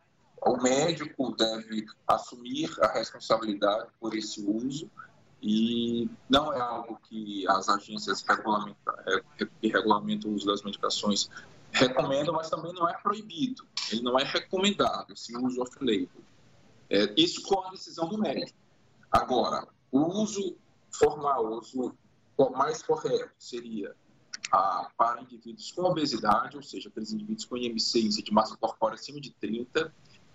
O 0.47 0.57
médico 0.63 1.35
deve 1.37 1.87
assumir 2.07 2.71
a 2.81 2.93
responsabilidade 2.93 3.91
por 4.01 4.15
esse 4.15 4.41
uso 4.43 4.91
e 5.43 6.09
não 6.29 6.53
é 6.53 6.61
algo 6.61 6.99
que 7.09 7.47
as 7.49 7.69
agências 7.69 8.25
é, 9.07 9.47
que 9.61 9.69
regulamentam 9.69 10.31
o 10.31 10.35
uso 10.35 10.47
das 10.47 10.63
medicações 10.63 11.29
recomendam, 11.73 12.35
mas 12.35 12.49
também 12.49 12.73
não 12.73 12.89
é 12.89 12.95
proibido. 12.95 13.67
Ele 13.93 14.03
não 14.03 14.19
é 14.19 14.25
recomendado, 14.25 15.13
esse 15.13 15.37
uso 15.37 15.61
off-label. 15.61 16.09
É, 16.89 17.13
isso 17.17 17.43
com 17.43 17.61
a 17.61 17.71
decisão 17.71 18.09
do 18.09 18.17
médico. 18.17 18.59
Agora, 19.11 19.67
o 19.91 20.01
uso 20.23 20.57
formal, 20.97 21.47
uso 21.47 21.97
mais 22.55 22.83
correto 22.83 23.33
seria 23.39 23.95
ah, 24.53 24.91
para 24.97 25.23
indivíduos 25.23 25.73
com 25.73 25.83
obesidade, 25.83 26.57
ou 26.57 26.63
seja, 26.63 26.89
aqueles 26.89 27.13
indivíduos 27.13 27.45
com 27.45 27.57
IMC, 27.57 28.01
índice 28.01 28.23
de 28.23 28.33
massa 28.33 28.57
corpórea 28.57 28.95
acima 28.95 29.21
de 29.21 29.33
30, 29.33 29.93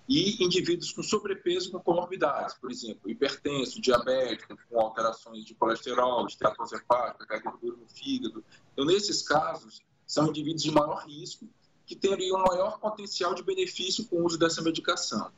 e 0.10 0.44
indivíduos 0.44 0.92
com 0.92 1.04
sobrepeso 1.04 1.72
com 1.72 1.80
comorbidades, 1.80 2.56
por 2.56 2.72
exemplo, 2.72 3.10
hipertenso, 3.10 3.80
diabético, 3.80 4.58
com 4.70 4.80
alterações 4.80 5.46
de 5.46 5.54
colesterol, 5.54 6.26
esteatose 6.26 6.76
hepática, 6.76 7.40
gordura 7.40 7.78
no 7.78 7.88
fígado. 7.88 8.44
Então, 8.74 8.84
nesses 8.84 9.22
casos, 9.22 9.82
são 10.06 10.28
indivíduos 10.28 10.64
de 10.64 10.72
maior 10.72 11.06
risco 11.06 11.48
que 11.86 11.96
teriam 11.96 12.40
um 12.40 12.44
maior 12.44 12.80
potencial 12.80 13.34
de 13.34 13.44
benefício 13.44 14.06
com 14.08 14.18
o 14.18 14.26
uso 14.26 14.38
dessa 14.38 14.62
medicação. 14.62 15.32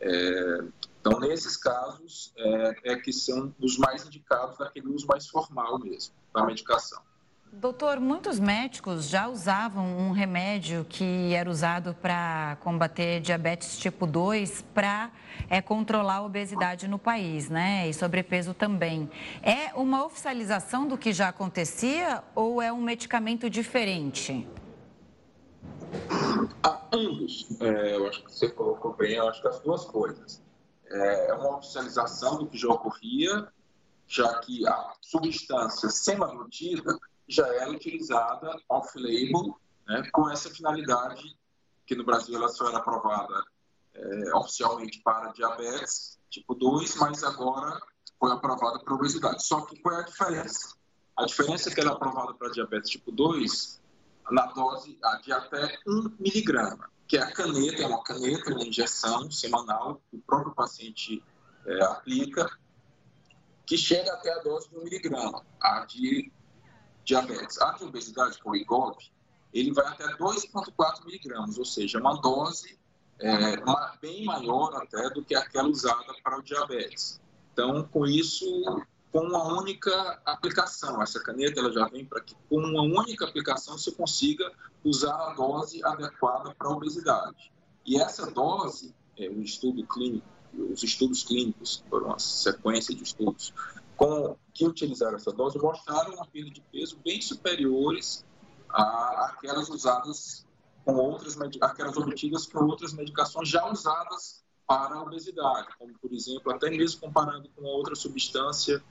É, 0.00 0.64
então, 1.04 1.18
nesses 1.18 1.56
casos, 1.56 2.32
é, 2.38 2.92
é, 2.92 2.96
que 2.96 3.12
são 3.12 3.52
os 3.60 3.76
mais 3.76 4.06
indicados 4.06 4.56
daquele 4.56 4.86
uso 4.86 5.04
mais 5.08 5.26
formal 5.26 5.80
mesmo, 5.80 6.14
da 6.32 6.46
medicação. 6.46 7.02
Doutor, 7.54 7.98
muitos 7.98 8.38
médicos 8.38 9.08
já 9.08 9.28
usavam 9.28 9.84
um 9.84 10.12
remédio 10.12 10.86
que 10.88 11.34
era 11.34 11.50
usado 11.50 11.92
para 12.00 12.56
combater 12.60 13.20
diabetes 13.20 13.76
tipo 13.78 14.06
2 14.06 14.62
para 14.72 15.10
é, 15.50 15.60
controlar 15.60 16.18
a 16.18 16.22
obesidade 16.22 16.86
no 16.86 17.00
país, 17.00 17.50
né? 17.50 17.88
E 17.88 17.92
sobrepeso 17.92 18.54
também. 18.54 19.10
É 19.42 19.74
uma 19.74 20.06
oficialização 20.06 20.86
do 20.86 20.96
que 20.96 21.12
já 21.12 21.28
acontecia 21.28 22.22
ou 22.32 22.62
é 22.62 22.72
um 22.72 22.80
medicamento 22.80 23.50
diferente? 23.50 24.46
Ah, 26.62 26.80
ambos. 26.92 27.60
É, 27.60 27.96
eu 27.96 28.06
acho 28.06 28.22
que 28.24 28.32
você 28.32 28.48
colocou 28.48 28.94
bem, 28.94 29.14
eu 29.16 29.28
acho 29.28 29.42
que 29.42 29.48
as 29.48 29.60
duas 29.60 29.84
coisas. 29.84 30.40
É, 30.92 31.30
é 31.30 31.34
uma 31.34 31.56
oficialização 31.56 32.38
do 32.38 32.46
que 32.46 32.58
já 32.58 32.68
ocorria, 32.68 33.48
já 34.06 34.38
que 34.40 34.66
a 34.66 34.92
substância 35.00 35.88
semaglutida 35.88 36.98
já 37.26 37.46
era 37.46 37.70
utilizada 37.70 38.54
off-label 38.68 39.58
né, 39.86 40.08
com 40.12 40.28
essa 40.30 40.50
finalidade, 40.50 41.36
que 41.86 41.94
no 41.94 42.04
Brasil 42.04 42.36
ela 42.36 42.48
só 42.48 42.68
era 42.68 42.78
aprovada 42.78 43.42
é, 43.94 44.34
oficialmente 44.34 45.00
para 45.02 45.32
diabetes 45.32 46.18
tipo 46.28 46.54
2, 46.54 46.96
mas 46.96 47.22
agora 47.22 47.78
foi 48.18 48.32
aprovada 48.32 48.78
para 48.80 48.94
obesidade. 48.94 49.44
Só 49.44 49.60
que 49.62 49.78
qual 49.80 49.96
é 49.96 50.00
a 50.00 50.04
diferença? 50.04 50.74
A 51.16 51.26
diferença 51.26 51.68
é 51.68 51.74
que 51.74 51.80
ela 51.80 51.90
é 51.90 51.94
aprovada 51.94 52.34
para 52.34 52.50
diabetes 52.50 52.90
tipo 52.90 53.12
2 53.12 53.80
na 54.30 54.46
dose 54.46 54.98
de 55.24 55.32
até 55.32 55.78
1 55.86 56.16
miligrama, 56.18 56.88
que 57.06 57.16
é 57.16 57.22
a 57.22 57.30
caneta, 57.30 57.82
é 57.82 57.86
uma 57.86 58.02
caneta, 58.02 58.52
uma 58.52 58.64
injeção 58.64 59.30
semanal 59.30 60.00
que 60.10 60.16
o 60.16 60.20
próprio 60.20 60.54
paciente 60.54 61.22
é, 61.66 61.82
aplica, 61.84 62.50
que 63.66 63.76
chega 63.76 64.12
até 64.12 64.32
a 64.32 64.38
dose 64.38 64.68
de 64.70 64.76
1 64.76 64.84
miligrama. 64.84 65.44
A 65.60 65.84
de 65.84 66.32
diabetes. 67.04 67.60
A 67.60 67.72
de 67.72 67.84
obesidade, 67.84 68.38
com 68.38 68.50
o 68.50 68.96
ele 69.52 69.72
vai 69.72 69.86
até 69.86 70.06
2,4 70.16 71.04
miligramas, 71.04 71.58
ou 71.58 71.64
seja, 71.64 71.98
uma 71.98 72.14
dose 72.20 72.78
é, 73.18 73.60
uma, 73.62 73.96
bem 74.00 74.24
maior 74.24 74.74
até 74.76 75.10
do 75.10 75.22
que 75.22 75.34
aquela 75.34 75.68
usada 75.68 76.12
para 76.24 76.38
o 76.38 76.42
diabetes. 76.42 77.20
Então, 77.52 77.84
com 77.84 78.06
isso, 78.06 78.44
com 79.12 79.20
uma 79.20 79.60
única 79.60 80.20
aplicação, 80.24 81.02
essa 81.02 81.22
caneta 81.22 81.60
ela 81.60 81.70
já 81.70 81.86
vem 81.86 82.04
para 82.04 82.22
que 82.22 82.34
com 82.48 82.56
uma 82.56 82.80
única 82.80 83.26
aplicação 83.26 83.76
você 83.76 83.92
consiga 83.92 84.50
usar 84.82 85.14
a 85.14 85.34
dose 85.34 85.84
adequada 85.84 86.54
para 86.54 86.68
a 86.68 86.72
obesidade. 86.72 87.52
E 87.84 88.00
essa 88.00 88.30
dose, 88.30 88.94
é, 89.18 89.28
o 89.28 89.42
estudo 89.42 89.86
clínico, 89.86 90.26
os 90.54 90.82
estudos 90.82 91.22
clínicos, 91.22 91.84
foram 91.90 92.06
uma 92.06 92.18
sequência 92.18 92.94
de 92.94 93.02
estudos, 93.02 93.52
com, 93.96 94.34
que 94.54 94.66
utilizaram 94.66 95.16
essa 95.16 95.30
dose 95.30 95.58
mostraram 95.58 96.14
uma 96.14 96.26
perda 96.26 96.50
de 96.50 96.62
peso 96.72 96.98
bem 97.04 97.20
superiores 97.20 98.24
àquelas 98.70 99.68
usadas 99.68 100.46
com 100.86 100.94
outras, 100.94 101.38
aquelas 101.60 101.96
obtidas 101.98 102.46
com 102.46 102.64
outras 102.64 102.94
medicações 102.94 103.48
já 103.48 103.70
usadas 103.70 104.42
para 104.66 104.94
a 104.94 105.02
obesidade, 105.02 105.68
como 105.78 105.92
por 105.98 106.12
exemplo, 106.12 106.50
até 106.50 106.70
mesmo 106.70 107.00
comparando 107.00 107.48
com 107.54 107.62
outra 107.64 107.94
substância 107.94 108.82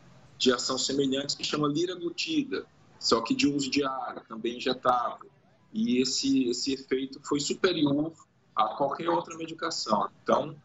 de 0.41 0.51
ação 0.51 0.75
semelhante 0.75 1.37
que 1.37 1.43
chama 1.43 1.67
liraglutida, 1.67 2.65
só 2.99 3.21
que 3.21 3.35
de 3.35 3.47
uso 3.47 3.69
diário, 3.69 4.23
também 4.27 4.57
injetável. 4.57 5.29
E 5.71 6.01
esse, 6.01 6.49
esse 6.49 6.73
efeito 6.73 7.21
foi 7.23 7.39
superior 7.39 8.11
a 8.55 8.69
qualquer 8.69 9.07
outra 9.07 9.37
medicação. 9.37 10.09
Então, 10.23 10.55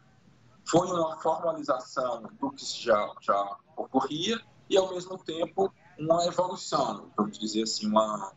foi 0.65 0.87
uma 0.87 1.15
formalização 1.17 2.23
do 2.39 2.49
que 2.49 2.65
já, 2.65 3.13
já 3.21 3.57
ocorria 3.75 4.41
e, 4.67 4.75
ao 4.75 4.91
mesmo 4.91 5.15
tempo, 5.23 5.71
uma 5.97 6.25
evolução, 6.25 7.11
vamos 7.15 7.37
dizer 7.37 7.61
assim, 7.61 7.87
uma, 7.87 8.33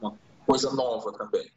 uma 0.00 0.18
coisa 0.46 0.72
nova 0.72 1.12
também. 1.12 1.52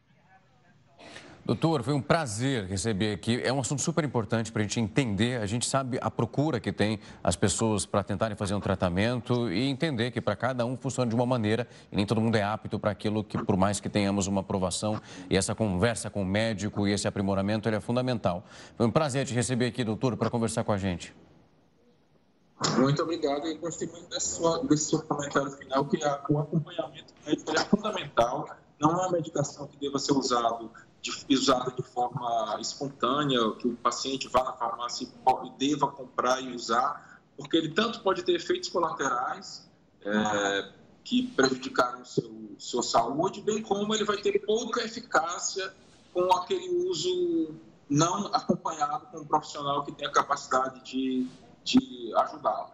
Doutor, 1.46 1.84
foi 1.84 1.94
um 1.94 2.02
prazer 2.02 2.66
receber 2.68 3.14
aqui. 3.16 3.42
É 3.44 3.52
um 3.52 3.60
assunto 3.60 3.82
super 3.82 4.02
importante 4.06 4.50
para 4.50 4.62
a 4.62 4.64
gente 4.64 4.80
entender. 4.80 5.42
A 5.42 5.46
gente 5.46 5.68
sabe 5.68 6.00
a 6.02 6.10
procura 6.10 6.58
que 6.58 6.72
tem 6.72 7.02
as 7.22 7.36
pessoas 7.36 7.86
para 7.86 8.02
tentarem 8.02 8.38
fazer 8.38 8.56
um 8.56 8.62
tratamento 8.62 9.52
e 9.52 9.68
entender 9.68 10.12
que 10.12 10.22
para 10.22 10.38
cada 10.38 10.66
um 10.66 10.78
funciona 10.78 11.10
de 11.10 11.14
uma 11.14 11.26
maneira 11.26 11.68
e 11.92 11.98
nem 11.98 12.06
todo 12.06 12.22
mundo 12.22 12.38
é 12.38 12.44
apto 12.44 12.80
para 12.80 12.92
aquilo 12.92 13.26
que, 13.26 13.38
por 13.44 13.58
mais 13.58 13.82
que 13.82 13.90
tenhamos 13.90 14.26
uma 14.26 14.40
aprovação 14.40 15.02
e 15.30 15.36
essa 15.36 15.54
conversa 15.54 16.10
com 16.10 16.22
o 16.22 16.26
médico 16.26 16.88
e 16.88 16.94
esse 16.94 17.10
aprimoramento, 17.10 17.68
ele 17.68 17.76
é 17.76 17.82
fundamental. 17.82 18.46
Foi 18.78 18.88
um 18.88 18.92
prazer 18.92 19.26
te 19.26 19.34
receber 19.34 19.66
aqui, 19.66 19.84
doutor, 19.84 20.16
para 20.16 20.30
conversar 20.30 20.64
com 20.64 20.72
a 20.72 20.78
gente. 20.78 21.14
Muito 22.78 23.04
obrigado 23.04 23.46
e 23.48 23.56
gostei 23.56 23.90
muito 23.90 24.10
desse, 24.10 24.36
sua, 24.36 24.64
desse 24.64 24.92
seu 24.92 25.02
comentário 25.02 25.52
final, 25.52 25.84
que 25.84 25.98
o 25.98 26.40
acompanhamento 26.40 27.14
médico 27.26 27.52
é 27.52 27.66
fundamental. 27.66 28.48
Não 28.80 28.92
é 28.92 28.94
uma 28.94 29.12
medicação 29.12 29.68
que 29.68 29.78
deva 29.78 30.00
ser 30.00 30.14
usado 30.14 30.72
de, 31.04 31.36
usada 31.36 31.70
de 31.72 31.84
forma 31.84 32.58
espontânea, 32.62 33.52
que 33.56 33.68
o 33.68 33.76
paciente 33.76 34.30
vá 34.30 34.42
na 34.44 34.54
farmácia 34.54 35.06
e 35.06 35.50
deva 35.60 35.88
comprar 35.88 36.42
e 36.42 36.56
usar, 36.56 37.20
porque 37.36 37.58
ele 37.58 37.74
tanto 37.74 38.00
pode 38.00 38.24
ter 38.24 38.34
efeitos 38.34 38.70
colaterais 38.70 39.70
é, 40.02 40.72
que 41.04 41.28
prejudicaram 41.28 42.06
seu, 42.06 42.56
sua 42.58 42.82
saúde, 42.82 43.42
bem 43.42 43.62
como 43.62 43.94
ele 43.94 44.06
vai 44.06 44.18
ter 44.18 44.40
pouca 44.46 44.82
eficácia 44.82 45.74
com 46.14 46.34
aquele 46.34 46.70
uso 46.88 47.54
não 47.90 48.28
acompanhado 48.28 49.08
com 49.08 49.18
um 49.18 49.26
profissional 49.26 49.84
que 49.84 49.92
tem 49.92 50.08
a 50.08 50.12
capacidade 50.12 50.82
de, 50.86 51.28
de 51.66 52.14
ajudá-lo. 52.16 52.72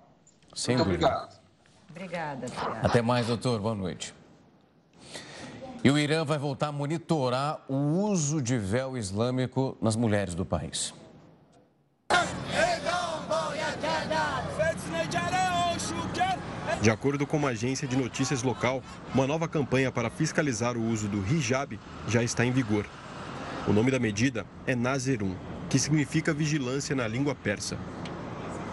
Muito 0.68 0.82
obrigado. 0.84 1.40
Obrigada. 1.90 2.46
Até 2.84 3.02
mais, 3.02 3.26
doutor. 3.26 3.60
Boa 3.60 3.74
noite. 3.74 4.14
E 5.82 5.90
o 5.90 5.98
Irã 5.98 6.26
vai 6.26 6.38
voltar 6.38 6.68
a 6.68 6.72
monitorar 6.74 7.62
o 7.70 7.74
uso 7.74 8.42
de 8.42 8.58
véu 8.58 8.98
islâmico 8.98 9.78
nas 9.82 9.96
mulheres 9.96 10.36
do 10.36 10.46
país. 10.46 10.94
De 16.82 16.90
acordo 16.90 17.26
com 17.26 17.38
uma 17.38 17.50
agência 17.50 17.88
de 17.88 17.96
notícias 17.96 18.44
local, 18.44 18.84
uma 19.14 19.26
nova 19.26 19.48
campanha 19.48 19.90
para 19.92 20.10
fiscalizar 20.10 20.78
o 20.78 20.86
uso 20.86 21.08
do 21.08 21.26
hijab 21.34 21.80
já 22.08 22.22
está 22.22 22.46
em 22.46 22.52
vigor. 22.52 22.86
O 23.66 23.72
nome 23.72 23.90
da 23.90 24.00
medida 24.00 24.46
é 24.68 24.76
Nazerun, 24.76 25.36
que 25.70 25.80
significa 25.80 26.34
vigilância 26.34 26.96
na 26.96 27.08
língua 27.08 27.36
persa. 27.36 27.78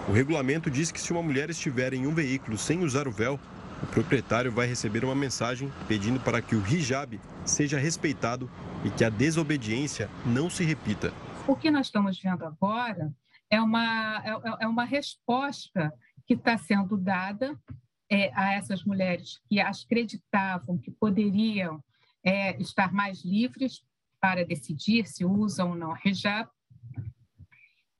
O 0.08 0.12
regulamento 0.12 0.70
diz 0.70 0.90
que 0.90 1.00
se 1.00 1.12
uma 1.12 1.22
mulher 1.22 1.50
estiver 1.50 1.92
em 1.94 2.06
um 2.06 2.14
veículo 2.14 2.56
sem 2.56 2.84
usar 2.84 3.06
o 3.06 3.12
véu, 3.12 3.38
o 3.82 3.86
proprietário 3.86 4.50
vai 4.50 4.66
receber 4.66 5.04
uma 5.04 5.14
mensagem 5.14 5.70
pedindo 5.86 6.18
para 6.20 6.40
que 6.40 6.54
o 6.54 6.66
hijab 6.66 7.20
seja 7.44 7.78
respeitado 7.78 8.50
e 8.84 8.90
que 8.90 9.04
a 9.04 9.10
desobediência 9.10 10.08
não 10.24 10.48
se 10.48 10.64
repita. 10.64 11.12
O 11.46 11.54
que 11.54 11.70
nós 11.70 11.86
estamos 11.86 12.18
vendo 12.20 12.44
agora 12.44 13.12
é 13.50 13.60
uma, 13.60 14.22
é, 14.24 14.64
é 14.64 14.66
uma 14.66 14.84
resposta 14.84 15.92
que 16.26 16.34
está 16.34 16.58
sendo 16.58 16.96
dada 16.96 17.58
é, 18.10 18.32
a 18.34 18.54
essas 18.54 18.84
mulheres 18.84 19.40
que 19.48 19.60
acreditavam 19.60 20.78
que 20.78 20.90
poderiam 20.90 21.82
é, 22.24 22.60
estar 22.60 22.92
mais 22.92 23.24
livres 23.24 23.84
para 24.20 24.44
decidir 24.44 25.06
se 25.06 25.24
usam 25.24 25.70
ou 25.70 25.76
não 25.76 25.94
hijab. 26.04 26.48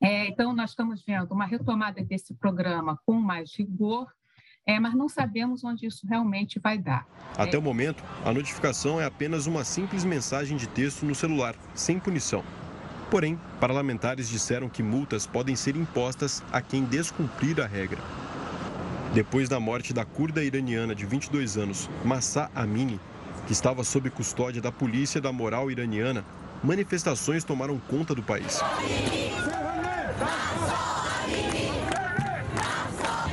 É, 0.01 0.27
então, 0.27 0.53
nós 0.53 0.71
estamos 0.71 1.03
vendo 1.03 1.31
uma 1.31 1.45
retomada 1.45 2.03
desse 2.03 2.33
programa 2.35 2.99
com 3.05 3.13
mais 3.13 3.55
rigor, 3.55 4.11
é, 4.67 4.77
mas 4.79 4.93
não 4.93 5.07
sabemos 5.07 5.63
onde 5.63 5.87
isso 5.87 6.05
realmente 6.05 6.59
vai 6.59 6.77
dar. 6.77 7.07
Até 7.37 7.55
é... 7.55 7.59
o 7.59 7.61
momento, 7.61 8.03
a 8.25 8.33
notificação 8.33 8.99
é 8.99 9.05
apenas 9.05 9.47
uma 9.47 9.63
simples 9.63 10.03
mensagem 10.03 10.57
de 10.57 10.67
texto 10.67 11.05
no 11.05 11.15
celular, 11.15 11.55
sem 11.73 11.97
punição. 11.97 12.43
Porém, 13.09 13.39
parlamentares 13.61 14.27
disseram 14.27 14.67
que 14.67 14.83
multas 14.83 15.25
podem 15.25 15.55
ser 15.55 15.77
impostas 15.77 16.43
a 16.51 16.61
quem 16.61 16.83
descumprir 16.83 17.61
a 17.61 17.65
regra. 17.65 18.01
Depois 19.13 19.47
da 19.47 19.57
morte 19.57 19.93
da 19.93 20.03
curda 20.03 20.43
iraniana 20.43 20.93
de 20.93 21.05
22 21.05 21.57
anos, 21.57 21.89
Massa 22.03 22.51
Amini, 22.53 22.99
que 23.45 23.53
estava 23.53 23.85
sob 23.85 24.09
custódia 24.09 24.61
da 24.61 24.73
polícia 24.73 25.21
da 25.21 25.31
moral 25.31 25.71
iraniana, 25.71 26.25
manifestações 26.61 27.45
tomaram 27.45 27.79
conta 27.79 28.13
do 28.13 28.21
país. 28.21 28.59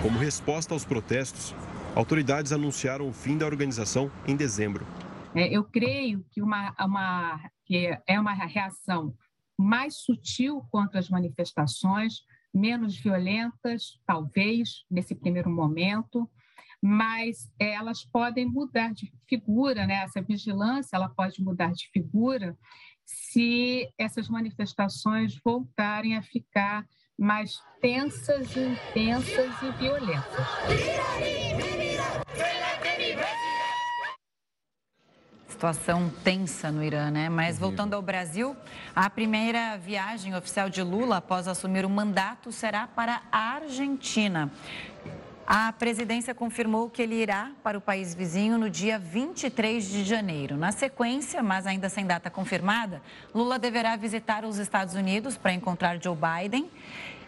Como 0.05 0.19
resposta 0.19 0.75
aos 0.75 0.85
protestos, 0.85 1.55
autoridades 1.97 2.53
anunciaram 2.53 3.09
o 3.09 3.13
fim 3.15 3.39
da 3.39 3.47
organização 3.47 4.13
em 4.29 4.37
dezembro. 4.37 4.87
É, 5.35 5.49
eu 5.49 5.65
creio 5.65 6.23
que, 6.31 6.43
uma, 6.43 6.75
uma, 6.79 7.51
que 7.65 7.99
é 8.07 8.21
uma 8.21 8.35
reação 8.35 9.17
mais 9.59 9.97
sutil 9.97 10.61
contra 10.71 11.01
as 11.01 11.09
manifestações, 11.09 12.17
menos 12.53 12.95
violentas, 12.99 13.99
talvez, 14.07 14.85
nesse 14.91 15.15
primeiro 15.15 15.49
momento, 15.49 16.31
mas 16.83 17.51
elas 17.59 18.05
podem 18.05 18.45
mudar 18.45 18.93
de 18.93 19.11
figura, 19.27 19.87
né? 19.87 20.03
essa 20.05 20.21
vigilância 20.21 20.97
ela 20.97 21.09
pode 21.09 21.43
mudar 21.43 21.73
de 21.73 21.89
figura 21.91 22.55
se 23.07 23.89
essas 23.97 24.29
manifestações 24.29 25.41
voltarem 25.43 26.15
a 26.15 26.23
ficar 26.23 26.87
mais 27.19 27.63
tensas, 27.81 28.57
intensas 28.57 29.51
e 29.63 29.71
violentas. 29.79 30.47
Situação 35.47 36.11
tensa 36.23 36.71
no 36.71 36.83
Irã, 36.83 37.11
né? 37.11 37.29
Mas 37.29 37.59
voltando 37.59 37.95
ao 37.95 38.03
Brasil, 38.03 38.57
a 38.95 39.09
primeira 39.09 39.79
viagem 39.79 40.35
oficial 40.35 40.69
de 40.69 40.83
Lula 40.83 41.19
após 41.19 41.47
assumir 41.47 41.87
o 41.87 41.91
mandato 41.91 42.51
será 42.51 42.87
para 42.87 43.23
a 43.31 43.55
Argentina. 43.55 44.51
A 45.47 45.71
presidência 45.73 46.35
confirmou 46.35 46.89
que 46.89 47.03
ele 47.03 47.17
irá 47.17 47.51
para 47.63 47.77
o 47.77 47.81
país 47.81 48.15
vizinho 48.15 48.57
no 48.57 48.71
dia 48.71 48.99
23 48.99 49.87
de 49.87 50.03
janeiro. 50.03 50.57
Na 50.57 50.73
sequência, 50.73 51.43
mas 51.43 51.67
ainda 51.67 51.91
sem 51.91 52.07
data 52.07 52.31
confirmada, 52.31 53.03
Lula 53.35 53.59
deverá 53.59 53.95
visitar 53.95 54.45
os 54.47 54.57
Estados 54.57 54.95
Unidos 54.95 55.37
para 55.37 55.53
encontrar 55.53 56.03
Joe 56.03 56.17
Biden 56.17 56.71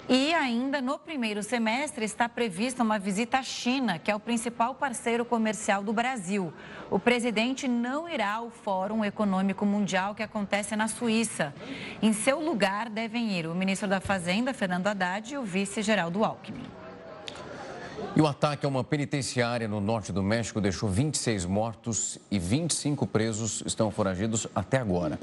e 0.09 0.33
ainda 0.33 0.81
no 0.81 0.99
primeiro 0.99 1.43
semestre 1.43 2.07
está 2.07 2.27
prevista 2.27 2.83
uma 2.83 2.99
visita 2.99 3.39
à 3.39 3.43
China, 3.43 3.99
que 3.99 4.11
é 4.11 4.15
o 4.15 4.21
principal 4.21 4.75
parceiro 4.75 5.25
comercial 5.25 5.83
do 5.83 5.93
Brasil. 5.93 6.55
O 6.89 6.99
presidente 6.99 7.69
não 7.69 8.09
irá 8.09 8.35
ao 8.35 8.49
Fórum 8.49 9.05
Econômico 9.05 9.67
Mundial 9.67 10.15
que 10.15 10.23
acontece 10.23 10.75
na 10.75 10.89
Suíça. 10.89 11.53
Em 12.01 12.15
seu 12.15 12.41
lugar 12.41 12.89
devem 12.89 13.33
ir 13.33 13.47
o 13.47 13.55
ministro 13.55 13.89
da 13.89 14.01
Fazenda, 14.01 14.55
Fernando 14.55 14.87
Haddad, 14.87 15.35
e 15.35 15.37
o 15.37 15.43
vice-geraldo 15.43 16.25
Alckmin. 16.25 16.86
E 18.15 18.21
o 18.21 18.27
ataque 18.27 18.65
a 18.65 18.69
uma 18.69 18.83
penitenciária 18.83 19.69
no 19.69 19.81
norte 19.81 20.13
do 20.13 20.23
México 20.23 20.61
deixou 20.61 20.89
26 20.89 21.45
mortos 21.45 22.19
e 22.31 22.39
25 22.39 23.07
presos 23.07 23.63
estão 23.67 23.91
foragidos 23.91 24.47
até 24.55 24.79
agora. 24.79 25.19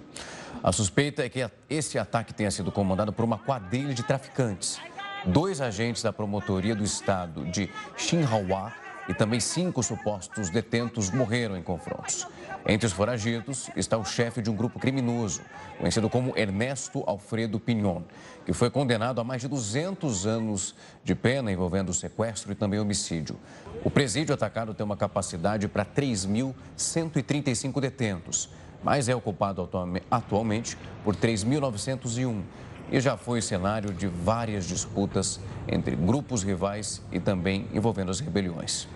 A 0.64 0.72
suspeita 0.72 1.24
é 1.24 1.30
que 1.30 1.46
esse 1.70 1.98
ataque 1.98 2.34
tenha 2.34 2.52
sido 2.52 2.72
comandado 2.72 3.12
por 3.12 3.26
uma 3.26 3.38
quadrilha 3.38 3.94
de 3.94 4.04
traficantes. 4.04 4.80
Dois 5.26 5.62
agentes 5.62 6.04
da 6.04 6.14
promotoria 6.14 6.76
do 6.76 6.84
estado 6.84 7.46
de 7.46 7.70
Xinhua 7.98 8.74
e 9.08 9.14
também 9.14 9.40
cinco 9.40 9.84
supostos 9.84 10.50
detentos 10.50 11.12
morreram 11.12 11.58
em 11.58 11.64
confrontos. 11.64 12.28
Entre 12.66 12.86
os 12.86 12.94
foragidos 12.94 13.70
está 13.76 13.98
o 13.98 14.06
chefe 14.06 14.42
de 14.42 14.50
um 14.50 14.56
grupo 14.56 14.80
criminoso, 14.80 15.42
conhecido 15.78 16.10
como 16.10 16.38
Ernesto 16.38 17.04
Alfredo 17.06 17.60
Pinhon, 17.60 18.04
que 18.46 18.54
foi 18.54 18.70
condenado 18.70 19.22
a 19.22 19.24
mais 19.24 19.42
de 19.42 19.48
200 19.48 20.26
anos 20.28 20.76
de 21.04 21.16
pena 21.16 21.52
envolvendo 21.52 21.94
sequestro 21.94 22.52
e 22.52 22.56
também 22.56 22.80
homicídio. 22.80 23.38
O 23.84 23.90
presídio 23.90 24.34
atacado 24.34 24.74
tem 24.74 24.86
uma 24.86 24.98
capacidade 24.98 25.68
para 25.68 25.86
3.135 25.86 27.80
detentos, 27.80 28.50
mas 28.84 29.08
é 29.08 29.16
ocupado 29.16 29.70
atualmente 30.12 30.78
por 31.04 31.16
3.901 31.16 32.42
e 32.92 33.00
já 33.00 33.16
foi 33.18 33.42
cenário 33.42 33.94
de 33.94 34.08
várias 34.08 34.66
disputas 34.66 35.40
entre 35.68 35.96
grupos 35.96 36.44
rivais 36.44 37.02
e 37.12 37.20
também 37.20 37.68
envolvendo 37.74 38.12
as 38.12 38.20
rebeliões. 38.20 38.88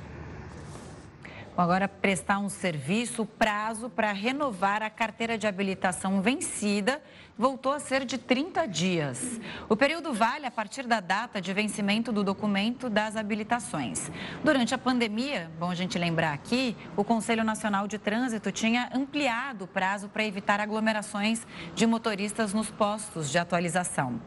Agora, 1.57 1.87
prestar 1.87 2.37
um 2.37 2.49
serviço, 2.49 3.25
prazo 3.25 3.89
para 3.89 4.11
renovar 4.11 4.83
a 4.83 4.91
carteira 4.91 5.39
de 5.39 5.47
habilitação 5.47 6.21
vencida 6.21 7.01
voltou 7.37 7.71
a 7.71 7.79
ser 7.79 8.03
de 8.03 8.17
30 8.17 8.65
dias. 8.67 9.39
O 9.69 9.75
período 9.75 10.11
vale 10.11 10.45
a 10.45 10.51
partir 10.51 10.87
da 10.87 10.99
data 10.99 11.39
de 11.39 11.53
vencimento 11.53 12.11
do 12.11 12.23
documento 12.23 12.89
das 12.89 13.15
habilitações. 13.15 14.09
Durante 14.43 14.73
a 14.73 14.77
pandemia, 14.77 15.51
bom 15.59 15.69
a 15.69 15.75
gente 15.75 15.99
lembrar 15.99 16.33
aqui, 16.33 16.75
o 16.95 17.03
Conselho 17.03 17.43
Nacional 17.43 17.87
de 17.87 17.99
Trânsito 17.99 18.51
tinha 18.51 18.89
ampliado 18.93 19.65
o 19.65 19.67
prazo 19.67 20.09
para 20.09 20.25
evitar 20.25 20.59
aglomerações 20.59 21.45
de 21.75 21.85
motoristas 21.85 22.53
nos 22.53 22.71
postos 22.71 23.29
de 23.29 23.37
atualização. 23.37 24.19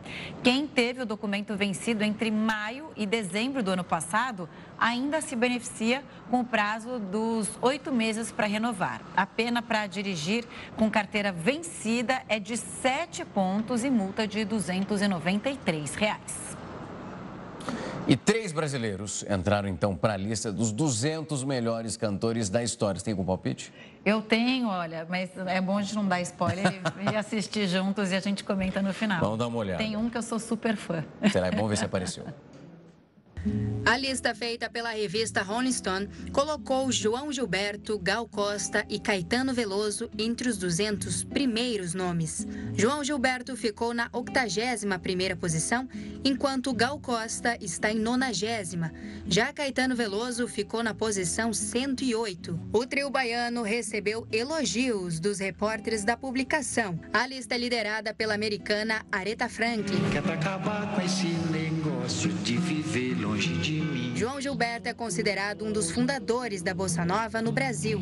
Quem 0.42 0.66
teve 0.66 1.02
o 1.02 1.06
documento 1.06 1.56
vencido 1.56 2.04
entre 2.04 2.30
maio 2.30 2.90
e 2.96 3.06
dezembro 3.06 3.62
do 3.62 3.72
ano 3.72 3.84
passado 3.84 4.48
ainda 4.78 5.20
se 5.20 5.36
beneficia 5.36 6.02
com 6.30 6.40
o 6.40 6.44
prazo 6.44 6.98
dos 6.98 7.50
oito 7.60 7.92
meses 7.92 8.32
para 8.32 8.46
renovar. 8.46 9.02
A 9.14 9.26
pena 9.26 9.60
para 9.60 9.86
dirigir 9.86 10.46
com 10.76 10.90
carteira 10.90 11.30
vencida 11.30 12.22
é 12.28 12.38
de 12.38 12.56
sete 13.00 13.24
pontos 13.24 13.82
e 13.82 13.88
multa 13.88 14.28
de 14.28 14.44
293 14.44 15.94
reais. 15.94 16.56
E 18.06 18.14
três 18.14 18.52
brasileiros 18.52 19.24
entraram 19.30 19.68
então 19.68 19.96
para 19.96 20.12
a 20.12 20.16
lista 20.18 20.52
dos 20.52 20.70
200 20.70 21.42
melhores 21.44 21.96
cantores 21.96 22.50
da 22.50 22.62
história. 22.62 22.98
Você 22.98 23.06
tem 23.06 23.12
algum 23.12 23.24
palpite? 23.24 23.72
Eu 24.04 24.20
tenho, 24.20 24.68
olha, 24.68 25.06
mas 25.08 25.30
é 25.46 25.62
bom 25.62 25.78
a 25.78 25.82
gente 25.82 25.94
não 25.94 26.06
dar 26.06 26.20
spoiler 26.20 26.82
e 27.10 27.16
assistir 27.16 27.66
juntos 27.66 28.12
e 28.12 28.16
a 28.16 28.20
gente 28.20 28.44
comenta 28.44 28.82
no 28.82 28.92
final. 28.92 29.18
Vamos 29.20 29.38
dar 29.38 29.46
uma 29.46 29.56
olhada. 29.56 29.78
Tem 29.82 29.96
um 29.96 30.10
que 30.10 30.18
eu 30.18 30.22
sou 30.22 30.38
super 30.38 30.76
fã. 30.76 31.02
Será? 31.32 31.46
É 31.46 31.52
bom 31.52 31.66
ver 31.66 31.78
se 31.78 31.86
apareceu. 31.86 32.24
A 33.84 33.96
lista 33.96 34.34
feita 34.34 34.68
pela 34.68 34.90
revista 34.90 35.42
Rolling 35.42 35.72
Stone 35.72 36.08
colocou 36.32 36.92
João 36.92 37.32
Gilberto, 37.32 37.98
Gal 37.98 38.28
Costa 38.28 38.84
e 38.88 39.00
Caetano 39.00 39.52
Veloso 39.54 40.10
entre 40.18 40.48
os 40.48 40.58
200 40.58 41.24
primeiros 41.24 41.94
nomes. 41.94 42.46
João 42.76 43.02
Gilberto 43.02 43.56
ficou 43.56 43.94
na 43.94 44.08
81ª 44.10 45.36
posição, 45.36 45.88
enquanto 46.24 46.72
Gal 46.72 46.98
Costa 47.00 47.56
está 47.60 47.90
em 47.90 47.98
90 47.98 48.30
Já 49.26 49.52
Caetano 49.52 49.96
Veloso 49.96 50.46
ficou 50.46 50.82
na 50.82 50.94
posição 50.94 51.52
108. 51.52 52.60
O 52.72 52.86
trio 52.86 53.10
baiano 53.10 53.62
recebeu 53.62 54.26
elogios 54.30 55.18
dos 55.18 55.38
repórteres 55.38 56.04
da 56.04 56.16
publicação. 56.16 57.00
A 57.12 57.26
lista 57.26 57.54
é 57.54 57.58
liderada 57.58 58.12
pela 58.12 58.34
americana 58.34 59.04
Aretha 59.10 59.48
Franklin. 59.48 59.98
Quer 60.10 60.30
acabar 60.30 60.94
com 60.94 61.00
esse 61.00 61.26
de 62.42 62.56
viver 62.56 63.14
longe 63.14 63.30
longe 63.40 63.56
de 63.58 63.80
mim. 63.80 64.12
João 64.16 64.40
Gilberto 64.40 64.88
é 64.88 64.94
considerado 64.94 65.64
um 65.64 65.72
dos 65.72 65.90
fundadores 65.90 66.62
da 66.62 66.74
Bossa 66.74 67.04
Nova 67.04 67.40
no 67.40 67.52
Brasil. 67.52 68.00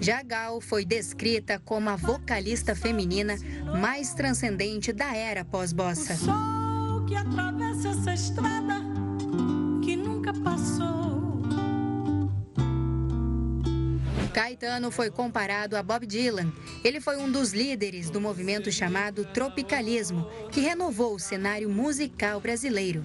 Já 0.00 0.22
Gal 0.22 0.60
foi 0.60 0.84
descrita 0.84 1.60
como 1.64 1.90
a 1.90 1.96
vocalista 1.96 2.74
feminina 2.74 3.36
mais 3.80 4.14
transcendente 4.14 4.92
da 4.92 5.14
era 5.14 5.44
pós-bossa. 5.44 6.14
O 6.14 6.16
sol 6.16 7.06
que 7.06 7.16
atravessa 7.16 7.88
essa 7.88 8.14
estrada 8.14 8.74
que 9.82 9.96
nunca 9.96 10.32
passou 10.32 11.27
Caetano 14.38 14.92
foi 14.92 15.10
comparado 15.10 15.76
a 15.76 15.82
Bob 15.82 16.06
Dylan. 16.06 16.52
Ele 16.84 17.00
foi 17.00 17.16
um 17.16 17.28
dos 17.28 17.52
líderes 17.52 18.08
do 18.08 18.20
movimento 18.20 18.70
chamado 18.70 19.24
Tropicalismo, 19.24 20.30
que 20.52 20.60
renovou 20.60 21.16
o 21.16 21.18
cenário 21.18 21.68
musical 21.68 22.38
brasileiro. 22.38 23.04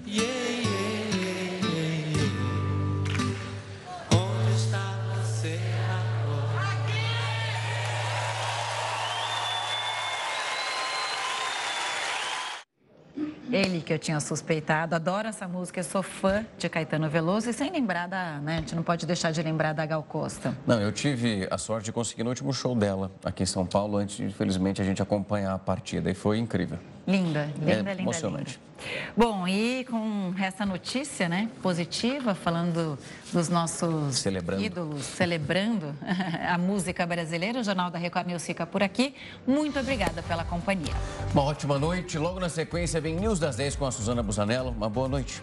Ele 13.53 13.81
que 13.81 13.93
eu 13.93 13.99
tinha 13.99 14.19
suspeitado, 14.19 14.95
adoro 14.95 15.27
essa 15.27 15.47
música, 15.47 15.79
eu 15.79 15.83
sou 15.83 16.01
fã 16.01 16.43
de 16.57 16.67
Caetano 16.67 17.07
Veloso 17.07 17.51
e 17.51 17.53
sem 17.53 17.71
lembrar 17.71 18.07
da, 18.07 18.39
né, 18.39 18.55
a 18.55 18.59
gente 18.61 18.73
não 18.73 18.81
pode 18.81 19.05
deixar 19.05 19.29
de 19.29 19.43
lembrar 19.43 19.73
da 19.73 19.85
Gal 19.85 20.01
Costa. 20.01 20.57
Não, 20.65 20.81
eu 20.81 20.91
tive 20.91 21.47
a 21.51 21.57
sorte 21.59 21.85
de 21.85 21.91
conseguir 21.91 22.23
no 22.23 22.29
último 22.29 22.51
show 22.51 22.75
dela 22.75 23.11
aqui 23.23 23.43
em 23.43 23.45
São 23.45 23.63
Paulo, 23.63 23.97
antes 23.97 24.19
infelizmente, 24.19 24.81
a 24.81 24.85
gente 24.85 25.03
acompanhar 25.03 25.53
a 25.53 25.59
partida 25.59 26.09
e 26.09 26.15
foi 26.15 26.39
incrível. 26.39 26.79
Linda, 27.07 27.49
linda, 27.57 27.71
é 27.71 27.75
linda. 27.75 28.01
Emocionante. 28.01 28.59
Linda. 28.59 28.73
Bom, 29.15 29.47
e 29.47 29.85
com 29.85 30.33
essa 30.39 30.65
notícia, 30.65 31.29
né, 31.29 31.49
positiva, 31.61 32.35
falando 32.35 32.97
dos 33.31 33.47
nossos 33.49 34.17
celebrando. 34.17 34.61
ídolos, 34.61 35.03
celebrando 35.05 35.95
a 36.49 36.57
música 36.57 37.05
brasileira, 37.05 37.59
o 37.59 37.63
Jornal 37.63 37.89
da 37.89 37.97
Record 37.97 38.27
News 38.27 38.45
fica 38.45 38.65
por 38.65 38.83
aqui. 38.83 39.15
Muito 39.47 39.79
obrigada 39.79 40.21
pela 40.23 40.43
companhia. 40.43 40.93
Uma 41.31 41.43
ótima 41.43 41.79
noite. 41.79 42.17
Logo 42.17 42.39
na 42.39 42.49
sequência 42.49 42.99
vem 42.99 43.15
News 43.15 43.39
das 43.39 43.55
10 43.55 43.75
com 43.75 43.85
a 43.85 43.91
Suzana 43.91 44.21
Busanello. 44.23 44.71
Uma 44.71 44.89
boa 44.89 45.07
noite. 45.07 45.41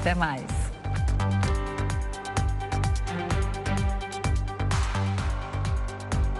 Até 0.00 0.14
mais. 0.14 0.44